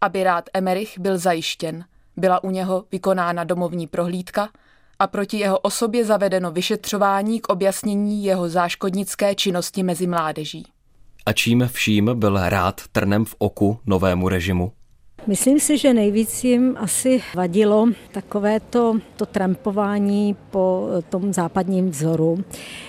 aby 0.00 0.24
rád 0.24 0.44
Emerich 0.54 0.98
byl 0.98 1.18
zajištěn, 1.18 1.84
byla 2.16 2.44
u 2.44 2.50
něho 2.50 2.84
vykonána 2.92 3.44
domovní 3.44 3.86
prohlídka 3.86 4.48
a 4.98 5.06
proti 5.06 5.36
jeho 5.36 5.58
osobě 5.58 6.04
zavedeno 6.04 6.50
vyšetřování 6.50 7.40
k 7.40 7.48
objasnění 7.48 8.24
jeho 8.24 8.48
záškodnické 8.48 9.34
činnosti 9.34 9.82
mezi 9.82 10.06
mládeží. 10.06 10.66
A 11.26 11.32
čím 11.32 11.68
vším 11.72 12.10
byl 12.14 12.48
rád 12.48 12.80
trnem 12.92 13.24
v 13.24 13.34
oku 13.38 13.80
novému 13.86 14.28
režimu? 14.28 14.72
Myslím 15.26 15.60
si, 15.60 15.78
že 15.78 15.94
nejvíc 15.94 16.44
jim 16.44 16.76
asi 16.80 17.22
vadilo 17.34 17.88
takové 18.12 18.60
to, 18.60 18.98
to 19.16 19.26
trampování 19.26 20.36
po 20.50 20.88
tom 21.08 21.32
západním 21.32 21.90
vzoru, 21.90 22.44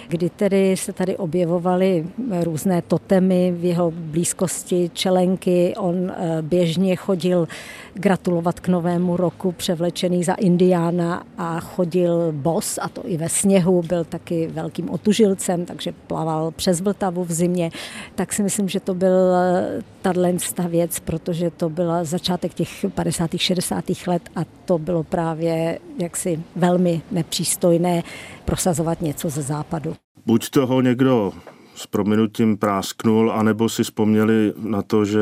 kdy 0.08 0.30
tedy 0.30 0.78
se 0.78 0.94
tady 0.94 1.18
objevovaly 1.18 2.06
různé 2.42 2.82
totemy 2.82 3.52
v 3.52 3.66
jeho 3.66 3.92
blízkosti, 3.96 4.92
čelenky. 4.94 5.74
On 5.78 6.12
eh, 6.12 6.42
běžně 6.42 6.96
chodil 6.96 7.48
gratulovat 7.94 8.60
k 8.60 8.68
novému 8.68 9.18
roku 9.18 9.52
převlečený 9.52 10.24
za 10.24 10.34
indiána 10.34 11.24
a 11.38 11.60
chodil 11.60 12.32
bos, 12.32 12.80
a 12.82 12.90
to 12.90 13.02
i 13.06 13.18
ve 13.18 13.30
sněhu, 13.30 13.82
byl 13.82 14.04
taky 14.04 14.48
velkým 14.48 14.90
otužilcem, 14.90 15.66
takže 15.66 15.92
plaval 16.08 16.52
přes 16.52 16.82
Vltavu 16.82 17.24
v 17.24 17.32
zimě. 17.32 17.72
Tak 18.16 18.34
si 18.34 18.44
myslím, 18.44 18.70
že 18.70 18.80
to 18.80 18.94
byl 18.94 19.36
eh, 19.36 19.82
tato 20.02 20.70
věc, 20.70 21.00
protože 21.00 21.52
to 21.52 21.70
byla 21.70 22.04
začátek 22.04 22.54
těch 22.54 22.86
50. 22.96 23.32
60. 23.38 23.86
let 24.08 24.22
a 24.36 24.40
to 24.66 24.78
bylo 24.78 25.04
právě 25.04 25.80
jaksi 25.98 26.44
velmi 26.56 27.02
nepřístojné 27.12 28.04
prosazovat 28.46 29.02
něco 29.02 29.30
ze 29.30 29.42
západu. 29.42 29.96
Buď 30.26 30.50
toho 30.50 30.82
někdo 30.82 31.34
s 31.76 31.88
prominutím 31.88 32.58
prásknul, 32.58 33.32
anebo 33.32 33.70
si 33.70 33.84
vzpomněli 33.84 34.54
na 34.58 34.82
to, 34.82 35.06
že 35.06 35.20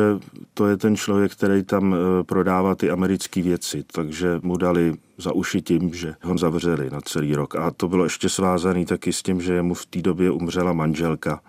to 0.54 0.68
je 0.68 0.78
ten 0.78 0.96
člověk, 0.96 1.32
který 1.32 1.64
tam 1.64 1.96
eh, 1.96 2.24
prodává 2.24 2.76
ty 2.76 2.90
americké 2.90 3.42
věci, 3.42 3.84
takže 3.92 4.40
mu 4.44 4.58
dali 4.58 4.94
za 5.18 5.32
uši 5.32 5.62
tím, 5.62 5.94
že 5.94 6.16
ho 6.22 6.38
zavřeli 6.38 6.90
na 6.90 7.02
celý 7.02 7.36
rok. 7.36 7.56
A 7.56 7.72
to 7.72 7.88
bylo 7.88 8.04
ještě 8.04 8.30
svázané 8.30 8.86
taky 8.86 9.14
s 9.14 9.24
tím, 9.24 9.42
že 9.42 9.62
mu 9.62 9.74
v 9.74 9.86
té 9.86 10.02
době 10.02 10.32
umřela 10.32 10.74
manželka. 10.74 11.42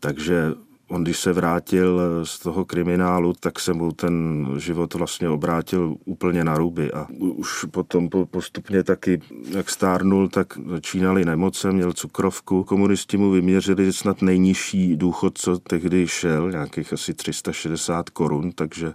Takže 0.00 0.54
on 0.92 1.02
když 1.02 1.18
se 1.18 1.32
vrátil 1.32 2.00
z 2.24 2.38
toho 2.38 2.64
kriminálu, 2.64 3.32
tak 3.40 3.60
se 3.60 3.72
mu 3.72 3.92
ten 3.92 4.46
život 4.58 4.94
vlastně 4.94 5.28
obrátil 5.28 5.96
úplně 6.04 6.44
na 6.44 6.58
ruby 6.58 6.92
a 6.92 7.06
už 7.18 7.64
potom 7.70 8.08
postupně 8.30 8.82
taky, 8.82 9.20
jak 9.50 9.70
stárnul, 9.70 10.28
tak 10.28 10.58
začínali 10.68 11.24
nemoce, 11.24 11.72
měl 11.72 11.92
cukrovku. 11.92 12.64
Komunisti 12.64 13.16
mu 13.16 13.30
vyměřili 13.30 13.92
snad 13.92 14.22
nejnižší 14.22 14.96
důchod, 14.96 15.38
co 15.38 15.58
tehdy 15.58 16.08
šel, 16.08 16.50
nějakých 16.50 16.92
asi 16.92 17.14
360 17.14 18.10
korun, 18.10 18.52
takže 18.52 18.94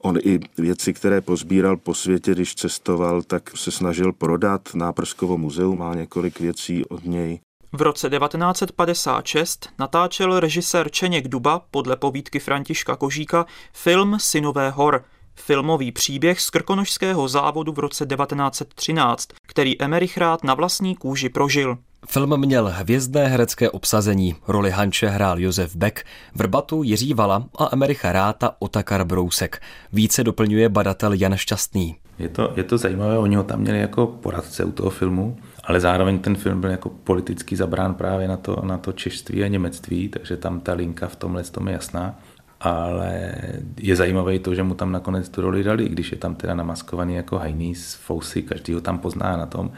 on 0.00 0.18
i 0.22 0.40
věci, 0.58 0.92
které 0.92 1.20
pozbíral 1.20 1.76
po 1.76 1.94
světě, 1.94 2.32
když 2.32 2.54
cestoval, 2.54 3.22
tak 3.22 3.56
se 3.56 3.70
snažil 3.70 4.12
prodat. 4.12 4.74
Náprskovo 4.74 5.38
muzeum 5.38 5.78
má 5.78 5.94
několik 5.94 6.40
věcí 6.40 6.84
od 6.84 7.04
něj. 7.04 7.40
V 7.72 7.82
roce 7.82 8.10
1956 8.10 9.68
natáčel 9.78 10.40
režisér 10.40 10.90
Čeněk 10.90 11.28
Duba 11.28 11.62
podle 11.70 11.96
povídky 11.96 12.38
Františka 12.38 12.96
Kožíka 12.96 13.46
film 13.72 14.16
Synové 14.20 14.70
hor, 14.70 15.04
filmový 15.34 15.92
příběh 15.92 16.40
z 16.40 16.50
krkonožského 16.50 17.28
závodu 17.28 17.72
v 17.72 17.78
roce 17.78 18.06
1913, 18.06 19.28
který 19.46 19.82
Emerich 19.82 20.18
rád 20.18 20.44
na 20.44 20.54
vlastní 20.54 20.96
kůži 20.96 21.28
prožil. 21.28 21.78
Film 22.06 22.40
měl 22.40 22.72
hvězdné 22.74 23.28
herecké 23.28 23.70
obsazení. 23.70 24.36
Roli 24.48 24.70
Hanče 24.70 25.08
hrál 25.08 25.38
Josef 25.40 25.76
Beck, 25.76 26.04
Vrbatu 26.34 26.82
Jiří 26.82 27.14
Vala 27.14 27.44
a 27.58 27.64
Americha 27.64 28.12
Ráta 28.12 28.56
Otakar 28.58 29.04
Brousek. 29.04 29.62
Více 29.92 30.24
doplňuje 30.24 30.68
badatel 30.68 31.12
Jan 31.12 31.36
Šťastný. 31.36 31.96
Je 32.18 32.28
to, 32.28 32.52
je 32.56 32.64
to 32.64 32.78
zajímavé, 32.78 33.18
oni 33.18 33.36
ho 33.36 33.42
tam 33.42 33.60
měli 33.60 33.80
jako 33.80 34.06
poradce 34.06 34.64
u 34.64 34.72
toho 34.72 34.90
filmu, 34.90 35.36
ale 35.64 35.80
zároveň 35.80 36.18
ten 36.18 36.36
film 36.36 36.60
byl 36.60 36.70
jako 36.70 36.88
politicky 36.88 37.56
zabrán 37.56 37.94
právě 37.94 38.28
na 38.28 38.36
to, 38.36 38.62
na 38.64 38.78
to 38.78 38.92
češtví 38.92 39.44
a 39.44 39.48
němectví, 39.48 40.08
takže 40.08 40.36
tam 40.36 40.60
ta 40.60 40.72
linka 40.72 41.08
v 41.08 41.16
tomhle 41.16 41.42
tom 41.42 41.68
je 41.68 41.72
jasná. 41.72 42.18
Ale 42.60 43.34
je 43.80 43.96
zajímavé 43.96 44.38
to, 44.38 44.54
že 44.54 44.62
mu 44.62 44.74
tam 44.74 44.92
nakonec 44.92 45.28
tu 45.28 45.40
roli 45.40 45.62
dali, 45.64 45.88
když 45.88 46.12
je 46.12 46.18
tam 46.18 46.34
teda 46.34 46.54
namaskovaný 46.54 47.14
jako 47.14 47.38
hajný 47.38 47.74
z 47.74 47.94
Fousy, 47.94 48.42
každý 48.42 48.74
ho 48.74 48.80
tam 48.80 48.98
pozná 48.98 49.36
na 49.36 49.46
tom. 49.46 49.70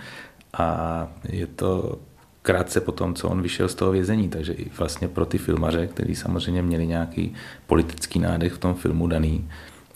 A 0.59 1.09
je 1.29 1.47
to 1.47 1.99
krátce 2.43 2.81
po 2.81 2.93
tom, 2.93 3.15
co 3.15 3.29
on 3.29 3.43
vyšel 3.43 3.69
z 3.69 3.75
toho 3.75 3.93
vězení, 3.93 4.29
takže 4.29 4.53
i 4.53 4.71
vlastně 4.79 5.09
pro 5.09 5.27
ty 5.27 5.39
filmaře, 5.39 5.87
kteří 5.87 6.15
samozřejmě 6.15 6.63
měli 6.63 6.87
nějaký 6.87 7.35
politický 7.67 8.19
nádech 8.19 8.53
v 8.53 8.59
tom 8.59 8.75
filmu 8.75 9.07
daný, 9.07 9.49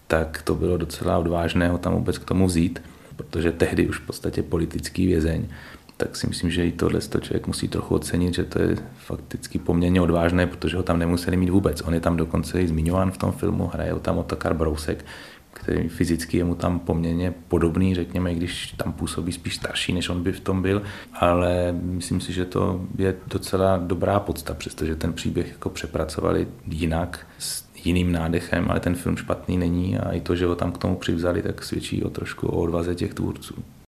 tak 0.07 0.43
to 0.43 0.55
bylo 0.55 0.77
docela 0.77 1.19
odvážné 1.19 1.69
ho 1.69 1.79
tam 1.79 1.95
vůbec 1.95 2.19
k 2.19 2.25
tomu 2.25 2.47
vzít, 2.47 2.83
protože 3.17 3.53
tehdy 3.53 3.89
už 3.89 3.99
v 3.99 4.07
podstatě 4.07 4.43
politický 4.43 5.07
vězeň, 5.07 5.49
tak 5.97 6.17
si 6.17 6.27
myslím, 6.27 6.51
že 6.51 6.67
i 6.67 6.73
tohle 6.73 7.01
to 7.01 7.21
člověk 7.21 7.47
musí 7.47 7.69
trochu 7.69 7.95
ocenit, 7.95 8.35
že 8.35 8.45
to 8.45 8.63
je 8.63 8.77
fakticky 8.97 9.59
poměrně 9.59 10.01
odvážné, 10.01 10.47
protože 10.47 10.77
ho 10.77 10.83
tam 10.83 10.99
nemuseli 10.99 11.37
mít 11.37 11.51
vůbec. 11.51 11.81
On 11.81 11.95
je 11.95 12.01
tam 12.01 12.17
dokonce 12.17 12.63
i 12.63 12.69
zmiňován 12.69 13.11
v 13.11 13.19
tom 13.19 13.33
filmu, 13.33 13.71
hraje 13.75 13.93
ho 13.93 14.01
tam 14.01 14.19
Otakar 14.19 14.55
Brousek, 14.55 15.05
který 15.53 15.89
fyzicky 15.89 16.37
je 16.37 16.45
mu 16.45 16.55
tam 16.55 16.79
poměrně 16.79 17.35
podobný, 17.49 17.95
řekněme, 17.95 18.33
i 18.33 18.35
když 18.35 18.73
tam 18.77 18.93
působí 18.93 19.33
spíš 19.33 19.57
starší, 19.57 19.93
než 19.93 20.09
on 20.09 20.23
by 20.23 20.33
v 20.33 20.41
tom 20.41 20.63
byl, 20.63 20.83
ale 21.13 21.73
myslím 21.73 22.21
si, 22.21 22.33
že 22.33 22.45
to 22.45 22.81
je 22.99 23.15
docela 23.27 23.77
dobrá 23.77 24.21
podsta, 24.21 24.55
přestože 24.55 24.97
ten 24.97 25.13
příběh 25.13 25.49
jako 25.49 25.71
přepracovali 25.71 26.49
jinak, 26.67 27.27
s 27.39 27.65
jiným 27.87 28.13
nádechem, 28.13 28.71
ale 28.71 28.81
ten 28.81 28.95
film 28.95 29.17
špatný 29.17 29.59
není 29.59 29.99
a 29.99 30.13
i 30.13 30.21
to, 30.21 30.37
že 30.37 30.47
ho 30.47 30.57
tam 30.57 30.73
k 30.73 30.79
tomu 30.79 30.97
přivzali, 30.97 31.43
tak 31.43 31.65
svědčí 31.65 32.05
o 32.05 32.11
trošku 32.11 32.49
o 32.49 32.61
odvaze 32.61 32.95
těch 32.95 33.15
tvůrců. 33.15 33.55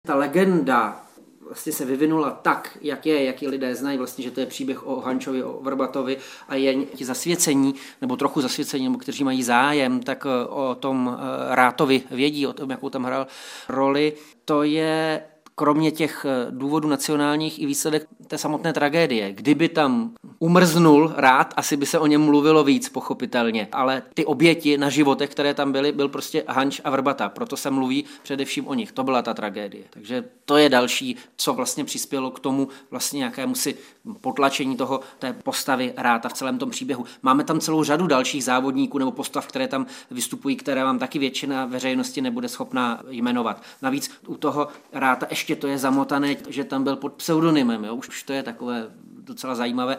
Ta 0.06 0.14
legenda 0.14 1.06
vlastně 1.46 1.72
se 1.72 1.84
vyvinula 1.84 2.30
tak, 2.30 2.78
jak 2.80 3.06
je, 3.06 3.24
jak 3.24 3.42
ji 3.42 3.48
lidé 3.48 3.74
znají, 3.74 3.98
vlastně, 3.98 4.24
že 4.24 4.30
to 4.30 4.40
je 4.40 4.46
příběh 4.46 4.86
o 4.86 5.00
Hančovi, 5.00 5.42
o 5.42 5.60
Vrbatovi 5.62 6.16
a 6.48 6.54
je 6.54 6.84
ti 6.84 7.04
zasvěcení, 7.04 7.74
nebo 8.00 8.16
trochu 8.16 8.40
zasvěcení, 8.40 8.84
nebo 8.84 8.98
kteří 8.98 9.24
mají 9.24 9.42
zájem, 9.42 10.00
tak 10.00 10.26
eh, 10.26 10.46
o 10.46 10.74
tom 10.74 11.18
eh, 11.18 11.54
Rátovi 11.54 12.02
vědí, 12.10 12.46
o 12.46 12.52
tom, 12.52 12.70
jakou 12.70 12.90
tam 12.90 13.04
hrál 13.04 13.26
roli. 13.68 14.12
To 14.44 14.62
je 14.62 15.22
kromě 15.58 15.90
těch 15.90 16.26
eh, 16.28 16.46
důvodů 16.50 16.88
nacionálních 16.88 17.62
i 17.62 17.66
výsledek 17.66 18.06
té 18.26 18.38
samotné 18.38 18.72
tragédie. 18.72 19.32
Kdyby 19.32 19.68
tam 19.68 20.10
umrznul 20.38 21.12
rád, 21.16 21.54
asi 21.56 21.76
by 21.76 21.86
se 21.86 21.98
o 21.98 22.06
něm 22.06 22.24
mluvilo 22.24 22.64
víc, 22.64 22.88
pochopitelně. 22.88 23.68
Ale 23.72 24.02
ty 24.14 24.24
oběti 24.24 24.78
na 24.78 24.88
životech, 24.88 25.30
které 25.30 25.54
tam 25.54 25.72
byly, 25.72 25.92
byl 25.92 26.08
prostě 26.08 26.44
Hanč 26.48 26.80
a 26.84 26.90
Vrbata. 26.90 27.28
Proto 27.28 27.56
se 27.56 27.70
mluví 27.70 28.04
především 28.22 28.68
o 28.68 28.74
nich. 28.74 28.92
To 28.92 29.04
byla 29.04 29.22
ta 29.22 29.34
tragédie. 29.34 29.84
Takže 29.90 30.24
to 30.44 30.56
je 30.56 30.68
další, 30.68 31.16
co 31.36 31.54
vlastně 31.54 31.84
přispělo 31.84 32.30
k 32.30 32.40
tomu 32.40 32.68
vlastně 32.90 33.18
nějakému 33.18 33.54
si 33.54 33.74
potlačení 34.20 34.76
toho 34.76 35.00
té 35.18 35.32
postavy 35.32 35.92
Ráta 35.96 36.28
v 36.28 36.32
celém 36.32 36.58
tom 36.58 36.70
příběhu. 36.70 37.04
Máme 37.22 37.44
tam 37.44 37.60
celou 37.60 37.84
řadu 37.84 38.06
dalších 38.06 38.44
závodníků 38.44 38.98
nebo 38.98 39.12
postav, 39.12 39.46
které 39.46 39.68
tam 39.68 39.86
vystupují, 40.10 40.56
které 40.56 40.84
vám 40.84 40.98
taky 40.98 41.18
většina 41.18 41.66
veřejnosti 41.66 42.20
nebude 42.20 42.48
schopná 42.48 43.02
jmenovat. 43.10 43.62
Navíc 43.82 44.10
u 44.26 44.36
toho 44.36 44.68
Ráta 44.92 45.26
ještě 45.30 45.45
to 45.54 45.66
je 45.66 45.78
zamotané, 45.78 46.36
že 46.48 46.64
tam 46.64 46.84
byl 46.84 46.96
pod 46.96 47.12
pseudonymem. 47.12 47.84
Jo? 47.84 47.94
Už 47.94 48.22
to 48.22 48.32
je 48.32 48.42
takové 48.42 48.90
docela 49.22 49.54
zajímavé 49.54 49.96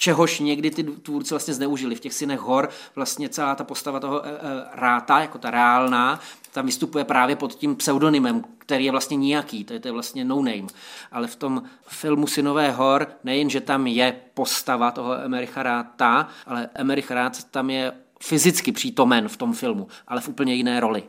čehož 0.00 0.40
někdy 0.40 0.70
ty 0.70 0.82
tvůrci 0.82 1.30
vlastně 1.30 1.54
zneužili. 1.54 1.94
V 1.94 2.00
těch 2.00 2.14
synech 2.14 2.40
hor 2.40 2.68
vlastně 2.94 3.28
celá 3.28 3.54
ta 3.54 3.64
postava 3.64 4.00
toho 4.00 4.26
e, 4.26 4.28
e, 4.28 4.38
ráta, 4.72 5.20
jako 5.20 5.38
ta 5.38 5.50
reálná, 5.50 6.20
tam 6.52 6.66
vystupuje 6.66 7.04
právě 7.04 7.36
pod 7.36 7.54
tím 7.54 7.76
pseudonymem, 7.76 8.44
který 8.58 8.84
je 8.84 8.90
vlastně 8.90 9.16
nijaký, 9.16 9.64
to 9.64 9.72
je, 9.72 9.80
to 9.80 9.88
je 9.88 9.92
vlastně 9.92 10.24
no 10.24 10.36
name. 10.36 10.66
Ale 11.12 11.26
v 11.26 11.36
tom 11.36 11.62
filmu 11.86 12.26
Synové 12.26 12.70
hor 12.70 13.06
nejen, 13.24 13.50
že 13.50 13.60
tam 13.60 13.86
je 13.86 14.20
postava 14.34 14.90
toho 14.90 15.14
Emericha 15.14 15.62
Ráta, 15.62 16.28
ale 16.46 16.68
Emerich 16.74 17.10
Rát 17.10 17.44
tam 17.44 17.70
je 17.70 17.92
fyzicky 18.22 18.72
přítomen 18.72 19.28
v 19.28 19.36
tom 19.36 19.52
filmu, 19.52 19.88
ale 20.08 20.20
v 20.20 20.28
úplně 20.28 20.54
jiné 20.54 20.80
roli. 20.80 21.02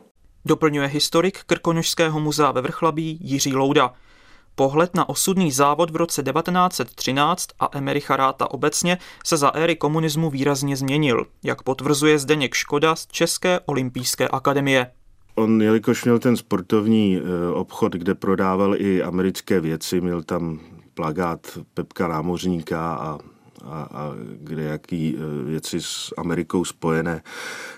Doplňuje 0.44 0.86
historik 0.86 1.38
Krkonožského 1.46 2.20
muzea 2.20 2.50
ve 2.50 2.60
Vrchlabí 2.60 3.18
Jiří 3.20 3.54
Louda. 3.54 3.92
Pohled 4.54 4.94
na 4.94 5.08
osudný 5.08 5.52
závod 5.52 5.90
v 5.90 5.96
roce 5.96 6.22
1913 6.22 7.48
a 7.60 7.68
Emericha 7.72 8.16
Ráta 8.16 8.50
obecně 8.50 8.98
se 9.24 9.36
za 9.36 9.48
éry 9.48 9.76
komunismu 9.76 10.30
výrazně 10.30 10.76
změnil, 10.76 11.26
jak 11.44 11.62
potvrzuje 11.62 12.18
Zdeněk 12.18 12.54
Škoda 12.54 12.96
z 12.96 13.06
České 13.06 13.60
olympijské 13.60 14.28
akademie. 14.28 14.90
On, 15.34 15.62
jelikož 15.62 16.04
měl 16.04 16.18
ten 16.18 16.36
sportovní 16.36 17.16
eh, 17.18 17.52
obchod, 17.52 17.92
kde 17.92 18.14
prodával 18.14 18.76
i 18.76 19.02
americké 19.02 19.60
věci, 19.60 20.00
měl 20.00 20.22
tam 20.22 20.60
plagát 20.94 21.58
Pepka 21.74 22.08
Námořníka 22.08 22.94
a 22.94 23.18
a, 23.64 23.88
a 23.92 24.12
kde 24.40 24.62
jaký 24.62 25.16
eh, 25.16 25.44
věci 25.44 25.80
s 25.80 26.14
Amerikou 26.16 26.64
spojené, 26.64 27.22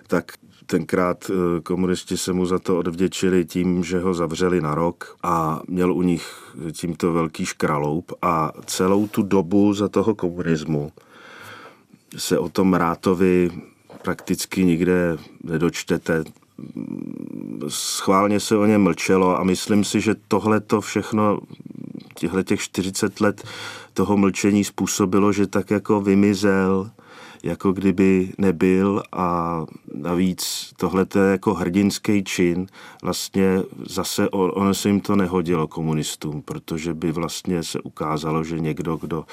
tak 0.07 0.32
tenkrát 0.66 1.30
eh, 1.30 1.61
komunisti 1.61 2.16
se 2.16 2.32
mu 2.32 2.47
za 2.47 2.59
to 2.59 2.78
odvděčili 2.78 3.45
tím, 3.45 3.85
že 3.85 4.01
ho 4.01 4.14
zavřeli 4.14 4.61
na 4.61 4.74
rok 4.74 5.16
a 5.22 5.61
měl 5.68 5.93
u 5.93 6.03
nich 6.03 6.55
tímto 6.72 7.12
velký 7.12 7.47
škraloup 7.47 8.12
a 8.22 8.53
celou 8.66 9.07
tu 9.07 9.22
dobu 9.22 9.74
za 9.74 9.89
toho 9.89 10.14
komunismu 10.14 10.93
se 12.16 12.39
o 12.39 12.49
tom 12.49 12.74
Rátovi 12.74 13.51
prakticky 14.03 14.64
nikde 14.64 15.16
nedočtete. 15.45 16.24
Schválně 17.68 18.41
se 18.41 18.57
o 18.57 18.66
něm 18.66 18.82
mlčelo 18.82 19.41
a 19.41 19.45
myslím 19.45 19.85
si, 19.85 20.01
že 20.01 20.14
tohle 20.28 20.61
to 20.61 20.80
všechno, 20.80 21.39
těchto 22.14 22.42
těch 22.42 22.60
40 22.60 23.20
let 23.20 23.44
toho 23.92 24.16
mlčení 24.16 24.64
způsobilo, 24.64 25.32
že 25.32 25.46
tak 25.46 25.70
jako 25.70 26.00
vymizel, 26.00 26.90
jako 27.42 27.72
kdyby 27.72 28.32
nebyl 28.38 29.02
a 29.12 29.60
navíc 29.94 30.72
tohle 30.76 31.06
je 31.14 31.30
jako 31.30 31.54
hrdinský 31.54 32.24
čin, 32.24 32.66
vlastně 33.02 33.62
zase 33.86 34.28
ono 34.30 34.74
se 34.74 34.88
jim 34.88 35.00
to 35.00 35.16
nehodilo 35.16 35.68
komunistům, 35.68 36.42
protože 36.42 36.94
by 36.94 37.12
vlastně 37.12 37.62
se 37.62 37.80
ukázalo, 37.80 38.44
že 38.44 38.60
někdo, 38.60 38.96
kdo 38.96 39.24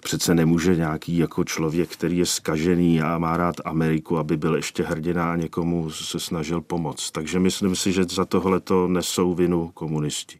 přece 0.00 0.34
nemůže 0.34 0.76
nějaký 0.76 1.18
jako 1.18 1.44
člověk, 1.44 1.90
který 1.90 2.18
je 2.18 2.26
skažený 2.26 3.02
a 3.02 3.18
má 3.18 3.36
rád 3.36 3.56
Ameriku, 3.64 4.18
aby 4.18 4.36
byl 4.36 4.54
ještě 4.54 4.82
hrdina 4.82 5.32
a 5.32 5.36
někomu 5.36 5.90
se 5.90 6.20
snažil 6.20 6.60
pomoct. 6.60 7.10
Takže 7.10 7.38
myslím 7.38 7.76
si, 7.76 7.92
že 7.92 8.04
za 8.04 8.24
tohle 8.24 8.60
to 8.60 8.88
nesou 8.88 9.34
vinu 9.34 9.70
komunisti. 9.74 10.38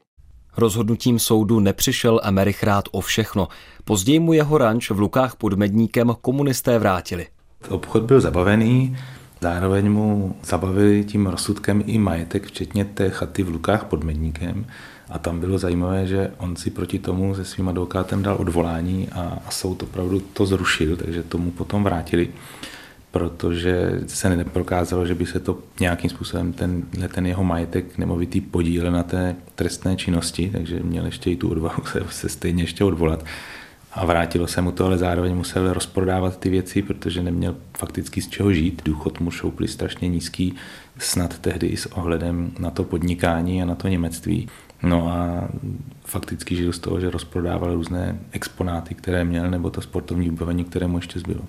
Rozhodnutím 0.59 1.19
soudu 1.19 1.61
nepřišel 1.61 2.21
Emerich 2.23 2.63
rád 2.63 2.85
o 2.93 3.01
všechno. 3.01 3.49
Později 3.85 4.19
mu 4.21 4.33
jeho 4.33 4.59
ranč 4.59 4.91
v 4.91 4.99
Lukách 4.99 5.37
pod 5.37 5.53
Medníkem 5.53 6.15
komunisté 6.21 6.79
vrátili. 6.79 7.27
Obchod 7.69 8.03
byl 8.03 8.21
zabavený, 8.21 8.97
zároveň 9.41 9.91
mu 9.91 10.37
zabavili 10.45 11.05
tím 11.05 11.27
rozsudkem 11.27 11.83
i 11.87 11.99
majetek, 11.99 12.47
včetně 12.47 12.85
té 12.85 13.11
chaty 13.11 13.43
v 13.43 13.49
Lukách 13.49 13.85
pod 13.85 14.05
Medníkem. 14.05 14.67
A 15.11 15.19
tam 15.19 15.41
bylo 15.41 15.59
zajímavé, 15.59 16.07
že 16.07 16.31
on 16.39 16.57
si 16.57 16.71
proti 16.71 16.99
tomu 16.99 17.35
se 17.35 17.45
svým 17.45 17.69
advokátem 17.69 18.23
dal 18.23 18.37
odvolání 18.37 19.09
a, 19.09 19.39
a 19.47 19.51
soud 19.51 19.83
opravdu 19.83 20.21
to 20.21 20.47
zrušil, 20.47 20.97
takže 20.97 21.23
tomu 21.23 21.51
potom 21.51 21.85
vrátili, 21.85 22.29
protože 23.11 24.01
se 24.07 24.37
neprokázalo, 24.37 25.07
že 25.07 25.15
by 25.15 25.27
se 25.27 25.41
to 25.41 25.59
nějakým 25.81 26.11
způsobem 26.11 26.53
ten, 26.53 26.83
ten 27.15 27.27
jeho 27.27 27.45
majetek 27.45 27.99
nemovitý 27.99 28.41
podílel 28.41 28.93
na 28.93 29.03
té 29.03 29.37
trestné 29.55 29.97
činnosti, 29.97 30.51
takže 30.53 30.81
měl 30.83 31.07
ještě 31.07 31.31
i 31.31 31.37
tu 31.37 31.51
odvahu 31.51 31.85
se, 31.85 32.03
se 32.11 32.29
stejně 32.29 32.63
ještě 32.63 32.85
odvolat. 32.85 33.25
A 33.93 34.05
vrátilo 34.07 34.47
se 34.47 34.61
mu 34.61 34.73
to, 34.73 34.87
ale 34.87 34.99
zároveň 34.99 35.35
musel 35.35 35.73
rozprodávat 35.73 36.41
ty 36.41 36.51
věci, 36.51 36.83
protože 36.83 37.23
neměl 37.23 37.57
fakticky 37.79 38.23
z 38.23 38.29
čeho 38.29 38.53
žít. 38.53 38.83
Důchod 38.85 39.21
mu 39.21 39.31
šoupli 39.31 39.69
strašně 39.69 40.09
nízký, 40.09 40.55
snad 40.99 41.39
tehdy 41.39 41.67
i 41.67 41.77
s 41.77 41.87
ohledem 41.87 42.53
na 42.59 42.71
to 42.71 42.85
podnikání 42.85 43.63
a 43.63 43.67
na 43.67 43.75
to 43.75 43.89
němectví. 43.89 44.49
No 44.83 45.09
a 45.13 45.49
fakticky 46.05 46.57
žil 46.57 46.73
z 46.73 46.79
toho, 46.79 47.01
že 47.01 47.11
rozprodával 47.11 47.75
různé 47.75 48.19
exponáty, 48.33 48.95
které 48.95 49.25
měl, 49.25 49.51
nebo 49.51 49.71
to 49.71 49.81
sportovní 49.81 50.31
vybavení, 50.31 50.65
které 50.65 50.87
mu 50.87 50.99
ještě 50.99 51.21
zbylo. 51.21 51.41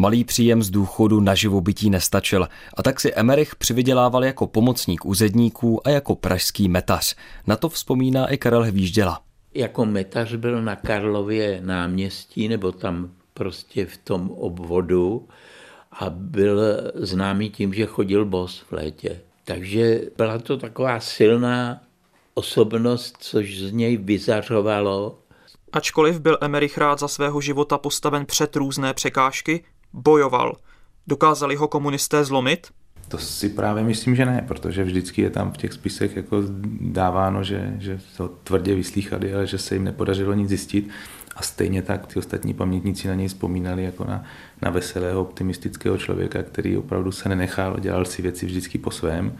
Malý 0.00 0.24
příjem 0.24 0.62
z 0.62 0.70
důchodu 0.70 1.20
na 1.20 1.34
živobytí 1.34 1.90
nestačil 1.90 2.48
a 2.76 2.82
tak 2.82 3.00
si 3.00 3.14
Emerich 3.14 3.56
přivydělával 3.56 4.24
jako 4.24 4.46
pomocník 4.46 5.04
úředníků 5.04 5.86
a 5.86 5.90
jako 5.90 6.14
pražský 6.14 6.68
metař. 6.68 7.16
Na 7.46 7.56
to 7.56 7.68
vzpomíná 7.68 8.26
i 8.26 8.38
Karel 8.38 8.62
Hvížděla. 8.62 9.20
Jako 9.54 9.84
metař 9.84 10.34
byl 10.34 10.62
na 10.62 10.76
Karlově 10.76 11.60
náměstí 11.64 12.48
nebo 12.48 12.72
tam 12.72 13.10
prostě 13.34 13.86
v 13.86 13.96
tom 13.96 14.30
obvodu 14.30 15.28
a 15.92 16.10
byl 16.10 16.60
známý 16.94 17.50
tím, 17.50 17.74
že 17.74 17.86
chodil 17.86 18.24
bos 18.24 18.60
v 18.60 18.72
létě. 18.72 19.20
Takže 19.44 20.00
byla 20.16 20.38
to 20.38 20.56
taková 20.56 21.00
silná 21.00 21.80
osobnost, 22.34 23.16
což 23.20 23.58
z 23.58 23.72
něj 23.72 23.96
vyzařovalo 23.96 25.18
Ačkoliv 25.72 26.20
byl 26.20 26.38
Emerich 26.40 26.78
rád 26.78 26.98
za 26.98 27.08
svého 27.08 27.40
života 27.40 27.78
postaven 27.78 28.26
před 28.26 28.56
různé 28.56 28.94
překážky, 28.94 29.64
bojoval. 29.92 30.56
Dokázali 31.06 31.56
ho 31.56 31.68
komunisté 31.68 32.24
zlomit? 32.24 32.66
To 33.08 33.18
si 33.18 33.48
právě 33.48 33.84
myslím, 33.84 34.16
že 34.16 34.26
ne, 34.26 34.44
protože 34.48 34.84
vždycky 34.84 35.22
je 35.22 35.30
tam 35.30 35.52
v 35.52 35.56
těch 35.56 35.72
spisech 35.72 36.16
jako 36.16 36.42
dáváno, 36.80 37.44
že, 37.44 37.74
že 37.78 38.00
to 38.16 38.28
tvrdě 38.28 38.74
vyslýchali, 38.74 39.34
ale 39.34 39.46
že 39.46 39.58
se 39.58 39.74
jim 39.74 39.84
nepodařilo 39.84 40.34
nic 40.34 40.48
zjistit. 40.48 40.88
A 41.36 41.42
stejně 41.42 41.82
tak 41.82 42.06
ty 42.06 42.18
ostatní 42.18 42.54
pamětníci 42.54 43.08
na 43.08 43.14
něj 43.14 43.28
vzpomínali 43.28 43.84
jako 43.84 44.04
na, 44.04 44.24
na 44.62 44.70
veselého, 44.70 45.20
optimistického 45.20 45.98
člověka, 45.98 46.42
který 46.42 46.76
opravdu 46.76 47.12
se 47.12 47.28
nenechal, 47.28 47.76
dělal 47.80 48.04
si 48.04 48.22
věci 48.22 48.46
vždycky 48.46 48.78
po 48.78 48.90
svém 48.90 49.38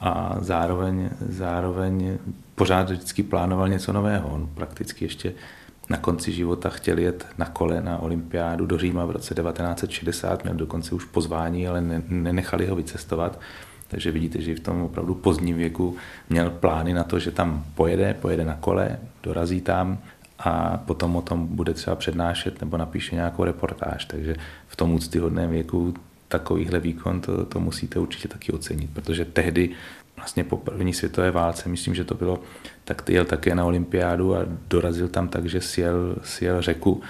a 0.00 0.36
zároveň, 0.40 1.10
zároveň 1.28 2.18
pořád 2.54 2.90
vždycky 2.90 3.22
plánoval 3.22 3.68
něco 3.68 3.92
nového. 3.92 4.28
On 4.28 4.48
prakticky 4.54 5.04
ještě 5.04 5.32
na 5.92 5.98
konci 5.98 6.32
života 6.32 6.68
chtěl 6.68 6.98
jet 6.98 7.26
na 7.38 7.46
kole 7.46 7.80
na 7.80 7.98
olympiádu 7.98 8.66
do 8.66 8.78
Říma 8.78 9.04
v 9.04 9.10
roce 9.10 9.34
1960, 9.34 10.44
měl 10.44 10.54
dokonce 10.54 10.94
už 10.94 11.04
pozvání, 11.04 11.68
ale 11.68 11.80
ne, 11.80 12.02
nenechali 12.08 12.66
ho 12.66 12.76
vycestovat. 12.76 13.40
Takže 13.88 14.10
vidíte, 14.10 14.40
že 14.40 14.54
v 14.54 14.60
tom 14.60 14.82
opravdu 14.82 15.14
pozdním 15.14 15.56
věku 15.56 15.96
měl 16.30 16.50
plány 16.50 16.94
na 16.94 17.04
to, 17.04 17.18
že 17.18 17.30
tam 17.30 17.64
pojede, 17.74 18.14
pojede 18.14 18.44
na 18.44 18.54
kole, 18.54 18.98
dorazí 19.22 19.60
tam 19.60 19.98
a 20.38 20.76
potom 20.76 21.16
o 21.16 21.22
tom 21.22 21.46
bude 21.46 21.74
třeba 21.74 21.96
přednášet 21.96 22.60
nebo 22.60 22.76
napíše 22.76 23.14
nějakou 23.14 23.44
reportáž. 23.44 24.04
Takže 24.04 24.36
v 24.68 24.76
tom 24.76 24.92
úctyhodném 24.92 25.50
věku 25.50 25.94
takovýhle 26.28 26.80
výkon 26.80 27.20
to, 27.20 27.44
to 27.44 27.60
musíte 27.60 27.98
určitě 27.98 28.28
taky 28.28 28.52
ocenit, 28.52 28.90
protože 28.92 29.24
tehdy 29.24 29.70
vlastně 30.16 30.44
po 30.44 30.56
první 30.56 30.92
světové 30.92 31.30
válce, 31.30 31.68
myslím, 31.68 31.94
že 31.94 32.04
to 32.04 32.14
bylo, 32.14 32.40
tak 32.84 33.08
jel 33.08 33.24
také 33.24 33.54
na 33.54 33.64
olympiádu 33.64 34.36
a 34.36 34.38
dorazil 34.68 35.08
tam 35.08 35.28
tak, 35.28 35.46
že 35.46 35.60
sjel, 35.60 36.16
sjel 36.22 36.62
řeku 36.62 37.02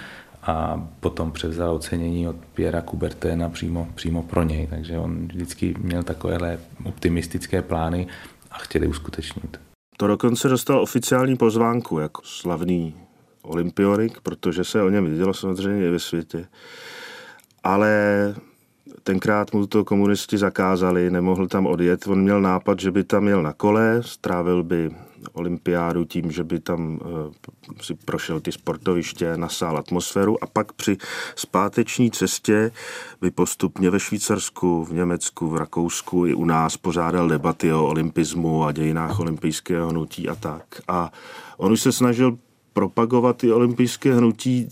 a 0.43 0.87
potom 0.99 1.31
převzal 1.31 1.75
ocenění 1.75 2.27
od 2.27 2.35
Piera 2.53 2.81
Kuberténa 2.81 3.49
přímo, 3.49 3.87
přímo 3.95 4.23
pro 4.23 4.43
něj. 4.43 4.67
Takže 4.67 4.97
on 4.97 5.27
vždycky 5.27 5.75
měl 5.79 6.03
takovéhle 6.03 6.59
optimistické 6.83 7.61
plány 7.61 8.07
a 8.51 8.57
chtěli 8.57 8.87
uskutečnit. 8.87 9.59
To 9.97 10.07
dokonce 10.07 10.47
dostal 10.47 10.81
oficiální 10.81 11.37
pozvánku 11.37 11.99
jako 11.99 12.21
slavný 12.25 12.95
olympionik, 13.41 14.21
protože 14.21 14.63
se 14.63 14.81
o 14.81 14.89
něm 14.89 15.05
vidělo 15.05 15.33
samozřejmě 15.33 15.87
i 15.87 15.89
ve 15.89 15.99
světě. 15.99 16.45
Ale 17.63 17.93
tenkrát 19.03 19.53
mu 19.53 19.67
to 19.67 19.85
komunisti 19.85 20.37
zakázali, 20.37 21.11
nemohl 21.11 21.47
tam 21.47 21.67
odjet. 21.67 22.07
On 22.07 22.21
měl 22.21 22.41
nápad, 22.41 22.79
že 22.79 22.91
by 22.91 23.03
tam 23.03 23.27
jel 23.27 23.43
na 23.43 23.53
kole, 23.53 23.97
strávil 24.01 24.63
by 24.63 24.91
olympiádu 25.33 26.05
tím, 26.05 26.31
že 26.31 26.43
by 26.43 26.59
tam 26.59 26.99
uh, 27.01 27.09
si 27.81 27.93
prošel 27.93 28.39
ty 28.39 28.51
sportoviště, 28.51 29.37
nasál 29.37 29.77
atmosféru 29.77 30.43
a 30.43 30.47
pak 30.47 30.73
při 30.73 30.97
zpáteční 31.35 32.11
cestě 32.11 32.71
by 33.21 33.31
postupně 33.31 33.89
ve 33.89 33.99
Švýcarsku, 33.99 34.85
v 34.85 34.93
Německu, 34.93 35.49
v 35.49 35.57
Rakousku 35.57 36.25
i 36.25 36.33
u 36.33 36.45
nás 36.45 36.77
pořádal 36.77 37.27
debaty 37.27 37.73
o 37.73 37.87
olympismu 37.87 38.63
a 38.63 38.71
dějinách 38.71 39.19
olympijského 39.19 39.89
hnutí 39.89 40.29
a 40.29 40.35
tak. 40.35 40.81
A 40.87 41.11
on 41.57 41.71
už 41.71 41.81
se 41.81 41.91
snažil 41.91 42.37
propagovat 42.73 43.43
i 43.43 43.51
olympijské 43.51 44.15
hnutí 44.15 44.67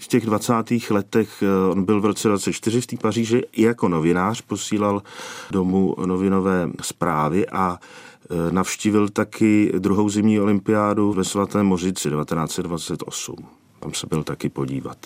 v 0.00 0.08
těch 0.08 0.26
20. 0.26 0.52
letech. 0.90 1.42
Eh, 1.42 1.70
on 1.70 1.84
byl 1.84 2.00
v 2.00 2.04
roce 2.04 2.28
24 2.28 2.80
v 2.80 2.86
té 2.86 2.96
Paříži 2.96 3.42
i 3.52 3.62
jako 3.62 3.88
novinář, 3.88 4.40
posílal 4.40 5.02
domů 5.50 5.94
novinové 6.06 6.70
zprávy 6.82 7.48
a 7.48 7.78
eh, 7.78 8.13
navštívil 8.50 9.08
taky 9.08 9.72
druhou 9.78 10.08
zimní 10.08 10.40
olympiádu 10.40 11.12
ve 11.12 11.24
Svatém 11.24 11.66
Mořici 11.66 12.10
1928. 12.10 13.36
Tam 13.80 13.94
se 13.94 14.06
byl 14.06 14.22
taky 14.22 14.48
podívat. 14.48 14.98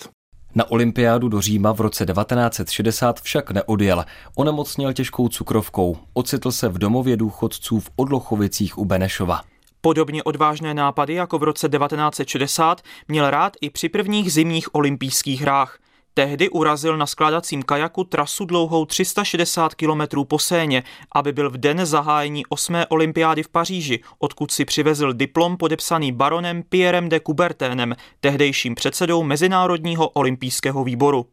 Na 0.55 0.71
olympiádu 0.71 1.27
do 1.29 1.41
Říma 1.41 1.73
v 1.73 1.81
roce 1.81 2.05
1960 2.05 3.21
však 3.21 3.51
neodjel. 3.51 4.05
Onemocněl 4.35 4.93
těžkou 4.93 5.27
cukrovkou. 5.27 5.97
Ocitl 6.13 6.51
se 6.51 6.69
v 6.69 6.77
domově 6.77 7.17
důchodců 7.17 7.79
v 7.79 7.89
Odlochovicích 7.95 8.77
u 8.77 8.85
Benešova. 8.85 9.41
Podobně 9.81 10.23
odvážné 10.23 10.73
nápady 10.73 11.13
jako 11.13 11.39
v 11.39 11.43
roce 11.43 11.69
1960 11.69 12.81
měl 13.07 13.29
rád 13.29 13.53
i 13.61 13.69
při 13.69 13.89
prvních 13.89 14.33
zimních 14.33 14.75
olympijských 14.75 15.41
hrách. 15.41 15.79
Tehdy 16.13 16.49
urazil 16.49 16.97
na 16.97 17.05
skládacím 17.05 17.63
kajaku 17.63 18.03
trasu 18.03 18.45
dlouhou 18.45 18.85
360 18.85 19.75
km 19.75 20.23
po 20.27 20.39
Séně, 20.39 20.83
aby 21.15 21.31
byl 21.31 21.49
v 21.49 21.57
den 21.57 21.85
zahájení 21.85 22.45
8. 22.45 22.75
olympiády 22.89 23.43
v 23.43 23.49
Paříži, 23.49 23.99
odkud 24.19 24.51
si 24.51 24.65
přivezl 24.65 25.13
diplom 25.13 25.57
podepsaný 25.57 26.11
baronem 26.11 26.63
Pierrem 26.63 27.09
de 27.09 27.19
Couberténem, 27.19 27.95
tehdejším 28.19 28.75
předsedou 28.75 29.23
Mezinárodního 29.23 30.09
olympijského 30.09 30.83
výboru. 30.83 31.25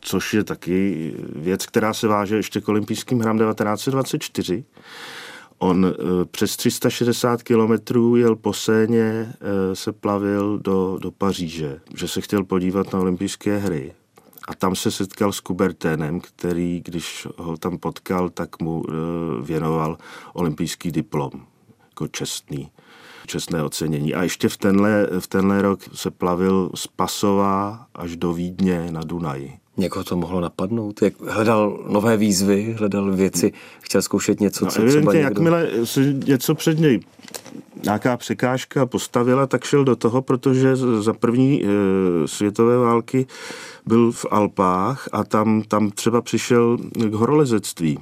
Což 0.00 0.34
je 0.34 0.44
taky 0.44 1.12
věc, 1.36 1.66
která 1.66 1.94
se 1.94 2.08
váže 2.08 2.36
ještě 2.36 2.60
k 2.60 2.68
olympijským 2.68 3.20
hrám 3.20 3.38
1924 3.38 4.64
On 5.62 5.86
eh, 5.86 6.24
přes 6.24 6.56
360 6.56 7.42
kilometrů 7.42 8.16
jel 8.16 8.36
po 8.36 8.52
Séně, 8.52 9.02
eh, 9.02 9.76
se 9.76 9.92
plavil 9.92 10.58
do, 10.58 10.98
do 11.02 11.10
Paříže, 11.10 11.80
že 11.94 12.08
se 12.08 12.20
chtěl 12.20 12.44
podívat 12.44 12.92
na 12.92 13.00
olympijské 13.00 13.58
hry. 13.58 13.92
A 14.50 14.54
tam 14.54 14.76
se 14.76 14.90
setkal 14.90 15.32
s 15.32 15.40
Kuberténem, 15.40 16.20
který, 16.20 16.82
když 16.84 17.26
ho 17.36 17.56
tam 17.56 17.78
potkal, 17.78 18.30
tak 18.30 18.62
mu 18.62 18.82
eh, 18.88 18.92
věnoval 19.42 19.98
olympijský 20.32 20.90
diplom, 20.90 21.30
jako 21.88 22.08
čestný, 22.08 22.70
čestné 23.26 23.62
ocenění. 23.62 24.14
A 24.14 24.22
ještě 24.22 24.48
v 24.48 24.56
tenhle, 24.56 25.08
v 25.18 25.26
tenhle 25.26 25.62
rok 25.62 25.80
se 25.94 26.10
plavil 26.10 26.70
z 26.74 26.86
Pasova 26.86 27.86
až 27.94 28.16
do 28.16 28.32
Vídně 28.32 28.86
na 28.90 29.00
Dunaji. 29.04 29.58
Někoho 29.76 30.04
to 30.04 30.16
mohlo 30.16 30.40
napadnout? 30.40 31.02
Jak 31.02 31.20
hledal 31.20 31.84
nové 31.88 32.16
výzvy, 32.16 32.74
hledal 32.78 33.12
věci, 33.12 33.52
chtěl 33.80 34.02
zkoušet 34.02 34.40
něco, 34.40 34.64
no, 34.64 34.70
co 34.70 34.82
třeba 34.86 35.12
někdo... 35.12 35.28
jakmile 35.28 35.68
se 35.84 36.12
něco 36.12 36.54
před 36.54 36.78
něj 36.78 37.00
nějaká 37.84 38.16
překážka 38.16 38.86
postavila, 38.86 39.46
tak 39.46 39.64
šel 39.64 39.84
do 39.84 39.96
toho, 39.96 40.22
protože 40.22 40.76
za 40.76 41.12
první 41.12 41.62
e, 41.62 41.68
světové 42.28 42.78
války 42.78 43.26
byl 43.86 44.12
v 44.12 44.26
Alpách 44.30 45.08
a 45.12 45.24
tam, 45.24 45.62
tam 45.62 45.90
třeba 45.90 46.20
přišel 46.20 46.78
k 46.94 47.14
horolezectví. 47.14 47.98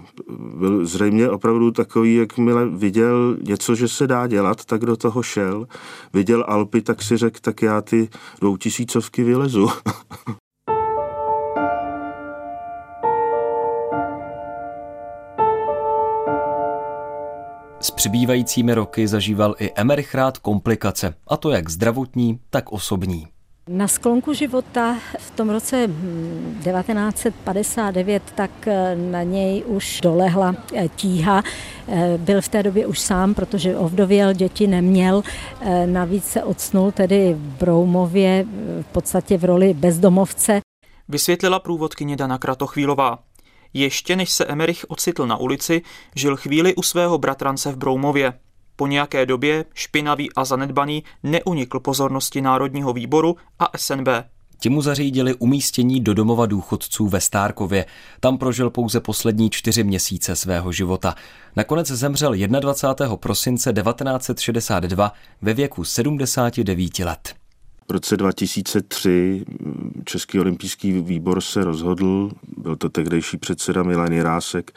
Byl 0.57 0.87
zřejmě 0.87 1.31
opravdu 1.31 1.71
takový, 1.71 2.15
jakmile 2.15 2.67
viděl 2.67 3.37
něco, 3.43 3.75
že 3.75 3.89
se 3.89 4.07
dá 4.07 4.27
dělat, 4.27 4.65
tak 4.65 4.81
do 4.81 4.97
toho 4.97 5.23
šel. 5.23 5.67
Viděl 6.13 6.45
Alpy, 6.49 6.81
tak 6.81 7.03
si 7.03 7.17
řekl, 7.17 7.39
tak 7.43 7.63
já 7.63 7.81
ty 7.81 8.09
dvoutisícovky 8.41 9.25
vylezu. 9.25 9.69
přibývajícími 17.99 18.75
roky 18.75 19.09
zažíval 19.09 19.55
i 19.59 19.73
Emerich 19.75 20.15
rád 20.15 20.39
komplikace, 20.39 21.15
a 21.27 21.37
to 21.37 21.51
jak 21.51 21.69
zdravotní, 21.69 22.41
tak 22.51 22.73
osobní. 22.73 23.27
Na 23.69 23.89
sklonku 23.89 24.33
života 24.33 24.97
v 25.19 25.31
tom 25.31 25.51
roce 25.51 25.87
1959 25.87 28.23
hm, 28.23 28.27
tak 28.35 28.51
eh, 28.67 28.97
na 28.97 29.23
něj 29.23 29.65
už 29.67 30.01
dolehla 30.01 30.55
eh, 30.75 30.89
tíha. 30.89 31.43
Eh, 31.89 32.19
byl 32.19 32.41
v 32.41 32.49
té 32.49 32.63
době 32.63 32.87
už 32.87 33.01
sám, 33.01 33.35
protože 33.35 33.77
ovdověl, 33.77 34.33
děti 34.33 34.67
neměl. 34.67 35.23
Navíc 35.87 36.25
se 36.25 36.43
odsnul 36.43 36.93
tedy 36.93 37.35
v 37.35 37.59
Broumově 37.59 38.47
v 38.83 38.87
podstatě 38.93 39.39
v 39.39 39.45
roli 39.45 39.75
bezdomovce. 39.75 40.61
Vysvětlila 41.09 41.59
průvodkyně 41.59 42.17
Dana 42.17 42.39
Kratochvílová. 42.39 43.19
Ještě 43.75 44.17
než 44.17 44.31
se 44.31 44.45
Emerich 44.45 44.85
ocitl 44.89 45.27
na 45.27 45.37
ulici, 45.37 45.83
žil 46.15 46.37
chvíli 46.37 46.75
u 46.75 46.83
svého 46.83 47.19
bratrance 47.19 47.73
v 47.73 47.77
Broumově. 47.77 48.33
Po 48.77 48.87
nějaké 48.87 49.27
době, 49.27 49.65
špinavý 49.75 50.33
a 50.35 50.45
zanedbaný, 50.45 51.05
neunikl 51.23 51.81
pozornosti 51.81 52.41
Národního 52.41 52.93
výboru 52.93 53.37
a 53.59 53.79
SNB. 53.79 54.09
Ti 54.61 54.69
mu 54.69 54.83
zařídili 54.83 55.35
umístění 55.35 56.01
do 56.01 56.15
domova 56.15 56.47
důchodců 56.47 57.09
ve 57.09 57.21
Stárkově. 57.21 57.87
Tam 58.21 58.39
prožil 58.39 58.71
pouze 58.71 59.01
poslední 59.01 59.51
čtyři 59.51 59.85
měsíce 59.85 60.37
svého 60.37 60.73
života. 60.73 61.15
Nakonec 61.57 61.87
zemřel 61.87 62.33
21. 62.35 63.17
prosince 63.17 63.73
1962 63.73 65.13
ve 65.43 65.55
věku 65.55 65.85
79 65.85 66.99
let. 66.99 67.38
V 67.89 67.93
roce 67.93 68.17
2003 68.17 69.45
Český 70.05 70.41
olympijský 70.41 70.93
výbor 70.93 71.41
se 71.41 71.65
rozhodl, 71.65 72.31
byl 72.57 72.77
to 72.77 72.89
tehdejší 72.89 73.37
předseda 73.37 73.83
Milan 73.83 74.13
Jirásek, 74.13 74.73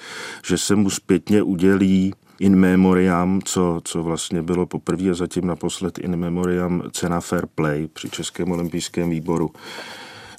že 0.46 0.58
se 0.58 0.76
mu 0.76 0.90
zpětně 0.90 1.44
udělí 1.44 2.14
in 2.40 2.56
memoriam, 2.56 3.42
co, 3.46 3.82
co 3.84 4.04
vlastně 4.04 4.42
bylo 4.42 4.66
poprvé 4.66 5.10
a 5.10 5.14
zatím 5.14 5.48
naposled 5.48 5.98
in 5.98 6.16
memoriam 6.16 6.84
cena 6.92 7.20
Fair 7.22 7.46
Play 7.56 7.88
při 7.88 8.10
Českém 8.10 8.52
olympijském 8.52 9.10
výboru. 9.10 9.52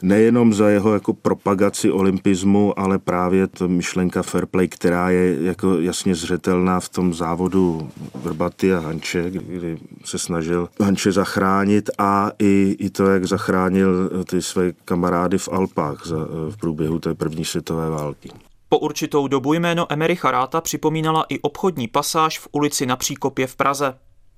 Nejenom 0.03 0.55
za 0.55 0.69
jeho 0.69 0.95
jako 0.95 1.13
propagaci 1.15 1.91
olympismu, 1.91 2.79
ale 2.79 2.99
právě 2.99 3.47
ta 3.47 3.67
myšlenka 3.67 4.23
fair 4.23 4.47
play, 4.47 4.69
která 4.69 5.11
je 5.11 5.43
jako 5.43 5.79
jasně 5.79 6.15
zřetelná 6.15 6.81
v 6.81 6.89
tom 6.89 7.15
závodu 7.15 7.91
Vrbaty 8.15 8.75
a 8.75 8.81
Hanče, 8.81 9.31
kdy 9.31 9.79
se 10.05 10.19
snažil 10.19 10.69
Hanče 10.81 11.13
zachránit 11.13 11.91
a 11.99 12.31
i, 12.39 12.77
i 12.79 12.91
to, 12.91 13.07
jak 13.07 13.25
zachránil 13.25 14.11
ty 14.25 14.43
své 14.43 14.73
kamarády 14.85 15.39
v 15.39 15.49
Alpách 15.49 16.07
za, 16.07 16.17
v 16.51 16.57
průběhu 16.57 16.99
té 16.99 17.15
první 17.15 17.45
světové 17.45 17.91
války. 17.91 18.31
Po 18.69 18.79
určitou 18.79 19.29
dobu 19.29 19.55
jméno 19.55 19.87
Emerycha 19.93 20.31
Ráta 20.31 20.61
připomínala 20.61 21.27
i 21.29 21.41
obchodní 21.41 21.89
pasáž 21.89 22.39
v 22.39 22.49
ulici 22.53 22.87
na 22.87 22.97
Příkopě 22.97 23.47
v 23.47 23.57
Praze. 23.57 23.95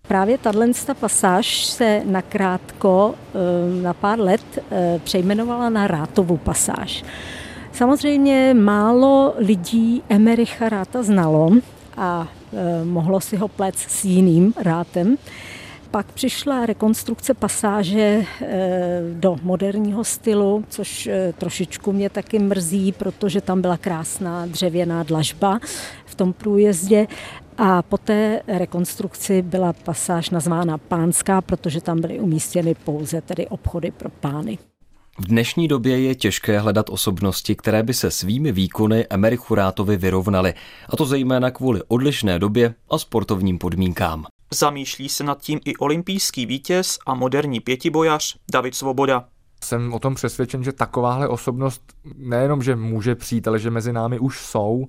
Právě 0.09 0.38
tahle 0.38 0.68
pasáž 1.00 1.64
se 1.64 2.02
nakrátko, 2.05 3.14
eh, 3.14 3.82
na 3.82 3.94
pár 3.94 4.20
let, 4.20 4.59
eh, 4.70 5.00
přejmenovala 5.05 5.70
na 5.70 5.86
Rátovu 5.86 6.36
pasáž. 6.36 7.05
Samozřejmě 7.72 8.55
málo 8.55 9.34
lidí 9.36 10.02
Emericha 10.09 10.68
Ráta 10.68 11.02
znalo 11.02 11.50
a 11.96 12.28
eh, 12.52 12.84
mohlo 12.84 13.20
si 13.20 13.36
ho 13.36 13.48
plec 13.48 13.78
s 13.78 14.05
jiným 14.05 14.55
rátem. 14.57 15.16
Pak 15.90 16.12
přišla 16.12 16.66
rekonstrukce 16.66 17.34
pasáže 17.34 18.24
do 19.12 19.36
moderního 19.42 20.05
stylu, 20.05 20.64
což 20.68 21.09
trošičku 21.38 21.92
mě 21.92 22.11
taky 22.11 22.38
mrzí, 22.38 22.92
protože 22.92 23.40
tam 23.40 23.61
byla 23.61 23.76
krásná 23.76 24.46
dřevěná 24.46 25.02
dlažba 25.02 25.61
v 26.07 26.14
tom 26.14 26.32
průjezdě 26.32 27.07
a 27.59 27.82
po 27.82 27.98
té 27.98 28.40
rekonstrukci 28.46 29.42
byla 29.42 29.72
pasáž 29.72 30.30
nazvána 30.30 30.78
Pánská, 30.78 31.40
protože 31.40 31.80
tam 31.80 32.00
byly 32.00 32.20
umístěny 32.20 32.74
pouze 32.74 33.20
tedy 33.20 33.46
obchody 33.46 33.90
pro 33.90 34.09
pány. 34.09 34.59
V 35.18 35.26
dnešní 35.26 35.68
době 35.68 36.00
je 36.00 36.14
těžké 36.14 36.61
hledat 36.61 36.90
osobnosti, 36.90 37.55
které 37.55 37.82
by 37.82 37.94
se 37.94 38.11
svými 38.11 38.52
výkony 38.52 39.07
Emerichu 39.11 39.55
Rátovi 39.55 39.96
vyrovnaly, 39.96 40.55
a 40.88 40.96
to 40.96 41.07
zejména 41.07 41.50
kvůli 41.50 41.80
odlišné 41.88 42.38
době 42.38 42.74
a 42.90 42.98
sportovním 42.98 43.59
podmínkám. 43.59 44.24
Zamýšlí 44.55 45.09
se 45.09 45.24
nad 45.24 45.40
tím 45.40 45.61
i 45.64 45.76
olympijský 45.76 46.46
vítěz 46.46 46.98
a 47.07 47.14
moderní 47.14 47.61
pětibojař 47.61 48.36
David 48.52 48.74
Svoboda. 48.74 49.24
Jsem 49.64 49.92
o 49.92 49.98
tom 49.98 50.14
přesvědčen, 50.14 50.64
že 50.64 50.72
takováhle 50.72 51.28
osobnost 51.28 51.82
nejenom, 52.16 52.62
že 52.62 52.76
může 52.76 53.14
přijít, 53.14 53.48
ale 53.48 53.59
že 53.59 53.70
mezi 53.70 53.92
námi 53.92 54.18
už 54.18 54.40
jsou 54.40 54.86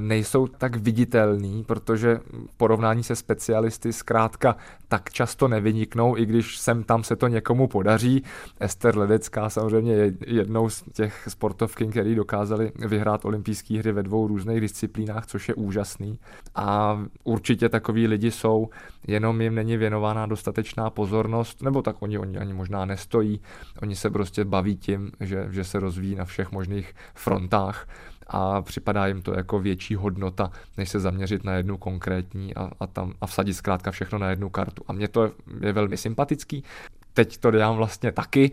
nejsou 0.00 0.46
tak 0.46 0.76
viditelný, 0.76 1.64
protože 1.64 2.20
v 2.50 2.56
porovnání 2.56 3.02
se 3.02 3.16
specialisty 3.16 3.92
zkrátka 3.92 4.56
tak 4.88 5.10
často 5.10 5.48
nevyniknou, 5.48 6.16
i 6.16 6.26
když 6.26 6.58
sem 6.58 6.84
tam 6.84 7.04
se 7.04 7.16
to 7.16 7.28
někomu 7.28 7.68
podaří. 7.68 8.24
Ester 8.60 8.98
Ledecká 8.98 9.50
samozřejmě 9.50 9.92
je 9.92 10.12
jednou 10.26 10.68
z 10.68 10.82
těch 10.92 11.28
sportovky, 11.28 11.86
které 11.86 12.14
dokázali 12.14 12.72
vyhrát 12.88 13.24
olympijské 13.24 13.78
hry 13.78 13.92
ve 13.92 14.02
dvou 14.02 14.26
různých 14.26 14.60
disciplínách, 14.60 15.26
což 15.26 15.48
je 15.48 15.54
úžasný. 15.54 16.18
A 16.54 17.00
určitě 17.24 17.68
takový 17.68 18.06
lidi 18.06 18.30
jsou, 18.30 18.68
jenom 19.06 19.40
jim 19.40 19.54
není 19.54 19.76
věnována 19.76 20.26
dostatečná 20.26 20.90
pozornost, 20.90 21.62
nebo 21.62 21.82
tak 21.82 21.96
oni, 22.02 22.18
oni 22.18 22.38
ani 22.38 22.52
možná 22.52 22.84
nestojí. 22.84 23.40
Oni 23.82 23.96
se 23.96 24.10
prostě 24.10 24.44
baví 24.44 24.76
tím, 24.76 25.12
že, 25.20 25.46
že 25.50 25.64
se 25.64 25.80
rozvíjí 25.80 26.14
na 26.14 26.24
všech 26.24 26.52
možných 26.52 26.94
frontách 27.14 27.86
a 28.30 28.62
připadá 28.62 29.06
jim 29.06 29.22
to 29.22 29.34
jako 29.36 29.58
větší 29.58 29.94
hodnota, 29.94 30.50
než 30.76 30.88
se 30.88 31.00
zaměřit 31.00 31.44
na 31.44 31.54
jednu 31.54 31.78
konkrétní 31.78 32.54
a, 32.54 32.70
a, 32.80 32.86
tam, 32.86 33.12
a 33.20 33.26
vsadit 33.26 33.54
zkrátka 33.54 33.90
všechno 33.90 34.18
na 34.18 34.30
jednu 34.30 34.50
kartu. 34.50 34.82
A 34.88 34.92
mně 34.92 35.08
to 35.08 35.24
je, 35.24 35.30
je 35.60 35.72
velmi 35.72 35.96
sympatický. 35.96 36.64
Teď 37.12 37.38
to 37.38 37.50
dělám 37.50 37.76
vlastně 37.76 38.12
taky. 38.12 38.50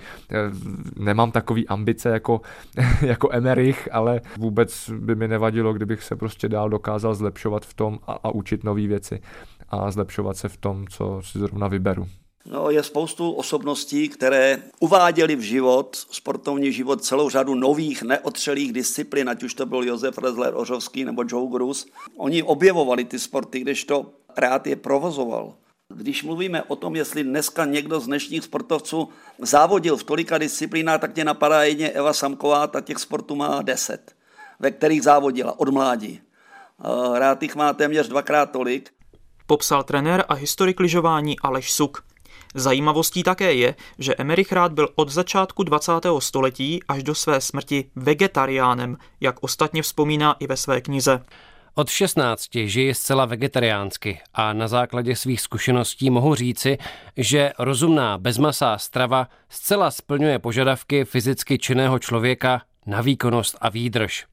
Nemám 0.95 1.32
takový 1.32 1.67
ambice 1.67 2.09
jako, 2.09 2.41
jako 3.01 3.30
Emerich, 3.32 3.89
ale 3.91 4.21
vůbec 4.38 4.89
by 4.89 5.15
mi 5.15 5.28
nevadilo, 5.28 5.73
kdybych 5.73 6.03
se 6.03 6.15
prostě 6.15 6.49
dál 6.49 6.69
dokázal 6.69 7.15
zlepšovat 7.15 7.65
v 7.65 7.73
tom 7.73 7.99
a, 8.07 8.11
a 8.23 8.30
učit 8.30 8.63
nové 8.63 8.88
věci 8.88 9.21
a 9.69 9.91
zlepšovat 9.91 10.38
se 10.38 10.49
v 10.49 10.57
tom, 10.57 10.88
co 10.88 11.21
si 11.23 11.39
zrovna 11.39 11.67
vyberu. 11.67 12.07
No, 12.51 12.69
je 12.69 12.83
spoustu 12.83 13.31
osobností, 13.31 14.09
které 14.09 14.63
uváděly 14.79 15.35
v 15.35 15.41
život, 15.41 15.95
sportovní 16.11 16.71
život, 16.73 17.03
celou 17.03 17.29
řadu 17.29 17.55
nových 17.55 18.03
neotřelých 18.03 18.73
disciplín, 18.73 19.29
ať 19.29 19.43
už 19.43 19.53
to 19.53 19.65
byl 19.65 19.83
Josef 19.83 20.17
Rezler 20.17 20.55
Ořovský 20.55 21.05
nebo 21.05 21.23
Joe 21.27 21.51
Grus. 21.51 21.87
Oni 22.17 22.43
objevovali 22.43 23.05
ty 23.05 23.19
sporty, 23.19 23.59
kdežto 23.59 24.05
rád 24.37 24.67
je 24.67 24.75
provozoval. 24.75 25.53
Když 25.93 26.23
mluvíme 26.23 26.63
o 26.63 26.75
tom, 26.75 26.95
jestli 26.95 27.23
dneska 27.23 27.65
někdo 27.65 27.99
z 27.99 28.05
dnešních 28.05 28.43
sportovců 28.43 29.09
závodil 29.39 29.97
v 29.97 30.03
tolika 30.03 30.37
disciplínách, 30.37 31.01
tak 31.01 31.13
tě 31.13 31.25
napadá 31.25 31.63
jedně 31.63 31.89
Eva 31.89 32.13
Samková, 32.13 32.67
ta 32.67 32.81
těch 32.81 32.97
sportů 32.97 33.35
má 33.35 33.61
deset, 33.61 34.15
ve 34.59 34.71
kterých 34.71 35.03
závodila 35.03 35.59
od 35.59 35.69
mládí. 35.69 36.21
Rád 37.13 37.43
jich 37.43 37.55
má 37.55 37.73
téměř 37.73 38.07
dvakrát 38.07 38.51
tolik. 38.51 38.89
Popsal 39.47 39.83
trenér 39.83 40.25
a 40.29 40.33
historik 40.33 40.79
lyžování 40.79 41.39
Aleš 41.39 41.71
Suk. 41.71 42.07
Zajímavostí 42.58 43.24
také 43.24 43.53
je, 43.53 43.76
že 43.99 44.16
Emerich 44.16 44.51
Rád 44.51 44.72
byl 44.72 44.89
od 44.95 45.10
začátku 45.10 45.64
20. 45.64 45.91
století 46.20 46.80
až 46.88 47.03
do 47.03 47.16
své 47.16 47.41
smrti 47.41 47.86
vegetariánem, 47.95 48.97
jak 49.22 49.36
ostatně 49.41 49.82
vzpomíná 49.82 50.36
i 50.39 50.47
ve 50.47 50.58
své 50.58 50.82
knize. 50.82 51.22
Od 51.76 51.89
16 51.89 52.43
žije 52.53 52.95
zcela 52.95 53.26
vegetariánsky 53.26 54.20
a 54.34 54.53
na 54.53 54.68
základě 54.68 55.16
svých 55.16 55.41
zkušeností 55.41 56.10
mohu 56.10 56.36
říci, 56.36 56.78
že 57.18 57.51
rozumná 57.60 58.18
bezmasá 58.18 58.78
strava 58.78 59.28
zcela 59.49 59.91
splňuje 59.91 60.39
požadavky 60.39 61.05
fyzicky 61.05 61.58
činného 61.58 61.99
člověka 61.99 62.62
na 62.86 63.01
výkonnost 63.01 63.58
a 63.62 63.70
výdrž. 63.70 64.26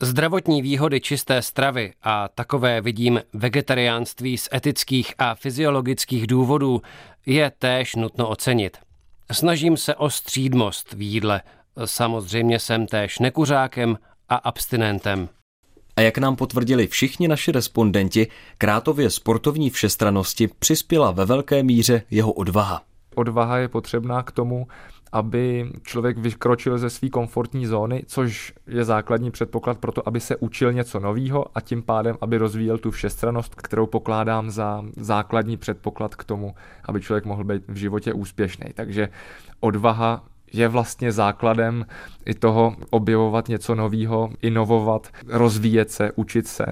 Zdravotní 0.00 0.62
výhody 0.62 1.00
čisté 1.00 1.42
stravy 1.42 1.92
a 2.02 2.28
takové 2.28 2.80
vidím 2.80 3.20
vegetariánství 3.32 4.38
z 4.38 4.48
etických 4.54 5.14
a 5.18 5.34
fyziologických 5.34 6.26
důvodů 6.26 6.82
je 7.26 7.52
též 7.58 7.94
nutno 7.94 8.28
ocenit. 8.28 8.76
Snažím 9.32 9.76
se 9.76 9.94
o 9.94 10.10
střídmost 10.10 10.92
v 10.92 11.00
jídle. 11.02 11.42
Samozřejmě 11.84 12.58
jsem 12.58 12.86
též 12.86 13.18
nekuřákem 13.18 13.98
a 14.28 14.34
abstinentem. 14.34 15.28
A 15.96 16.00
jak 16.00 16.18
nám 16.18 16.36
potvrdili 16.36 16.86
všichni 16.86 17.28
naši 17.28 17.52
respondenti, 17.52 18.26
Krátově 18.58 19.10
sportovní 19.10 19.70
všestranosti 19.70 20.48
přispěla 20.58 21.10
ve 21.10 21.24
velké 21.24 21.62
míře 21.62 22.02
jeho 22.10 22.32
odvaha. 22.32 22.82
Odvaha 23.16 23.58
je 23.58 23.68
potřebná 23.68 24.22
k 24.22 24.32
tomu, 24.32 24.66
aby 25.12 25.70
člověk 25.82 26.18
vykročil 26.18 26.78
ze 26.78 26.90
své 26.90 27.08
komfortní 27.08 27.66
zóny, 27.66 28.02
což 28.06 28.52
je 28.66 28.84
základní 28.84 29.30
předpoklad 29.30 29.78
pro 29.78 29.92
to, 29.92 30.08
aby 30.08 30.20
se 30.20 30.36
učil 30.36 30.72
něco 30.72 31.00
nového 31.00 31.46
a 31.54 31.60
tím 31.60 31.82
pádem, 31.82 32.16
aby 32.20 32.38
rozvíjel 32.38 32.78
tu 32.78 32.90
všestranost, 32.90 33.54
kterou 33.54 33.86
pokládám 33.86 34.50
za 34.50 34.84
základní 34.96 35.56
předpoklad 35.56 36.14
k 36.14 36.24
tomu, 36.24 36.54
aby 36.84 37.00
člověk 37.00 37.24
mohl 37.24 37.44
být 37.44 37.62
v 37.68 37.76
životě 37.76 38.12
úspěšný. 38.12 38.66
Takže 38.74 39.08
odvaha 39.60 40.24
je 40.52 40.68
vlastně 40.68 41.12
základem 41.12 41.86
i 42.26 42.34
toho 42.34 42.76
objevovat 42.90 43.48
něco 43.48 43.74
nového, 43.74 44.30
inovovat, 44.42 45.08
rozvíjet 45.28 45.90
se, 45.90 46.12
učit 46.12 46.46
se. 46.46 46.66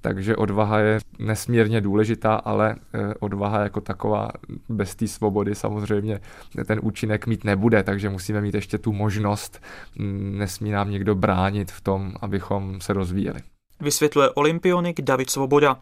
Takže 0.00 0.36
odvaha 0.36 0.78
je 0.78 0.98
nesmírně 1.18 1.80
důležitá, 1.80 2.34
ale 2.34 2.76
eh, 2.94 3.14
odvaha 3.20 3.62
jako 3.62 3.80
taková 3.80 4.28
bez 4.68 4.94
té 4.94 5.08
svobody 5.08 5.54
samozřejmě 5.54 6.20
ten 6.66 6.80
účinek 6.82 7.26
mít 7.26 7.44
nebude, 7.44 7.82
takže 7.82 8.10
musíme 8.10 8.40
mít 8.40 8.54
ještě 8.54 8.78
tu 8.78 8.92
možnost, 8.92 9.62
mm, 9.98 10.38
nesmí 10.38 10.70
nám 10.70 10.90
někdo 10.90 11.14
bránit 11.14 11.72
v 11.72 11.80
tom, 11.80 12.12
abychom 12.20 12.80
se 12.80 12.92
rozvíjeli. 12.92 13.40
Vysvětluje 13.80 14.30
olympionik 14.30 15.00
David 15.00 15.30
Svoboda. 15.30 15.76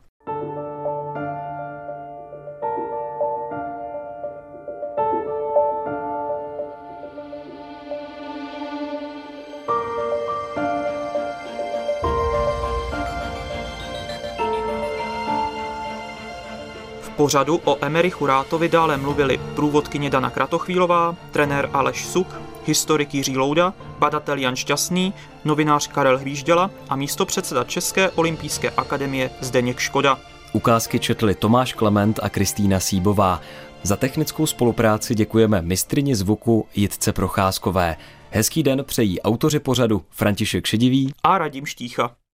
Pořadu 17.17 17.61
o 17.65 17.79
Emerichu 17.81 18.27
Rátovi 18.27 18.69
dále 18.69 18.97
mluvili 18.97 19.41
průvodkyně 19.55 20.11
Dana 20.11 20.31
Kratochvílová, 20.31 21.17
trenér 21.31 21.71
Aleš 21.73 22.07
Suk, 22.07 22.41
historik 22.65 23.15
Jiří 23.15 23.37
Louda, 23.37 23.75
badatel 23.99 24.39
Jan 24.39 24.57
Šťastný, 24.57 25.15
novinář 25.45 25.87
Karel 25.87 26.19
Hvížděla 26.19 26.71
a 26.89 26.97
místopředseda 26.97 27.65
České 27.65 28.11
olympijské 28.11 28.71
akademie 28.71 29.31
Zdeněk 29.41 29.79
Škoda. 29.79 30.19
Ukázky 30.53 30.99
četli 30.99 31.35
Tomáš 31.35 31.73
Klement 31.73 32.21
a 32.23 32.29
Kristýna 32.29 32.81
Síbová. 32.81 33.41
Za 33.83 33.97
technickou 33.97 34.47
spolupráci 34.47 35.15
děkujeme 35.15 35.63
mistrině 35.63 36.17
zvuku 36.17 36.67
Jitce 36.75 37.13
Procházkové. 37.13 37.97
Hezký 38.31 38.63
den 38.63 38.85
přejí 38.85 39.21
autoři 39.21 39.61
pořadu 39.61 40.03
František 40.11 40.67
Šedivý 40.67 41.13
a 41.23 41.39
Radim 41.39 41.67
Štícha. 41.67 42.17